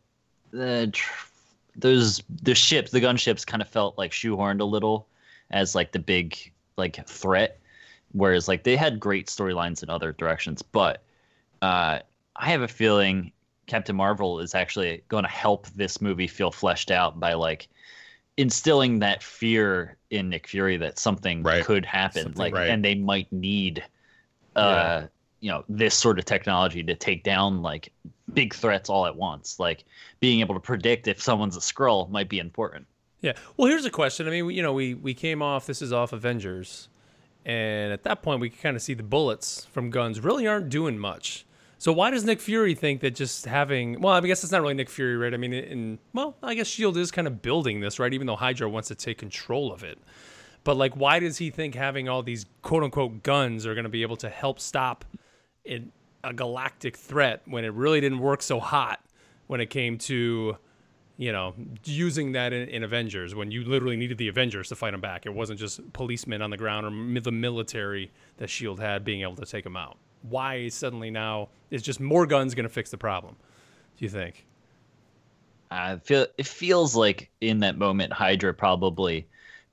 the 0.53 0.93
those 1.77 2.23
the 2.43 2.55
ships, 2.55 2.91
the 2.93 3.01
gunships, 3.01 3.45
kind 3.47 3.61
of 3.61 3.69
felt 3.69 3.99
like 3.99 4.13
shoehorned 4.13 4.61
a 4.61 4.65
little 4.65 5.07
as 5.51 5.75
like 5.75 5.93
the 5.93 5.99
big 5.99 6.53
like 6.77 7.05
threat, 7.07 7.59
whereas 8.13 8.47
like 8.49 8.63
they 8.63 8.77
had 8.77 9.01
great 9.01 9.27
storylines 9.27 9.83
in 9.83 9.91
other 9.91 10.13
directions, 10.13 10.63
but 10.63 11.03
uh, 11.61 11.99
I 12.37 12.51
have 12.51 12.63
a 12.63 12.69
feeling 12.69 13.33
Captain 13.67 13.97
Marvel 13.97 14.39
is 14.41 14.55
actually 14.55 15.03
going 15.09 15.25
to 15.25 15.31
help 15.31 15.67
this 15.71 16.01
movie 16.01 16.27
feel 16.29 16.51
fleshed 16.51 16.91
out 16.91 17.19
by 17.19 17.33
like 17.35 17.69
instilling 18.37 18.99
that 19.01 19.23
fear 19.23 19.97
in 20.11 20.29
Nick 20.29 20.47
Fury 20.47 20.77
that 20.77 20.99
something 20.99 21.43
Right. 21.43 21.65
could 21.65 21.85
happen, 21.85 22.23
Something- 22.25 22.39
like, 22.41 22.55
right. 22.55 22.69
and 22.71 22.85
they 22.85 22.95
might 22.95 23.33
need, 23.33 23.83
uh, 24.57 25.07
you 25.41 25.51
know, 25.51 25.65
this 25.69 25.95
sort 25.95 26.19
of 26.19 26.25
technology 26.25 26.83
to 26.83 26.95
take 26.95 27.23
down 27.23 27.63
like 27.63 27.93
big 28.33 28.55
threats 28.55 28.89
all 28.89 29.07
at 29.07 29.17
once. 29.17 29.61
Like 29.61 29.85
being 30.21 30.41
able 30.41 30.55
to 30.55 30.61
predict 30.61 31.09
if 31.09 31.21
someone's 31.21 31.57
a 31.57 31.61
scroll 31.61 32.07
might 32.09 32.29
be 32.29 32.39
important. 32.39 32.87
Yeah. 33.21 33.33
Well, 33.57 33.69
here's 33.69 33.85
a 33.85 33.91
question. 33.91 34.27
I 34.27 34.31
mean, 34.31 34.51
you 34.51 34.63
know, 34.63 34.73
we 34.73 34.95
we 34.95 35.15
came 35.15 35.43
off. 35.43 35.67
This 35.67 35.81
is 35.81 35.93
off 35.93 36.13
Avengers, 36.13 36.89
and 37.45 37.93
at 37.93 38.03
that 38.05 38.23
point, 38.23 38.41
we 38.41 38.51
could 38.51 38.61
kind 38.61 38.77
of 38.77 38.83
see 38.83 38.95
the 38.95 39.03
bullets 39.03 39.65
from 39.67 39.91
guns 39.91 40.21
really 40.21 40.47
aren't 40.47 40.69
doing 40.69 40.99
much. 40.99 41.47
So 41.79 41.93
why 41.93 42.11
does 42.11 42.25
Nick 42.25 42.41
Fury 42.41 42.75
think 42.75 43.01
that 43.01 43.15
just 43.15 43.45
having? 43.47 44.01
Well, 44.01 44.15
I 44.15 44.21
guess 44.21 44.43
it's 44.43 44.53
not 44.53 44.63
really 44.63 44.75
Nick 44.75 44.89
Fury, 44.89 45.17
right? 45.17 45.35
I 45.35 45.37
mean, 45.37 45.53
in 45.53 45.99
well, 46.13 46.37
I 46.43 46.55
guess 46.55 46.67
Shield 46.67 46.97
is 46.97 47.11
kind 47.11 47.27
of 47.27 47.43
building 47.43 47.81
this, 47.81 47.99
right? 47.99 48.13
Even 48.13 48.27
though 48.27 48.37
Hydra 48.37 48.69
wants 48.69 48.89
to 48.89 48.95
take 48.95 49.19
control 49.19 49.73
of 49.73 49.85
it, 49.85 49.99
but 50.65 50.77
like, 50.77 50.97
why 50.97 51.19
does 51.19 51.39
he 51.39 51.51
think 51.51 51.75
having 51.75 52.09
all 52.09 52.23
these 52.23 52.47
quote 52.63 52.83
unquote 52.83 53.23
guns 53.23 53.67
are 53.67 53.75
going 53.75 53.85
to 53.85 53.91
be 53.91 54.03
able 54.03 54.17
to 54.17 54.29
help 54.29 54.59
stop 54.59 55.05
it, 55.65 55.83
a 56.25 56.33
galactic 56.33 56.97
threat 56.97 57.43
when 57.45 57.65
it 57.65 57.73
really 57.75 58.01
didn't 58.01 58.19
work 58.19 58.43
so 58.43 58.59
hot 58.59 59.01
when 59.47 59.61
it 59.61 59.67
came 59.67 59.99
to 59.99 60.57
you 61.17 61.31
know, 61.31 61.55
using 61.85 62.33
that 62.33 62.53
in, 62.53 62.69
in, 62.69 62.83
Avengers 62.83 63.35
when 63.35 63.51
you 63.51 63.65
literally 63.65 63.97
needed 63.97 64.19
the 64.19 64.29
Avengers 64.29 64.69
to 64.69 64.77
fight 64.77 64.91
them 64.91 65.01
back. 65.01 65.27
It 65.27 65.33
wasn't 65.33 65.61
just 65.61 65.93
policemen 65.93 66.43
on 66.43 66.51
the 66.51 66.57
ground 66.57 66.87
or 66.87 67.21
the 67.21 67.31
military 67.31 68.11
that 68.39 68.51
Shield 68.51 68.81
had 68.81 69.05
being 69.05 69.23
able 69.23 69.37
to 69.37 69.47
take 69.47 69.63
them 69.63 69.77
out. 69.77 69.97
Why 70.23 70.69
suddenly 70.69 71.11
now 71.11 71.51
is 71.71 71.83
just 71.83 72.01
more 72.01 72.27
guns 72.27 72.55
going 72.55 72.65
to 72.65 72.73
fix 72.73 72.91
the 72.91 72.99
problem? 72.99 73.37
Do 73.97 74.05
you 74.05 74.09
think? 74.09 74.45
I 75.71 75.97
feel 75.97 76.27
it 76.37 76.47
feels 76.47 76.97
like 76.97 77.31
in 77.41 77.61
that 77.61 77.79
moment 77.79 78.13
Hydra 78.13 78.55
probably 78.55 79.27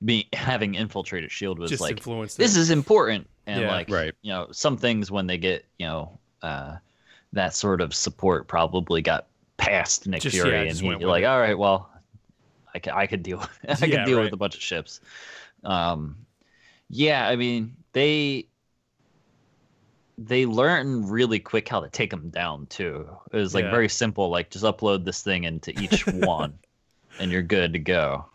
be 0.04 0.28
having 0.32 0.74
infiltrated 0.74 1.30
Shield 1.30 1.58
was 1.58 1.70
just 1.70 1.82
like 1.82 2.02
this 2.02 2.38
it. 2.38 2.56
is 2.56 2.70
important 2.70 3.28
and 3.46 3.62
yeah, 3.62 3.70
like 3.70 3.90
right. 3.90 4.14
you 4.22 4.32
know 4.32 4.48
some 4.50 4.76
things 4.76 5.10
when 5.10 5.26
they 5.26 5.38
get 5.38 5.64
you 5.78 5.86
know 5.86 6.18
uh, 6.42 6.76
that 7.32 7.54
sort 7.54 7.80
of 7.80 7.94
support 7.94 8.48
probably 8.48 9.02
got 9.02 9.26
past 9.56 10.06
Nick 10.06 10.22
just, 10.22 10.34
Fury, 10.34 10.50
yeah, 10.50 10.60
and 10.60 10.68
he's 10.70 10.82
like, 10.82 11.22
it. 11.22 11.26
all 11.26 11.40
right, 11.40 11.56
well, 11.56 11.90
I 12.74 12.78
can 12.78 12.92
I 12.94 13.06
could 13.06 13.22
deal 13.22 13.40
I 13.68 13.74
can 13.74 13.90
yeah, 13.90 14.04
deal 14.04 14.18
right. 14.18 14.24
with 14.24 14.32
a 14.32 14.38
bunch 14.38 14.54
of 14.54 14.62
ships. 14.62 15.00
Um, 15.64 16.16
yeah, 16.88 17.28
I 17.28 17.36
mean 17.36 17.76
they 17.92 18.46
they 20.18 20.46
learn 20.46 21.08
really 21.08 21.38
quick 21.38 21.68
how 21.68 21.80
to 21.80 21.88
take 21.88 22.10
them 22.10 22.30
down 22.30 22.66
too. 22.66 23.08
It 23.32 23.36
was 23.36 23.54
like 23.54 23.64
yeah. 23.64 23.70
very 23.70 23.88
simple, 23.88 24.28
like 24.28 24.50
just 24.50 24.64
upload 24.64 25.04
this 25.04 25.22
thing 25.22 25.44
into 25.44 25.78
each 25.80 26.06
one, 26.06 26.58
and 27.18 27.30
you're 27.30 27.42
good 27.42 27.72
to 27.72 27.78
go. 27.78 28.26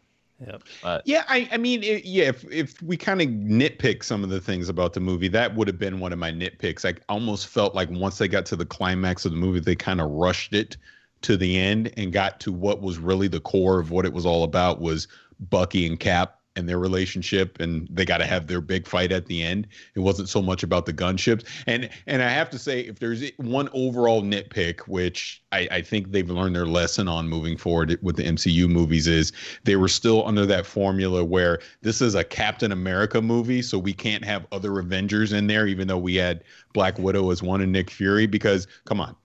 Yep. 0.46 0.64
But, 0.84 1.02
yeah, 1.06 1.24
I, 1.28 1.50
I 1.52 1.58
mean, 1.58 1.82
it, 1.82 2.06
yeah. 2.06 2.26
If 2.26 2.46
if 2.52 2.82
we 2.84 2.96
kind 2.96 3.22
of 3.22 3.28
nitpick 3.28 4.04
some 4.04 4.24
of 4.24 4.30
the 4.30 4.40
things 4.40 4.70
about 4.70 4.94
the 4.94 5.00
movie, 5.00 5.28
that 5.30 5.56
would 5.56 5.68
have 5.68 5.80
been 5.80 6.00
one 6.00 6.14
of 6.14 6.20
my 6.20 6.32
nitpicks. 6.32 6.86
I 6.86 7.00
almost 7.10 7.48
felt 7.48 7.74
like 7.74 7.90
once 7.90 8.20
they 8.20 8.28
got 8.28 8.46
to 8.48 8.56
the 8.56 8.66
climax 8.66 9.26
of 9.26 9.32
the 9.32 9.38
movie, 9.38 9.60
they 9.60 9.76
kind 9.76 10.00
of 10.00 10.12
rushed 10.12 10.54
it 10.54 10.78
to 11.22 11.38
the 11.38 11.58
end 11.58 11.92
and 11.98 12.14
got 12.14 12.40
to 12.42 12.52
what 12.52 12.82
was 12.82 13.00
really 13.00 13.28
the 13.28 13.40
core 13.40 13.80
of 13.80 13.90
what 13.90 14.06
it 14.06 14.14
was 14.14 14.26
all 14.26 14.44
about 14.44 14.80
was 14.80 15.08
Bucky 15.50 15.88
and 15.88 16.00
Cap 16.00 16.37
and 16.58 16.68
their 16.68 16.80
relationship 16.80 17.60
and 17.60 17.88
they 17.90 18.04
got 18.04 18.18
to 18.18 18.26
have 18.26 18.48
their 18.48 18.62
big 18.62 18.88
fight 18.88 19.12
at 19.12 19.28
the 19.28 19.44
end. 19.44 19.68
It 19.96 20.00
wasn't 20.00 20.28
so 20.28 20.42
much 20.42 20.64
about 20.64 20.86
the 20.86 20.94
gunships. 20.94 21.46
And 21.68 21.90
and 22.08 22.24
i 22.24 22.30
have 22.30 22.50
to 22.50 22.60
say 22.60 22.82
if 22.82 23.00
there's 23.00 23.24
one 23.38 23.70
overall 23.74 24.22
nitpick 24.22 24.82
which 24.82 25.42
I, 25.52 25.68
I 25.72 25.82
think 25.82 26.12
they've 26.12 26.30
learned 26.30 26.56
their 26.56 26.66
lesson 26.66 27.08
on 27.08 27.30
moving 27.30 27.58
forward 27.58 27.98
with 28.02 28.16
the 28.16 28.24
mcu 28.24 28.68
movies 28.68 29.08
is 29.08 29.32
they 29.64 29.76
were 29.76 29.88
still 29.88 30.26
under 30.28 30.46
that 30.46 30.66
formula 30.66 31.24
where 31.24 31.60
this 31.82 32.02
is 32.02 32.16
a 32.16 32.24
captain 32.24 32.72
america 32.72 33.22
movie 33.22 33.62
so 33.62 33.78
we 33.78 33.94
can't 33.94 34.26
have 34.26 34.48
other 34.52 34.80
avengers 34.80 35.34
in 35.34 35.48
there 35.48 35.68
even 35.68 35.88
though 35.88 35.98
we 35.98 36.16
had 36.16 36.44
black 36.74 36.98
widow 36.98 37.30
as 37.32 37.44
one 37.44 37.62
and 37.62 37.72
nick 37.72 37.90
fury 37.90 38.26
because 38.26 38.68
come 38.86 39.00
on 39.00 39.16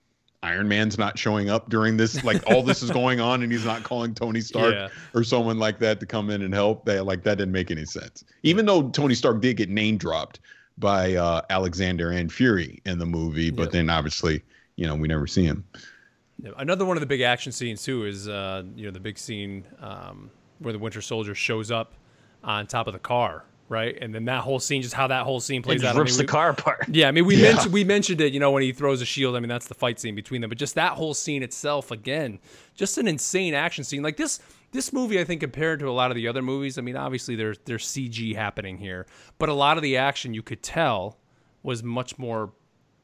Iron 0.43 0.67
Man's 0.67 0.97
not 0.97 1.17
showing 1.17 1.49
up 1.49 1.69
during 1.69 1.95
this. 1.95 2.21
Like 2.23 2.43
all 2.51 2.61
this 2.61 2.83
is 2.83 2.91
going 2.91 3.21
on, 3.21 3.41
and 3.41 3.51
he's 3.51 3.65
not 3.65 3.83
calling 3.83 4.13
Tony 4.13 4.41
Stark 4.41 4.73
yeah. 4.73 4.89
or 5.15 5.23
someone 5.23 5.57
like 5.57 5.79
that 5.79 5.99
to 6.01 6.05
come 6.05 6.29
in 6.29 6.41
and 6.41 6.53
help. 6.53 6.85
That 6.85 7.05
like 7.05 7.23
that 7.23 7.37
didn't 7.37 7.53
make 7.53 7.71
any 7.71 7.85
sense. 7.85 8.25
Even 8.43 8.65
though 8.65 8.89
Tony 8.89 9.15
Stark 9.15 9.41
did 9.41 9.55
get 9.57 9.69
name 9.69 9.97
dropped 9.97 10.41
by 10.77 11.15
uh, 11.15 11.41
Alexander 11.49 12.11
and 12.11 12.31
Fury 12.31 12.81
in 12.85 12.99
the 12.99 13.05
movie, 13.05 13.51
but 13.51 13.63
yep. 13.63 13.71
then 13.71 13.89
obviously, 13.89 14.43
you 14.75 14.85
know, 14.85 14.95
we 14.95 15.07
never 15.07 15.27
see 15.27 15.45
him. 15.45 15.63
Another 16.57 16.85
one 16.85 16.97
of 16.97 17.01
the 17.01 17.07
big 17.07 17.21
action 17.21 17.53
scenes 17.53 17.81
too 17.81 18.05
is 18.05 18.27
uh, 18.27 18.63
you 18.75 18.85
know 18.85 18.91
the 18.91 18.99
big 18.99 19.17
scene 19.17 19.65
um, 19.79 20.29
where 20.59 20.73
the 20.73 20.79
Winter 20.79 21.01
Soldier 21.01 21.33
shows 21.33 21.71
up 21.71 21.93
on 22.43 22.67
top 22.67 22.87
of 22.87 22.93
the 22.93 22.99
car 22.99 23.45
right? 23.69 23.97
And 23.99 24.13
then 24.13 24.25
that 24.25 24.41
whole 24.41 24.59
scene, 24.59 24.81
just 24.81 24.93
how 24.93 25.07
that 25.07 25.23
whole 25.23 25.39
scene 25.39 25.61
plays 25.61 25.83
out. 25.83 25.95
Rips 25.95 26.13
I 26.13 26.17
mean, 26.17 26.25
the 26.25 26.31
car 26.31 26.49
apart. 26.49 26.85
Yeah, 26.93 27.07
I 27.07 27.11
mean, 27.11 27.25
we 27.25 27.35
yeah. 27.35 27.53
mentioned 27.53 27.73
we 27.73 27.83
mentioned 27.83 28.21
it. 28.21 28.33
You 28.33 28.39
know, 28.39 28.51
when 28.51 28.63
he 28.63 28.71
throws 28.71 29.01
a 29.01 29.05
shield. 29.05 29.35
I 29.35 29.39
mean, 29.39 29.49
that's 29.49 29.67
the 29.67 29.73
fight 29.73 29.99
scene 29.99 30.15
between 30.15 30.41
them. 30.41 30.49
But 30.49 30.57
just 30.57 30.75
that 30.75 30.93
whole 30.93 31.13
scene 31.13 31.43
itself, 31.43 31.91
again, 31.91 32.39
just 32.75 32.97
an 32.97 33.07
insane 33.07 33.53
action 33.53 33.83
scene. 33.83 34.03
Like 34.03 34.17
this, 34.17 34.39
this 34.71 34.93
movie, 34.93 35.19
I 35.19 35.23
think, 35.23 35.41
compared 35.41 35.79
to 35.79 35.89
a 35.89 35.91
lot 35.91 36.11
of 36.11 36.15
the 36.15 36.27
other 36.27 36.41
movies. 36.41 36.77
I 36.77 36.81
mean, 36.81 36.95
obviously 36.95 37.35
there's 37.35 37.57
there's 37.65 37.85
CG 37.85 38.35
happening 38.35 38.77
here, 38.77 39.07
but 39.39 39.49
a 39.49 39.53
lot 39.53 39.77
of 39.77 39.83
the 39.83 39.97
action 39.97 40.33
you 40.33 40.43
could 40.43 40.61
tell 40.61 41.17
was 41.63 41.83
much 41.83 42.17
more 42.17 42.51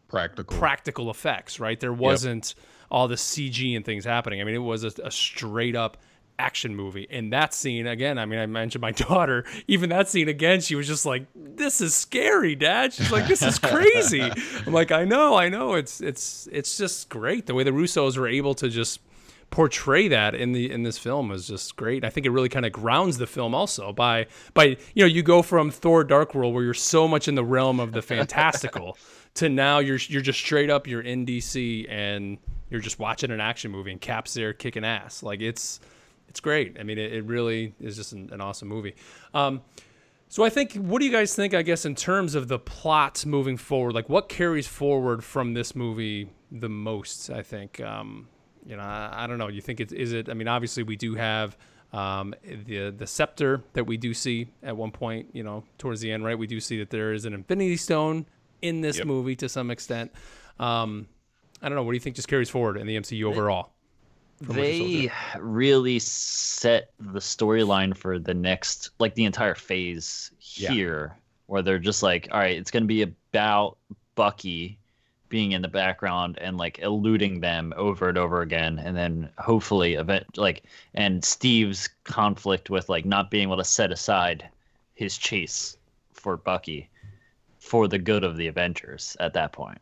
practical 0.08 0.58
practical 0.58 1.10
effects. 1.10 1.60
Right, 1.60 1.80
there 1.80 1.94
wasn't. 1.94 2.54
Yep. 2.56 2.66
All 2.92 3.08
the 3.08 3.16
CG 3.16 3.76
and 3.76 3.86
things 3.86 4.04
happening. 4.04 4.42
I 4.42 4.44
mean, 4.44 4.56
it 4.56 4.58
was 4.58 4.84
a, 4.84 4.92
a 5.04 5.12
straight 5.12 5.76
up 5.76 5.98
action 6.40 6.76
movie. 6.76 7.08
And 7.10 7.34
that 7.34 7.54
scene, 7.54 7.86
again, 7.86 8.18
I 8.18 8.26
mean, 8.26 8.40
I 8.40 8.46
mentioned 8.46 8.82
my 8.82 8.92
daughter, 9.10 9.46
even 9.68 9.90
that 9.90 10.10
scene 10.10 10.30
again, 10.30 10.62
she 10.62 10.76
was 10.76 10.88
just 10.88 11.06
like, 11.06 11.26
This 11.36 11.82
is 11.82 11.94
scary, 11.94 12.56
Dad. 12.56 12.94
She's 12.94 13.12
like, 13.12 13.28
This 13.28 13.42
is 13.42 13.60
crazy. 13.60 14.22
I'm 14.66 14.74
like, 14.74 14.92
I 14.92 15.06
know, 15.06 15.36
I 15.36 15.50
know. 15.50 15.76
It's 15.76 16.02
it's 16.02 16.48
it's 16.52 16.78
just 16.78 17.10
great. 17.10 17.46
The 17.46 17.54
way 17.54 17.64
the 17.64 17.72
Russos 17.72 18.18
were 18.18 18.28
able 18.28 18.56
to 18.56 18.70
just 18.70 19.02
portray 19.50 20.08
that 20.08 20.36
in 20.36 20.52
the 20.52 20.72
in 20.72 20.84
this 20.84 20.98
film 20.98 21.32
is 21.32 21.48
just 21.48 21.76
great. 21.76 22.06
I 22.06 22.10
think 22.10 22.26
it 22.26 22.30
really 22.30 22.50
kind 22.50 22.66
of 22.66 22.72
grounds 22.72 23.18
the 23.18 23.28
film 23.28 23.54
also 23.56 23.92
by 23.94 24.28
by 24.54 24.78
you 24.94 25.04
know, 25.04 25.06
you 25.06 25.24
go 25.24 25.42
from 25.42 25.72
Thor 25.72 26.04
Dark 26.04 26.36
World 26.36 26.54
where 26.54 26.64
you're 26.64 26.74
so 26.74 27.08
much 27.08 27.28
in 27.28 27.36
the 27.36 27.44
realm 27.44 27.80
of 27.80 27.92
the 27.92 28.02
fantastical 28.02 28.98
to 29.36 29.50
now 29.50 29.80
you're 29.80 30.00
you're 30.08 30.22
just 30.22 30.40
straight 30.40 30.70
up 30.70 30.88
you're 30.88 31.02
in 31.02 31.26
DC 31.26 31.90
and 31.90 32.38
you're 32.70 32.82
just 32.82 33.00
watching 33.00 33.32
an 33.32 33.42
action 33.42 33.72
movie 33.72 33.92
and 33.92 34.02
Cap's 34.02 34.34
there 34.34 34.54
kicking 34.54 34.86
ass. 34.86 35.24
Like 35.24 35.42
it's 35.42 35.80
it's 36.30 36.40
great. 36.40 36.78
I 36.80 36.84
mean, 36.84 36.98
it, 36.98 37.12
it 37.12 37.26
really 37.26 37.74
is 37.80 37.96
just 37.96 38.14
an, 38.14 38.30
an 38.32 38.40
awesome 38.40 38.68
movie. 38.68 38.96
Um, 39.34 39.62
so 40.30 40.44
I 40.44 40.50
think, 40.50 40.74
what 40.76 41.00
do 41.00 41.06
you 41.06 41.12
guys 41.12 41.36
think? 41.36 41.56
I 41.56 41.64
guess 41.64 41.86
in 41.86 41.96
terms 41.96 42.36
of 42.36 42.48
the 42.48 42.60
plot 42.60 43.26
moving 43.26 43.58
forward, 43.58 43.96
like 43.96 44.08
what 44.10 44.30
carries 44.30 44.68
forward 44.68 45.24
from 45.24 45.56
this 45.56 45.76
movie 45.76 46.30
the 46.52 46.70
most? 46.70 47.32
I 47.32 47.42
think, 47.42 47.82
um, 47.82 48.28
you 48.64 48.78
know, 48.78 48.84
I, 48.84 49.24
I, 49.24 49.28
don't 49.28 49.40
know. 49.40 49.48
You 49.48 49.62
think 49.62 49.80
it 49.80 49.92
is 49.92 50.14
it? 50.14 50.30
I 50.30 50.36
mean, 50.36 50.48
obviously 50.48 50.84
we 50.84 50.96
do 50.96 51.16
have 51.16 51.58
um, 51.92 52.36
the 52.44 52.92
the 52.92 53.08
scepter 53.08 53.64
that 53.74 53.86
we 53.86 53.98
do 53.98 54.14
see 54.14 54.50
at 54.62 54.78
one 54.78 54.92
point. 54.92 55.30
You 55.34 55.42
know, 55.42 55.64
towards 55.80 56.02
the 56.02 56.12
end, 56.12 56.24
right? 56.24 56.38
We 56.38 56.46
do 56.46 56.60
see 56.60 56.78
that 56.78 56.92
there 56.92 57.12
is 57.12 57.26
an 57.26 57.34
Infinity 57.34 57.78
Stone 57.78 58.28
in 58.62 58.82
this 58.82 59.00
yep. 59.00 59.08
movie 59.08 59.36
to 59.38 59.50
some 59.50 59.72
extent. 59.72 60.12
Um, 60.60 61.08
I 61.60 61.70
don't 61.70 61.76
know. 61.76 61.84
What 61.84 61.94
do 61.94 61.96
you 61.96 62.02
think 62.02 62.16
just 62.16 62.28
carries 62.28 62.52
forward 62.52 62.78
in 62.78 62.86
the 62.86 62.98
MCU 62.98 63.24
overall? 63.24 63.72
They 64.42 65.12
really 65.40 66.00
set 66.00 66.92
the 67.00 67.20
storyline 67.20 67.96
for 67.96 68.20
the 68.20 68.34
next 68.34 68.92
like 69.00 69.14
the 69.16 69.26
entire 69.26 69.56
phase 69.56 70.32
here 70.40 71.12
yeah. 71.14 71.20
where 71.48 71.62
they're 71.62 71.80
just 71.80 72.02
like 72.02 72.28
all 72.32 72.40
right 72.40 72.58
it's 72.58 72.72
going 72.72 72.84
to 72.84 72.88
be 72.88 73.02
about 73.02 73.78
bucky 74.16 74.78
being 75.28 75.52
in 75.52 75.62
the 75.62 75.68
background 75.68 76.38
and 76.42 76.58
like 76.58 76.80
eluding 76.80 77.40
them 77.40 77.74
over 77.78 78.10
and 78.10 78.18
over 78.18 78.42
again 78.42 78.80
and 78.80 78.96
then 78.96 79.30
hopefully 79.38 79.94
event 79.94 80.26
like 80.38 80.64
and 80.94 81.24
steve's 81.24 81.90
conflict 82.04 82.70
with 82.70 82.90
like 82.90 83.06
not 83.06 83.30
being 83.30 83.44
able 83.44 83.58
to 83.58 83.64
set 83.64 83.92
aside 83.92 84.48
his 84.96 85.18
chase 85.18 85.78
for 86.14 86.38
bucky 86.38 86.90
for 87.60 87.88
the 87.88 88.00
good 88.00 88.24
of 88.24 88.38
the 88.38 88.48
avengers 88.48 89.16
at 89.20 89.34
that 89.34 89.52
point 89.52 89.80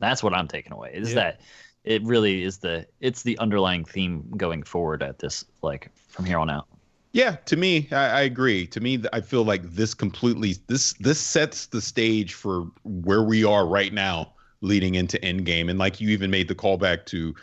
that's 0.00 0.22
what 0.22 0.34
i'm 0.34 0.48
taking 0.48 0.72
away 0.72 0.90
is 0.94 1.10
yeah. 1.10 1.14
that 1.14 1.40
it 1.84 2.02
really 2.02 2.42
is 2.42 2.58
the 2.58 2.86
it's 3.00 3.22
the 3.22 3.38
underlying 3.38 3.84
theme 3.84 4.24
going 4.36 4.62
forward 4.62 5.02
at 5.02 5.18
this 5.18 5.44
like 5.62 5.90
from 6.08 6.24
here 6.24 6.38
on 6.38 6.50
out. 6.50 6.66
Yeah, 7.12 7.36
to 7.46 7.56
me, 7.56 7.88
I, 7.90 8.06
I, 8.06 8.20
agree. 8.20 8.68
To 8.68 8.80
me, 8.80 9.02
I 9.12 9.20
feel 9.20 9.42
like 9.42 9.62
this 9.64 9.94
completely 9.94 10.56
this 10.68 10.92
this 10.94 11.18
sets 11.18 11.66
the 11.66 11.80
stage 11.80 12.34
for 12.34 12.70
where 12.84 13.22
we 13.22 13.44
are 13.44 13.66
right 13.66 13.92
now, 13.92 14.32
leading 14.60 14.94
into 14.94 15.18
Endgame. 15.18 15.68
And 15.68 15.78
like 15.78 16.00
you 16.00 16.10
even 16.10 16.30
made 16.30 16.46
the 16.46 16.54
callback 16.54 17.06
to 17.06 17.34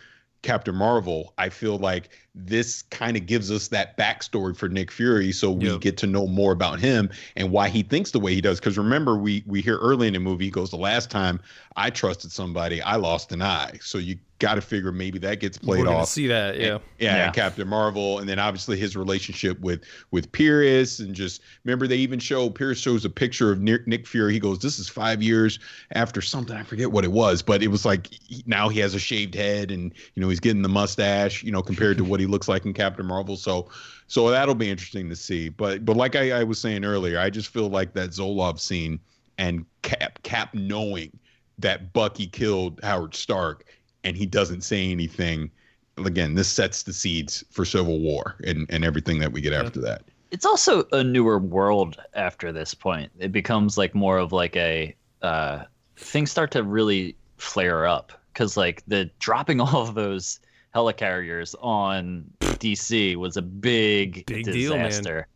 Captain 0.42 0.76
Marvel, 0.76 1.34
I 1.38 1.50
feel 1.50 1.78
like 1.78 2.10
this 2.46 2.84
kind 2.84 3.18
of 3.18 3.26
gives 3.26 3.52
us 3.52 3.68
that 3.70 3.98
backstory 3.98 4.56
for 4.56 4.70
Nick 4.70 4.92
Fury, 4.92 5.32
so 5.32 5.52
we 5.52 5.70
yep. 5.70 5.82
get 5.82 5.98
to 5.98 6.08
know 6.08 6.28
more 6.28 6.52
about 6.52 6.80
him 6.80 7.10
and 7.36 7.52
why 7.52 7.70
he 7.70 7.84
thinks 7.84 8.12
the 8.12 8.20
way 8.20 8.34
he 8.34 8.42
does. 8.42 8.60
Because 8.60 8.78
remember, 8.78 9.18
we 9.18 9.44
we 9.46 9.62
hear 9.62 9.78
early 9.78 10.08
in 10.08 10.14
the 10.14 10.20
movie, 10.20 10.46
he 10.46 10.52
goes, 10.52 10.70
"The 10.70 10.78
last 10.78 11.10
time 11.10 11.40
I 11.76 11.90
trusted 11.90 12.32
somebody, 12.32 12.82
I 12.82 12.96
lost 12.96 13.32
an 13.32 13.42
eye." 13.42 13.80
So 13.82 13.98
you 13.98 14.18
got 14.40 14.56
to 14.56 14.62
figure 14.62 14.92
maybe 14.92 15.18
that 15.18 15.40
gets 15.40 15.58
played 15.58 15.86
We're 15.86 15.94
off. 15.94 16.10
See 16.10 16.28
that, 16.28 16.60
yeah. 16.60 16.74
And, 16.76 16.82
yeah, 17.00 17.16
yeah. 17.16 17.26
And 17.26 17.34
Captain 17.34 17.68
Marvel, 17.68 18.20
and 18.20 18.30
then 18.30 18.40
obviously 18.40 18.78
his 18.78 18.96
relationship 18.96 19.60
with 19.60 19.84
with 20.12 20.32
Pierce, 20.32 21.00
and 21.00 21.16
just 21.16 21.42
remember 21.64 21.88
they 21.88 21.98
even 21.98 22.20
show 22.20 22.50
Pierce 22.50 22.80
shows 22.80 23.06
a 23.06 23.10
picture 23.10 23.52
of 23.52 23.62
Nick, 23.62 23.88
Nick 23.88 24.06
Fury. 24.08 24.34
He 24.34 24.40
goes, 24.40 24.60
"This 24.60 24.80
is 24.80 24.88
five 24.88 25.24
years 25.24 25.60
after 25.92 26.22
something. 26.22 26.56
I 26.56 26.64
forget 26.64 26.92
what 26.92 27.04
it 27.04 27.12
was, 27.12 27.42
but 27.42 27.64
it 27.64 27.70
was 27.70 27.86
like 27.86 28.08
he, 28.08 28.44
now 28.46 28.70
he 28.70 28.80
has 28.80 28.94
a 28.94 29.00
shaved 29.00 29.36
head, 29.36 29.72
and 29.72 29.94
you 30.14 30.22
know 30.22 30.30
he's 30.30 30.40
getting 30.40 30.62
the 30.62 30.70
mustache, 30.70 31.44
you 31.44 31.52
know, 31.52 31.62
compared 31.62 31.98
to 31.98 32.04
what 32.04 32.20
he 32.20 32.27
looks 32.28 32.48
like 32.48 32.66
in 32.66 32.74
Captain 32.74 33.06
Marvel. 33.06 33.36
So, 33.36 33.70
so 34.08 34.30
that'll 34.30 34.56
be 34.56 34.70
interesting 34.70 35.10
to 35.10 35.16
see. 35.16 35.50
But 35.50 35.86
but 35.86 35.98
like 35.98 36.16
I, 36.16 36.40
I 36.40 36.44
was 36.44 36.60
saying 36.60 36.86
earlier, 36.86 37.20
I 37.20 37.30
just 37.30 37.50
feel 37.50 37.70
like 37.70 37.94
that 37.94 38.12
Zolov 38.12 38.60
scene 38.60 39.00
and 39.38 39.66
Cap 39.82 40.22
Cap 40.24 40.54
knowing 40.54 41.18
that 41.60 41.94
Bucky 41.94 42.28
killed 42.28 42.80
Howard 42.84 43.16
Stark 43.16 43.66
and 44.04 44.16
he 44.16 44.26
doesn't 44.26 44.62
say 44.62 44.92
anything. 44.92 45.52
Again, 45.98 46.36
this 46.36 46.48
sets 46.48 46.84
the 46.84 46.94
seeds 46.94 47.44
for 47.50 47.66
Civil 47.66 48.00
War 48.00 48.36
and, 48.44 48.68
and 48.70 48.86
everything 48.86 49.18
that 49.20 49.32
we 49.32 49.42
get 49.42 49.54
after 49.54 49.82
that. 49.82 50.04
It's 50.30 50.46
also 50.46 50.86
a 50.92 51.04
newer 51.04 51.40
world 51.40 51.98
after 52.14 52.52
this 52.52 52.74
point. 52.74 53.12
It 53.18 53.32
becomes 53.32 53.78
like 53.78 53.96
more 53.96 54.18
of 54.20 54.32
like 54.32 54.56
a 54.56 54.96
uh, 55.24 55.64
things 55.96 56.30
start 56.30 56.52
to 56.52 56.64
really 56.64 57.16
flare 57.38 57.88
up 57.88 58.12
because 58.34 58.58
like 58.58 58.84
the 58.88 59.10
dropping 59.20 59.60
all 59.62 59.82
of 59.82 59.96
those 59.96 60.40
helicarriers 60.76 61.56
on 61.62 62.26
DC 62.40 63.16
was 63.16 63.38
a 63.38 63.42
big, 63.42 64.26
Big 64.26 64.46
deal, 64.46 64.76
man. 64.76 64.86
disaster. 64.86 65.28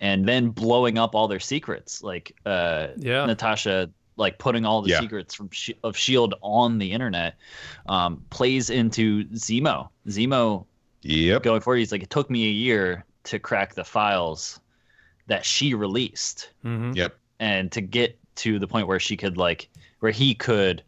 And 0.00 0.26
then 0.28 0.50
blowing 0.50 0.96
up 0.98 1.14
all 1.14 1.28
their 1.28 1.40
secrets, 1.40 2.02
like 2.02 2.34
uh, 2.46 2.88
Yeah. 2.96 3.26
Natasha, 3.26 3.90
like 4.16 4.38
putting 4.38 4.64
all 4.64 4.82
the 4.82 4.90
Yeah. 4.90 5.00
secrets 5.00 5.34
from 5.34 5.50
Sh- 5.50 5.70
of 5.82 5.96
Shield 5.96 6.34
on 6.40 6.78
the 6.78 6.92
internet, 6.92 7.36
um, 7.86 8.22
plays 8.30 8.70
into 8.70 9.24
Zemo. 9.26 9.88
Zemo 10.06 10.64
Yep. 11.02 11.42
going 11.42 11.60
forward, 11.60 11.78
he's 11.78 11.92
like, 11.92 12.02
it 12.02 12.10
took 12.10 12.30
me 12.30 12.46
a 12.46 12.50
year 12.50 13.04
to 13.24 13.38
crack 13.38 13.74
the 13.74 13.84
files 13.84 14.60
that 15.26 15.44
she 15.44 15.74
released 15.74 16.50
Mhm. 16.64 16.94
Yep. 16.96 17.16
and 17.40 17.70
to 17.72 17.80
get 17.80 18.18
to 18.36 18.58
the 18.58 18.66
point 18.68 18.86
where 18.86 19.00
she 19.00 19.16
could 19.16 19.36
like 19.36 19.68
where 19.98 20.12
he 20.12 20.32
could 20.34 20.82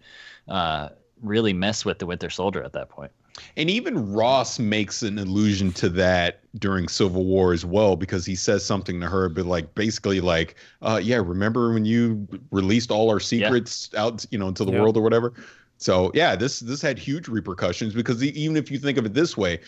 uh 0.49 0.89
really 1.21 1.53
mess 1.53 1.85
with 1.85 1.99
the 1.99 2.07
winter 2.07 2.31
soldier 2.31 2.63
at 2.63 2.73
that 2.73 2.89
point 2.89 3.11
And 3.57 3.71
even 3.71 4.13
Ross 4.13 4.59
makes 4.59 5.03
an 5.03 5.19
allusion 5.19 5.73
to 5.75 5.89
that 5.91 6.41
during 6.59 6.89
Civil 6.89 7.25
War 7.25 7.53
as 7.53 7.65
well, 7.65 7.97
because 7.97 8.27
he 8.27 8.35
says 8.35 8.65
something 8.65 9.01
to 9.01 9.09
her, 9.09 9.29
but 9.29 9.47
like 9.47 9.75
basically 9.75 10.21
like, 10.21 10.57
uh, 10.83 11.01
yeah, 11.03 11.17
remember 11.17 11.73
when 11.73 11.85
you 11.85 12.27
released 12.51 12.91
all 12.91 13.11
our 13.11 13.21
secrets 13.21 13.91
out, 13.97 14.25
you 14.31 14.39
know, 14.39 14.49
into 14.49 14.65
the 14.65 14.73
Yeah. 14.73 14.81
world 14.81 14.97
or 14.97 15.03
whatever. 15.03 15.33
So 15.79 16.11
yeah, 16.15 16.37
this 16.37 16.61
this 16.61 16.83
had 16.83 16.99
huge 16.99 17.29
repercussions 17.29 17.95
because 17.95 18.23
even 18.23 18.57
if 18.57 18.71
you 18.71 18.79
think 18.79 18.99
of 18.99 19.07
it 19.07 19.15
this 19.15 19.37
way, 19.37 19.61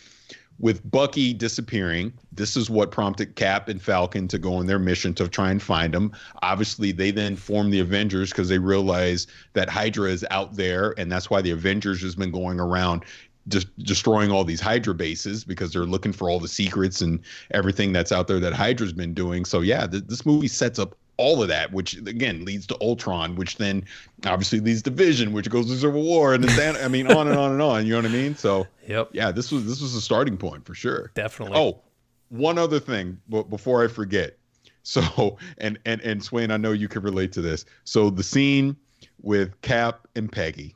with 0.58 0.88
Bucky 0.90 1.32
disappearing, 1.32 2.12
this 2.30 2.56
is 2.56 2.68
what 2.68 2.90
prompted 2.90 3.34
Cap 3.36 3.68
and 3.68 3.80
Falcon 3.80 4.28
to 4.28 4.38
go 4.38 4.54
on 4.54 4.66
their 4.66 4.78
mission 4.78 5.14
to 5.14 5.26
try 5.26 5.50
and 5.50 5.60
find 5.62 5.94
him. 5.94 6.12
Obviously, 6.42 6.92
they 6.92 7.10
then 7.10 7.36
form 7.36 7.70
the 7.70 7.80
Avengers 7.80 8.30
because 8.30 8.48
they 8.48 8.58
realize 8.58 9.26
that 9.54 9.68
Hydra 9.70 10.10
is 10.10 10.24
out 10.30 10.54
there, 10.54 10.94
and 10.98 11.10
that's 11.10 11.30
why 11.30 11.40
the 11.40 11.50
Avengers 11.50 12.02
has 12.02 12.14
been 12.14 12.30
going 12.30 12.60
around 12.60 13.04
just 13.48 13.76
destroying 13.84 14.30
all 14.30 14.44
these 14.44 14.60
Hydra 14.60 14.94
bases 14.94 15.44
because 15.44 15.72
they're 15.72 15.84
looking 15.84 16.12
for 16.12 16.30
all 16.30 16.38
the 16.38 16.48
secrets 16.48 17.00
and 17.00 17.20
everything 17.50 17.92
that's 17.92 18.12
out 18.12 18.28
there 18.28 18.38
that 18.40 18.52
Hydra's 18.52 18.92
been 18.92 19.14
doing. 19.14 19.44
So 19.44 19.60
yeah, 19.60 19.86
th- 19.86 20.04
this 20.06 20.24
movie 20.24 20.48
sets 20.48 20.78
up 20.78 20.96
all 21.18 21.42
of 21.42 21.48
that, 21.48 21.72
which 21.72 21.94
again 21.96 22.44
leads 22.44 22.66
to 22.68 22.76
Ultron, 22.80 23.36
which 23.36 23.56
then 23.56 23.84
obviously 24.26 24.60
leads 24.60 24.82
to 24.82 24.90
Vision, 24.90 25.32
which 25.32 25.50
goes 25.50 25.66
to 25.66 25.76
Civil 25.76 26.02
War, 26.02 26.34
and 26.34 26.44
then 26.44 26.76
I 26.76 26.88
mean 26.88 27.06
on 27.10 27.28
and 27.28 27.36
on 27.38 27.52
and 27.52 27.60
on. 27.62 27.84
You 27.84 27.92
know 27.92 27.98
what 28.02 28.06
I 28.10 28.14
mean? 28.14 28.34
So 28.36 28.66
Yep. 28.88 29.10
yeah, 29.12 29.30
this 29.30 29.52
was 29.52 29.66
this 29.66 29.80
was 29.80 29.94
a 29.94 30.00
starting 30.00 30.36
point 30.36 30.64
for 30.64 30.74
sure. 30.74 31.10
Definitely. 31.14 31.58
Oh, 31.58 31.80
one 32.30 32.58
other 32.58 32.80
thing, 32.80 33.18
but 33.28 33.50
before 33.50 33.84
I 33.84 33.88
forget. 33.88 34.36
So, 34.84 35.36
and 35.58 35.78
and 35.84 36.00
and 36.00 36.24
Swain, 36.24 36.50
I 36.50 36.56
know 36.56 36.72
you 36.72 36.88
can 36.88 37.02
relate 37.02 37.30
to 37.32 37.40
this. 37.40 37.64
So 37.84 38.10
the 38.10 38.24
scene 38.24 38.74
with 39.20 39.60
Cap 39.62 40.08
and 40.16 40.30
Peggy, 40.32 40.74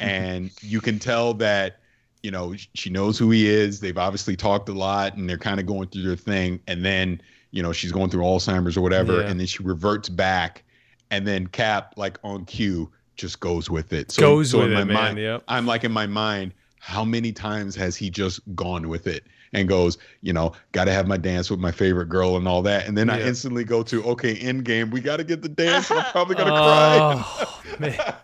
and 0.00 0.50
you 0.60 0.80
can 0.80 0.98
tell 0.98 1.34
that 1.34 1.78
you 2.22 2.30
know 2.30 2.54
she 2.74 2.90
knows 2.90 3.18
who 3.18 3.30
he 3.30 3.46
is. 3.48 3.80
They've 3.80 3.98
obviously 3.98 4.36
talked 4.36 4.68
a 4.68 4.72
lot, 4.72 5.16
and 5.16 5.28
they're 5.28 5.38
kind 5.38 5.60
of 5.60 5.66
going 5.66 5.88
through 5.88 6.02
their 6.04 6.16
thing. 6.16 6.60
And 6.66 6.84
then 6.84 7.20
you 7.50 7.62
know 7.62 7.72
she's 7.72 7.92
going 7.92 8.10
through 8.10 8.22
Alzheimer's 8.22 8.76
or 8.76 8.80
whatever, 8.80 9.20
Yeah. 9.20 9.28
and 9.28 9.38
then 9.38 9.46
she 9.46 9.62
reverts 9.62 10.08
back, 10.08 10.64
and 11.10 11.26
then 11.26 11.46
Cap, 11.46 11.94
like 11.96 12.18
on 12.24 12.44
cue, 12.46 12.90
just 13.16 13.40
goes 13.40 13.70
with 13.70 13.92
it. 13.92 14.10
So, 14.10 14.22
Goes 14.22 14.50
so 14.50 14.58
with 14.58 14.68
in 14.68 14.72
it, 14.72 14.76
my 14.76 14.84
man. 14.84 14.94
mind, 14.94 15.18
Yep. 15.18 15.44
I'm 15.48 15.66
like 15.66 15.84
in 15.84 15.92
my 15.92 16.06
mind, 16.06 16.52
how 16.80 17.04
many 17.04 17.30
times 17.32 17.76
has 17.76 17.94
he 17.96 18.10
just 18.10 18.40
gone 18.54 18.88
with 18.88 19.06
it 19.06 19.24
and 19.52 19.68
goes, 19.68 19.98
you 20.20 20.32
know, 20.32 20.52
got 20.72 20.86
to 20.86 20.92
have 20.92 21.06
my 21.06 21.16
dance 21.16 21.48
with 21.48 21.60
my 21.60 21.70
favorite 21.70 22.08
girl 22.08 22.36
and 22.36 22.48
all 22.48 22.60
that, 22.62 22.88
and 22.88 22.98
then 22.98 23.08
I 23.08 23.20
instantly 23.22 23.62
go 23.62 23.84
to, 23.84 24.02
okay, 24.04 24.34
Endgame, 24.36 24.90
we 24.90 25.00
got 25.00 25.18
to 25.18 25.24
get 25.24 25.42
the 25.42 25.48
dance. 25.48 25.90
I'm 25.92 26.04
probably 26.10 26.34
gonna 26.34 26.50
cry. 26.50 27.22
Oh, 27.24 27.62
man. 27.78 28.14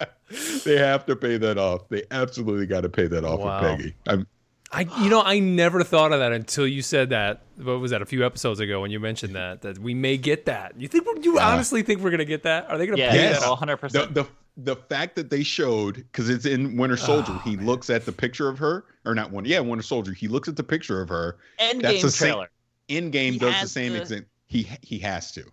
they 0.64 0.76
have 0.76 1.06
to 1.06 1.16
pay 1.16 1.36
that 1.38 1.58
off. 1.58 1.88
They 1.88 2.02
absolutely 2.10 2.66
got 2.66 2.82
to 2.82 2.88
pay 2.88 3.06
that 3.06 3.24
off 3.24 3.40
Wow. 3.40 3.60
with 3.62 3.78
Peggy. 3.78 3.94
I'm, 4.06 4.26
I, 4.70 4.82
you 5.02 5.08
know, 5.08 5.22
I 5.22 5.38
never 5.38 5.82
thought 5.82 6.12
of 6.12 6.18
that 6.18 6.32
until 6.32 6.66
you 6.66 6.82
said 6.82 7.08
that. 7.10 7.42
What 7.56 7.80
was 7.80 7.90
that? 7.90 8.02
A 8.02 8.06
few 8.06 8.24
episodes 8.26 8.60
ago 8.60 8.82
when 8.82 8.90
you 8.90 9.00
mentioned 9.00 9.34
that 9.34 9.62
that 9.62 9.78
we 9.78 9.94
may 9.94 10.18
get 10.18 10.44
that. 10.46 10.78
You 10.78 10.88
think? 10.88 11.06
You 11.24 11.36
Yeah. 11.36 11.48
honestly 11.48 11.82
think 11.82 12.00
we're 12.02 12.10
gonna 12.10 12.26
get 12.26 12.42
that? 12.42 12.70
Are 12.70 12.76
they 12.76 12.86
gonna 12.86 12.98
yeah 12.98 13.10
pay 13.10 13.16
Yes. 13.16 13.40
that 13.40 13.48
off? 13.48 13.60
100% 13.60 13.92
the 13.92 14.06
the 14.06 14.26
the 14.58 14.76
fact 14.76 15.14
that 15.16 15.30
they 15.30 15.42
showed 15.44 15.94
because 15.96 16.28
it's 16.28 16.44
in 16.44 16.76
Winter 16.76 16.96
Soldier, 16.98 17.30
Oh, 17.32 17.42
he 17.44 17.56
looks 17.56 17.88
at 17.90 18.04
the 18.04 18.12
picture 18.12 18.48
of 18.48 18.58
her, 18.58 18.84
or 19.06 19.14
not 19.14 19.30
one, 19.30 19.44
yeah, 19.46 19.60
Winter 19.60 19.82
Soldier. 19.84 20.12
He 20.12 20.26
looks 20.28 20.48
at 20.48 20.56
the 20.56 20.64
picture 20.64 21.00
of 21.00 21.08
her. 21.08 21.38
end 21.60 21.80
That's 21.80 21.94
game 21.94 22.02
the 22.02 22.10
same- 22.10 22.28
trailer 22.32 22.50
In 22.88 23.10
game 23.10 23.34
He 23.34 23.38
does 23.38 23.60
the 23.62 23.68
same 23.68 23.92
to- 23.92 24.00
exact. 24.02 24.26
He 24.46 24.68
he 24.82 24.98
has 24.98 25.32
to. 25.32 25.44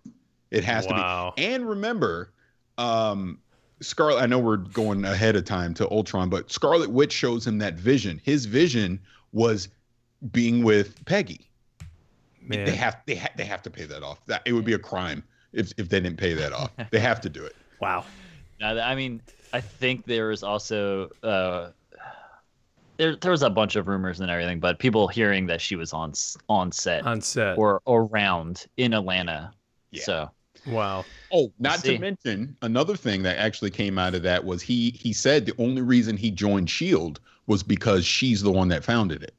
It 0.51 0.63
has 0.65 0.87
Wow. 0.87 1.33
to 1.37 1.41
be. 1.41 1.47
And 1.47 1.69
remember, 1.69 2.31
um, 2.77 3.39
Scarlet. 3.81 4.21
I 4.21 4.25
know 4.25 4.39
we're 4.39 4.57
going 4.57 5.03
ahead 5.05 5.35
of 5.35 5.45
time 5.45 5.73
to 5.75 5.89
Ultron, 5.89 6.29
but 6.29 6.51
Scarlet 6.51 6.89
Witch 6.89 7.11
shows 7.13 7.45
him 7.45 7.57
that 7.59 7.75
vision. 7.75 8.21
His 8.23 8.45
vision 8.45 8.99
was 9.33 9.67
being 10.31 10.63
with 10.63 11.03
Peggy. 11.05 11.49
Man, 12.41 12.65
They 12.65 12.75
have 12.75 12.97
they 13.05 13.15
ha- 13.15 13.29
they 13.35 13.45
have 13.45 13.61
to 13.63 13.69
pay 13.69 13.85
that 13.85 14.03
off. 14.03 14.25
That 14.27 14.41
it 14.45 14.53
would 14.53 14.65
be 14.65 14.73
a 14.73 14.79
crime 14.79 15.23
if 15.51 15.71
if 15.77 15.89
they 15.89 15.99
didn't 15.99 16.17
pay 16.17 16.33
that 16.33 16.53
off. 16.53 16.71
they 16.91 16.99
have 16.99 17.19
to 17.21 17.29
do 17.29 17.43
it. 17.43 17.55
wow. 17.81 18.05
Now, 18.59 18.77
I 18.79 18.95
mean, 18.95 19.21
I 19.51 19.59
think 19.61 20.05
there 20.05 20.27
was 20.27 20.41
also 20.43 21.09
uh, 21.23 21.71
there 22.97 23.15
there 23.17 23.31
was 23.31 23.43
a 23.43 23.49
bunch 23.49 23.75
of 23.75 23.87
rumors 23.87 24.21
and 24.21 24.29
everything, 24.31 24.59
but 24.59 24.79
people 24.79 25.07
hearing 25.07 25.47
that 25.47 25.59
she 25.59 25.75
was 25.75 25.91
on 25.91 26.13
on 26.47 26.71
set 26.71 27.05
On 27.05 27.19
set. 27.19 27.57
or 27.57 27.81
around 27.87 28.67
in 28.77 28.93
Atlanta. 28.93 29.51
Yeah. 29.91 30.03
So 30.03 30.31
wow. 30.67 31.05
Oh, 31.31 31.51
not 31.59 31.83
to 31.83 31.97
mention 31.99 32.55
another 32.61 32.95
thing 32.95 33.23
that 33.23 33.37
actually 33.37 33.71
came 33.71 33.97
out 33.97 34.15
of 34.15 34.23
that 34.23 34.43
was 34.45 34.61
he 34.61 34.91
he 34.91 35.13
said 35.13 35.45
the 35.45 35.53
only 35.57 35.81
reason 35.81 36.17
he 36.17 36.31
joined 36.31 36.69
Shield 36.69 37.19
was 37.47 37.61
because 37.63 38.05
she's 38.05 38.41
the 38.41 38.51
one 38.51 38.67
that 38.69 38.83
founded 38.83 39.21
it. 39.23 39.33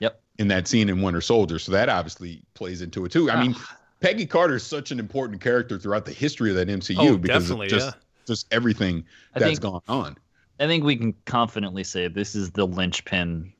Yep. 0.00 0.20
In 0.38 0.48
that 0.48 0.66
scene 0.66 0.88
in 0.88 1.02
Winter 1.02 1.20
Soldier, 1.20 1.58
so 1.58 1.72
that 1.72 1.88
obviously 1.88 2.42
plays 2.54 2.82
into 2.82 3.04
it 3.04 3.12
too. 3.12 3.30
I 3.30 3.40
mean, 3.40 3.54
Peggy 4.00 4.26
Carter 4.26 4.56
is 4.56 4.64
such 4.64 4.90
an 4.90 4.98
important 4.98 5.40
character 5.40 5.78
throughout 5.78 6.04
the 6.04 6.12
history 6.12 6.50
of 6.50 6.56
that 6.56 6.68
MCU 6.68 6.96
Oh, 6.98 7.16
because 7.18 7.42
definitely, 7.44 7.66
of 7.66 7.72
just 7.72 7.86
yeah. 7.86 8.00
just 8.26 8.46
everything 8.52 9.04
I 9.34 9.38
that's 9.38 9.50
think- 9.50 9.60
gone 9.60 9.82
on. 9.88 10.16
I 10.60 10.66
think 10.66 10.84
we 10.84 10.96
can 10.96 11.14
confidently 11.24 11.82
say 11.82 12.06
this 12.08 12.34
is 12.36 12.50
the 12.52 12.66
linchpin 12.66 13.52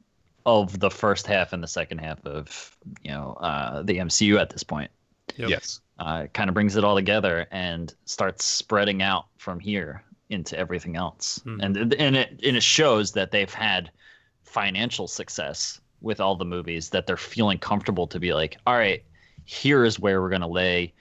of 0.46 0.78
the 0.80 0.90
first 0.90 1.26
half 1.26 1.52
and 1.52 1.62
the 1.62 1.66
second 1.68 1.98
half 1.98 2.24
of 2.26 2.76
you 3.02 3.10
know 3.10 3.34
uh, 3.40 3.82
the 3.82 3.98
MCU 3.98 4.40
at 4.40 4.50
this 4.50 4.62
point. 4.62 4.90
Yep. 5.36 5.48
Yes. 5.50 5.80
Uh, 6.02 6.22
it 6.24 6.34
kind 6.34 6.48
of 6.48 6.54
brings 6.54 6.74
it 6.74 6.82
all 6.82 6.96
together 6.96 7.46
and 7.52 7.94
starts 8.06 8.44
spreading 8.44 9.02
out 9.02 9.26
from 9.36 9.60
here 9.60 10.02
into 10.30 10.58
everything 10.58 10.96
else. 10.96 11.40
Hmm. 11.44 11.60
And 11.60 11.76
and 11.76 12.16
it 12.16 12.40
and 12.42 12.56
it 12.56 12.62
shows 12.62 13.12
that 13.12 13.30
they've 13.30 13.52
had 13.52 13.90
financial 14.42 15.06
success 15.06 15.80
with 16.00 16.20
all 16.20 16.34
the 16.34 16.44
movies 16.44 16.90
that 16.90 17.06
they're 17.06 17.16
feeling 17.16 17.58
comfortable 17.58 18.08
to 18.08 18.18
be 18.18 18.34
like, 18.34 18.56
all 18.66 18.74
right, 18.74 19.04
here 19.44 19.84
is 19.84 20.00
where 20.00 20.20
we're 20.20 20.30
gonna 20.30 20.48
lay, 20.48 20.92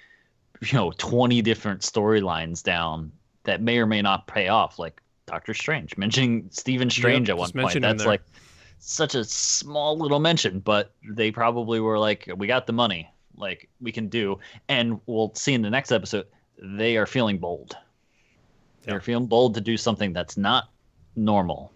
you 0.62 0.74
know, 0.78 0.92
twenty 0.92 1.42
different 1.42 1.82
storylines 1.82 2.62
down 2.62 3.12
that 3.46 3.60
may 3.60 3.80
or 3.80 3.88
may 3.88 4.04
not 4.04 4.28
pay 4.28 4.50
off, 4.50 4.78
like 4.78 5.02
Doctor 5.26 5.56
Strange. 5.56 5.98
Mentioning 5.98 6.48
Stephen 6.52 6.92
Strange 6.92 7.28
Yep, 7.28 7.36
at 7.36 7.40
one 7.40 7.52
point. 7.54 7.82
That's 7.82 8.06
like 8.06 8.22
such 8.78 9.16
a 9.16 9.24
small 9.24 9.98
little 9.98 10.20
mention, 10.20 10.60
but 10.60 10.94
they 11.10 11.32
probably 11.32 11.80
were 11.80 11.98
like, 11.98 12.30
we 12.38 12.46
got 12.46 12.68
the 12.68 12.74
money, 12.74 13.10
like 13.36 13.70
we 13.80 13.92
can 13.92 14.08
do. 14.08 14.40
And 14.70 15.00
we'll 15.06 15.34
see 15.36 15.54
in 15.54 15.62
the 15.62 15.70
next 15.70 15.92
episode, 15.92 16.28
they 16.62 16.98
are 16.98 17.06
feeling 17.06 17.38
bold. 17.38 17.76
They're 18.84 19.02
feeling 19.02 19.28
bold 19.28 19.56
to 19.56 19.62
do 19.62 19.78
something 19.78 20.14
that's 20.14 20.38
not 20.38 20.70
normal 21.16 21.72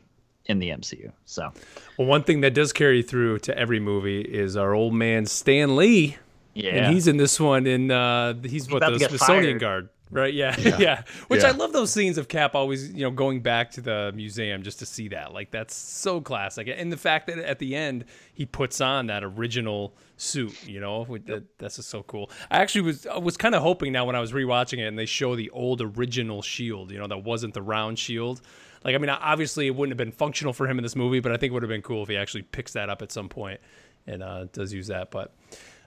in 0.45 0.60
the 0.60 0.70
MCU. 0.70 1.12
So 1.26 1.51
Well, 1.97 2.08
one 2.08 2.24
thing 2.24 2.41
that 2.41 2.53
does 2.53 2.74
carry 2.74 3.01
through 3.01 3.39
to 3.39 3.58
every 3.58 3.80
movie 3.80 4.22
is 4.22 4.58
our 4.58 4.74
old 4.74 4.93
man 4.93 5.26
Stan 5.26 5.76
Lee, 5.76 6.18
yeah, 6.53 6.72
and 6.72 6.93
he's 6.93 7.08
in 7.08 7.18
this 7.18 7.39
one. 7.39 7.68
In 7.68 7.91
uh, 7.91 8.34
he's 8.43 8.72
what 8.72 8.80
the 8.80 8.97
Smithsonian 8.97 9.20
fired. 9.20 9.60
guard, 9.60 9.89
right? 10.12 10.34
Yeah, 10.34 10.56
yeah. 10.60 10.78
Yeah. 10.80 11.03
Which 11.28 11.43
I 11.43 11.51
love 11.51 11.74
those 11.74 11.91
scenes 11.91 12.18
of 12.18 12.28
Cap 12.28 12.56
always, 12.56 12.91
you 12.91 13.01
know, 13.01 13.12
going 13.12 13.41
back 13.41 13.72
to 13.72 13.82
the 13.82 14.12
museum 14.16 14.64
just 14.64 14.80
to 14.80 14.86
see 14.86 15.08
that. 15.10 15.34
Like 15.34 15.51
that's 15.51 15.76
so 15.76 16.22
classic, 16.22 16.72
and 16.76 16.91
the 16.91 16.97
fact 16.97 17.28
that 17.28 17.39
at 17.39 17.60
the 17.60 17.76
end 17.76 18.06
he 18.34 18.45
puts 18.45 18.82
on 18.82 19.08
that 19.08 19.24
original 19.24 19.95
suit, 20.18 20.68
you 20.68 20.80
know, 20.80 21.06
with 21.08 21.26
that, 21.28 21.43
that's 21.58 21.78
just 21.78 21.89
so 21.89 22.03
cool. 22.03 22.30
I 22.49 22.58
actually 22.60 22.82
was 22.82 23.06
I 23.06 23.18
was 23.18 23.38
kind 23.38 23.56
of 23.56 23.62
hoping 23.62 23.91
now 23.91 24.06
when 24.06 24.16
I 24.16 24.20
was 24.20 24.32
rewatching 24.32 24.80
it 24.80 24.88
and 24.88 24.97
they 24.97 25.06
show 25.06 25.36
the 25.36 25.49
old 25.51 25.82
original 25.82 26.41
shield, 26.41 26.91
you 26.91 26.99
know, 26.99 27.08
that 27.08 27.24
wasn't 27.24 27.53
the 27.53 27.62
round 27.62 27.99
shield. 27.99 28.41
Like, 28.84 28.93
I 28.93 28.99
mean, 28.99 29.10
obviously 29.10 29.66
it 29.66 29.76
wouldn't 29.76 29.93
have 29.93 29.97
been 29.97 30.12
functional 30.12 30.53
for 30.53 30.68
him 30.68 30.78
in 30.78 30.84
this 30.84 30.95
movie, 30.95 31.20
but 31.20 31.32
I 31.32 31.38
think 31.38 31.49
it 31.49 31.53
would 31.56 31.64
have 31.64 31.70
been 31.70 31.82
cool 31.82 32.03
if 32.03 32.10
he 32.10 32.18
actually 32.18 32.43
picks 32.43 32.74
that 32.74 32.88
up 32.88 33.01
at 33.01 33.12
some 33.12 33.30
point 33.30 33.60
and 34.06 34.22
uh, 34.22 34.45
does 34.53 34.72
use 34.72 34.88
that. 34.88 35.10
But 35.10 35.34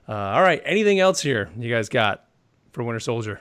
uh, 0.08 0.14
all 0.14 0.42
right, 0.42 0.60
anything 0.64 0.98
else 0.98 1.20
here 1.20 1.48
you 1.56 1.72
guys 1.72 1.88
got 1.88 2.24
for 2.72 2.82
Winter 2.82 2.98
Soldier? 2.98 3.40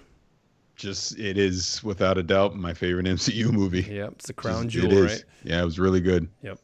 Just 0.78 1.18
it 1.20 1.38
is 1.38 1.84
without 1.84 2.18
a 2.18 2.24
doubt 2.24 2.56
my 2.56 2.74
favorite 2.74 3.06
MCU 3.08 3.52
movie. 3.52 3.82
Yep, 3.82 4.12
it's 4.14 4.28
the 4.28 4.34
crown 4.34 4.70
Just- 4.70 4.88
jewel, 4.88 4.98
it 4.98 5.06
is. 5.06 5.12
right? 5.14 5.24
Yeah, 5.44 5.62
it 5.62 5.66
was 5.66 5.80
really 5.80 6.02
good. 6.02 6.28
Yep. 6.44 6.60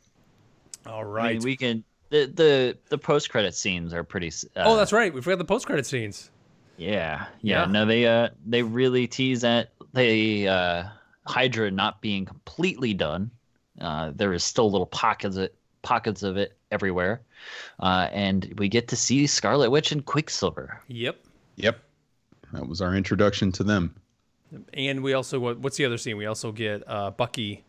All 0.86 1.18
I 1.18 1.34
mean, 1.34 1.42
we 1.44 1.56
can. 1.58 1.84
The 2.10 2.26
the 2.26 2.78
the 2.90 2.98
post 2.98 3.30
credit 3.30 3.56
scenes 3.56 3.94
are 3.94 4.04
pretty. 4.04 4.28
Uh, 4.56 4.64
oh, 4.66 4.76
that's 4.78 4.94
right. 4.94 5.14
We 5.14 5.22
forgot 5.22 5.40
the 5.40 5.46
post 5.46 5.66
credit 5.66 5.86
scenes. 5.86 6.30
Yeah, 6.78 7.26
yeah, 7.42 7.62
Yeah. 7.62 7.72
No, 7.72 7.86
they 7.86 8.06
uh 8.06 8.30
they 8.46 8.64
really 8.64 9.08
tease 9.08 9.44
at 9.44 9.70
they 9.94 10.48
uh 10.48 10.86
Hydra 11.26 11.72
not 11.72 12.02
being 12.02 12.26
completely 12.26 12.94
done. 12.94 13.32
Uh, 13.80 14.12
there 14.14 14.34
is 14.34 14.44
still 14.44 14.70
little 14.70 14.86
pockets 14.86 15.38
of, 15.38 15.50
pockets 15.82 16.22
of 16.22 16.38
it 16.38 16.56
everywhere, 16.72 17.22
uh, 17.80 18.08
and 18.12 18.54
we 18.58 18.68
get 18.70 18.88
to 18.90 18.96
see 18.96 19.26
Scarlet 19.26 19.72
Witch 19.72 19.92
and 19.92 20.06
Quicksilver. 20.06 20.80
Yep. 20.90 21.18
Yep. 21.56 21.80
That 22.54 22.68
was 22.68 22.82
our 22.82 22.94
introduction 22.96 23.52
to 23.54 23.64
them. 23.64 23.96
And 24.74 25.02
we 25.04 25.14
also 25.14 25.40
what- 25.40 25.60
what's 25.60 25.78
the 25.78 25.86
other 25.86 25.98
scene? 25.98 26.18
We 26.18 26.26
also 26.26 26.52
get 26.52 26.84
uh, 26.88 27.12
Bucky 27.12 27.64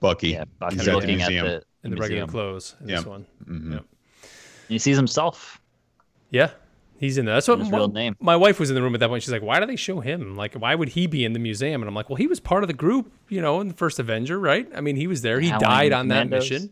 Bucky. 0.00 0.30
Yeah, 0.30 0.44
Bucky 0.58 0.74
He's 0.76 0.88
at 0.88 0.90
the 0.92 0.96
looking 0.96 1.22
at 1.22 1.28
museum. 1.30 1.46
the, 1.46 1.54
in 1.84 1.90
the 1.90 1.96
museum. 1.96 2.00
regular 2.00 2.26
clothes 2.26 2.76
in 2.80 2.86
this 2.88 3.02
Yeah. 3.02 3.08
one. 3.08 3.26
Mhm. 3.48 3.72
Yep. 3.74 3.84
He 4.68 4.78
sees 4.78 4.96
himself. 4.96 5.60
Yeah, 6.30 6.50
he's 6.98 7.16
in 7.18 7.24
there. 7.24 7.34
That's 7.36 7.46
what 7.48 7.60
His 7.60 7.70
my, 7.70 7.76
real 7.78 7.88
name. 7.88 8.16
my 8.20 8.36
wife 8.36 8.58
was 8.60 8.68
in 8.68 8.74
the 8.74 8.82
room 8.82 8.94
at 8.94 9.00
that 9.00 9.08
point. 9.08 9.22
She's 9.22 9.32
like, 9.32 9.42
"Why 9.42 9.60
do 9.60 9.66
they 9.66 9.76
show 9.76 10.00
him? 10.00 10.36
Like, 10.36 10.54
why 10.54 10.74
would 10.74 10.90
he 10.90 11.06
be 11.06 11.24
in 11.24 11.32
the 11.32 11.38
museum?" 11.38 11.80
And 11.82 11.88
I'm 11.88 11.94
like, 11.94 12.10
"Well, 12.10 12.16
he 12.16 12.26
was 12.26 12.40
part 12.40 12.62
of 12.64 12.66
the 12.68 12.74
group, 12.74 13.10
you 13.28 13.40
know, 13.40 13.60
in 13.60 13.68
the 13.68 13.74
first 13.74 13.98
Avenger, 13.98 14.38
right? 14.38 14.68
I 14.74 14.80
mean, 14.80 14.96
he 14.96 15.06
was 15.06 15.22
there. 15.22 15.38
He 15.40 15.48
Howling 15.48 15.60
died 15.66 15.92
on 15.92 16.08
that 16.08 16.28
mission. 16.28 16.70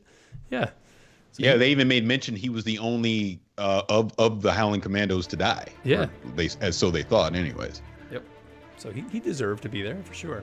Yeah, 0.51 0.71
Yeah, 1.39 1.57
they 1.57 1.71
even 1.71 1.89
made 1.89 2.05
mention 2.05 2.37
he 2.37 2.49
was 2.51 2.65
the 2.65 2.79
only 2.79 3.41
uh, 3.59 3.83
of 3.89 4.13
of 4.19 4.43
the 4.43 4.53
Howling 4.53 4.81
Commandos 4.81 5.27
to 5.29 5.37
die. 5.37 5.69
Yeah. 5.85 6.07
They 6.37 6.49
as 6.61 6.77
so 6.77 6.91
they 6.91 7.03
thought, 7.05 7.35
anyways. 7.35 7.81
So 8.79 8.91
he, 8.91 9.05
he 9.11 9.21
deserved 9.21 9.63
to 9.63 9.69
be 9.69 9.83
there 9.83 9.97
for 10.05 10.15
sure. 10.15 10.43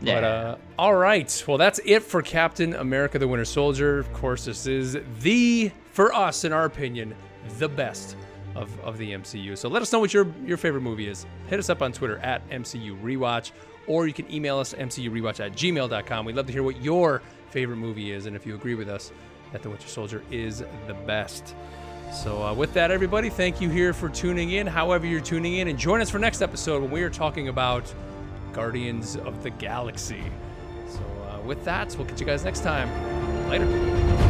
But 0.00 0.06
Yeah. 0.06 0.14
uh, 0.18 0.56
all 0.78 0.94
right, 0.94 1.44
well, 1.46 1.58
that's 1.58 1.78
it 1.84 2.02
for 2.02 2.22
Captain 2.22 2.74
America: 2.74 3.18
The 3.18 3.28
Winter 3.28 3.44
Soldier. 3.44 3.98
Of 3.98 4.12
course, 4.12 4.44
this 4.46 4.66
is 4.66 4.96
the, 5.20 5.70
for 5.92 6.12
us, 6.14 6.44
in 6.44 6.52
our 6.52 6.64
opinion, 6.64 7.14
the 7.58 7.68
best 7.68 8.16
of, 8.54 8.78
of 8.80 8.96
the 8.98 9.12
MCU. 9.12 9.56
So 9.58 9.68
let 9.68 9.82
us 9.82 9.92
know 9.92 10.00
what 10.00 10.12
your 10.14 10.26
your 10.44 10.56
favorite 10.56 10.80
movie 10.82 11.06
is. 11.08 11.26
Hit 11.48 11.58
us 11.58 11.68
up 11.70 11.82
on 11.82 11.92
Twitter 11.92 12.18
at 12.18 12.48
MCU 12.50 13.00
Rewatch, 13.02 13.52
or 13.86 14.06
you 14.06 14.12
can 14.14 14.30
email 14.32 14.58
us 14.58 14.72
MCURewatch 14.74 15.38
at 15.44 15.52
gmail.com. 15.52 16.24
We'd 16.24 16.34
love 16.36 16.46
to 16.46 16.52
hear 16.52 16.62
what 16.62 16.80
your 16.82 17.20
favorite 17.50 17.76
movie 17.76 18.12
is, 18.12 18.26
and 18.26 18.34
if 18.34 18.46
you 18.46 18.54
agree 18.54 18.74
with 18.74 18.88
us 18.88 19.12
that 19.52 19.62
The 19.62 19.68
Winter 19.68 19.88
Soldier 19.88 20.22
is 20.30 20.64
the 20.86 20.94
best. 21.06 21.54
So, 22.12 22.42
uh, 22.42 22.54
with 22.54 22.74
that, 22.74 22.90
everybody, 22.90 23.30
thank 23.30 23.60
you 23.60 23.70
here 23.70 23.92
for 23.92 24.08
tuning 24.08 24.50
in. 24.50 24.66
However, 24.66 25.06
you're 25.06 25.20
tuning 25.20 25.54
in, 25.54 25.68
and 25.68 25.78
join 25.78 26.00
us 26.00 26.10
for 26.10 26.18
next 26.18 26.42
episode 26.42 26.82
when 26.82 26.90
we 26.90 27.02
are 27.02 27.10
talking 27.10 27.48
about 27.48 27.92
Guardians 28.52 29.16
of 29.16 29.42
the 29.42 29.50
Galaxy. 29.50 30.24
So, 30.88 31.00
uh, 31.00 31.40
with 31.42 31.64
that, 31.64 31.94
we'll 31.96 32.06
catch 32.06 32.20
you 32.20 32.26
guys 32.26 32.44
next 32.44 32.62
time. 32.62 32.90
Later. 33.48 34.29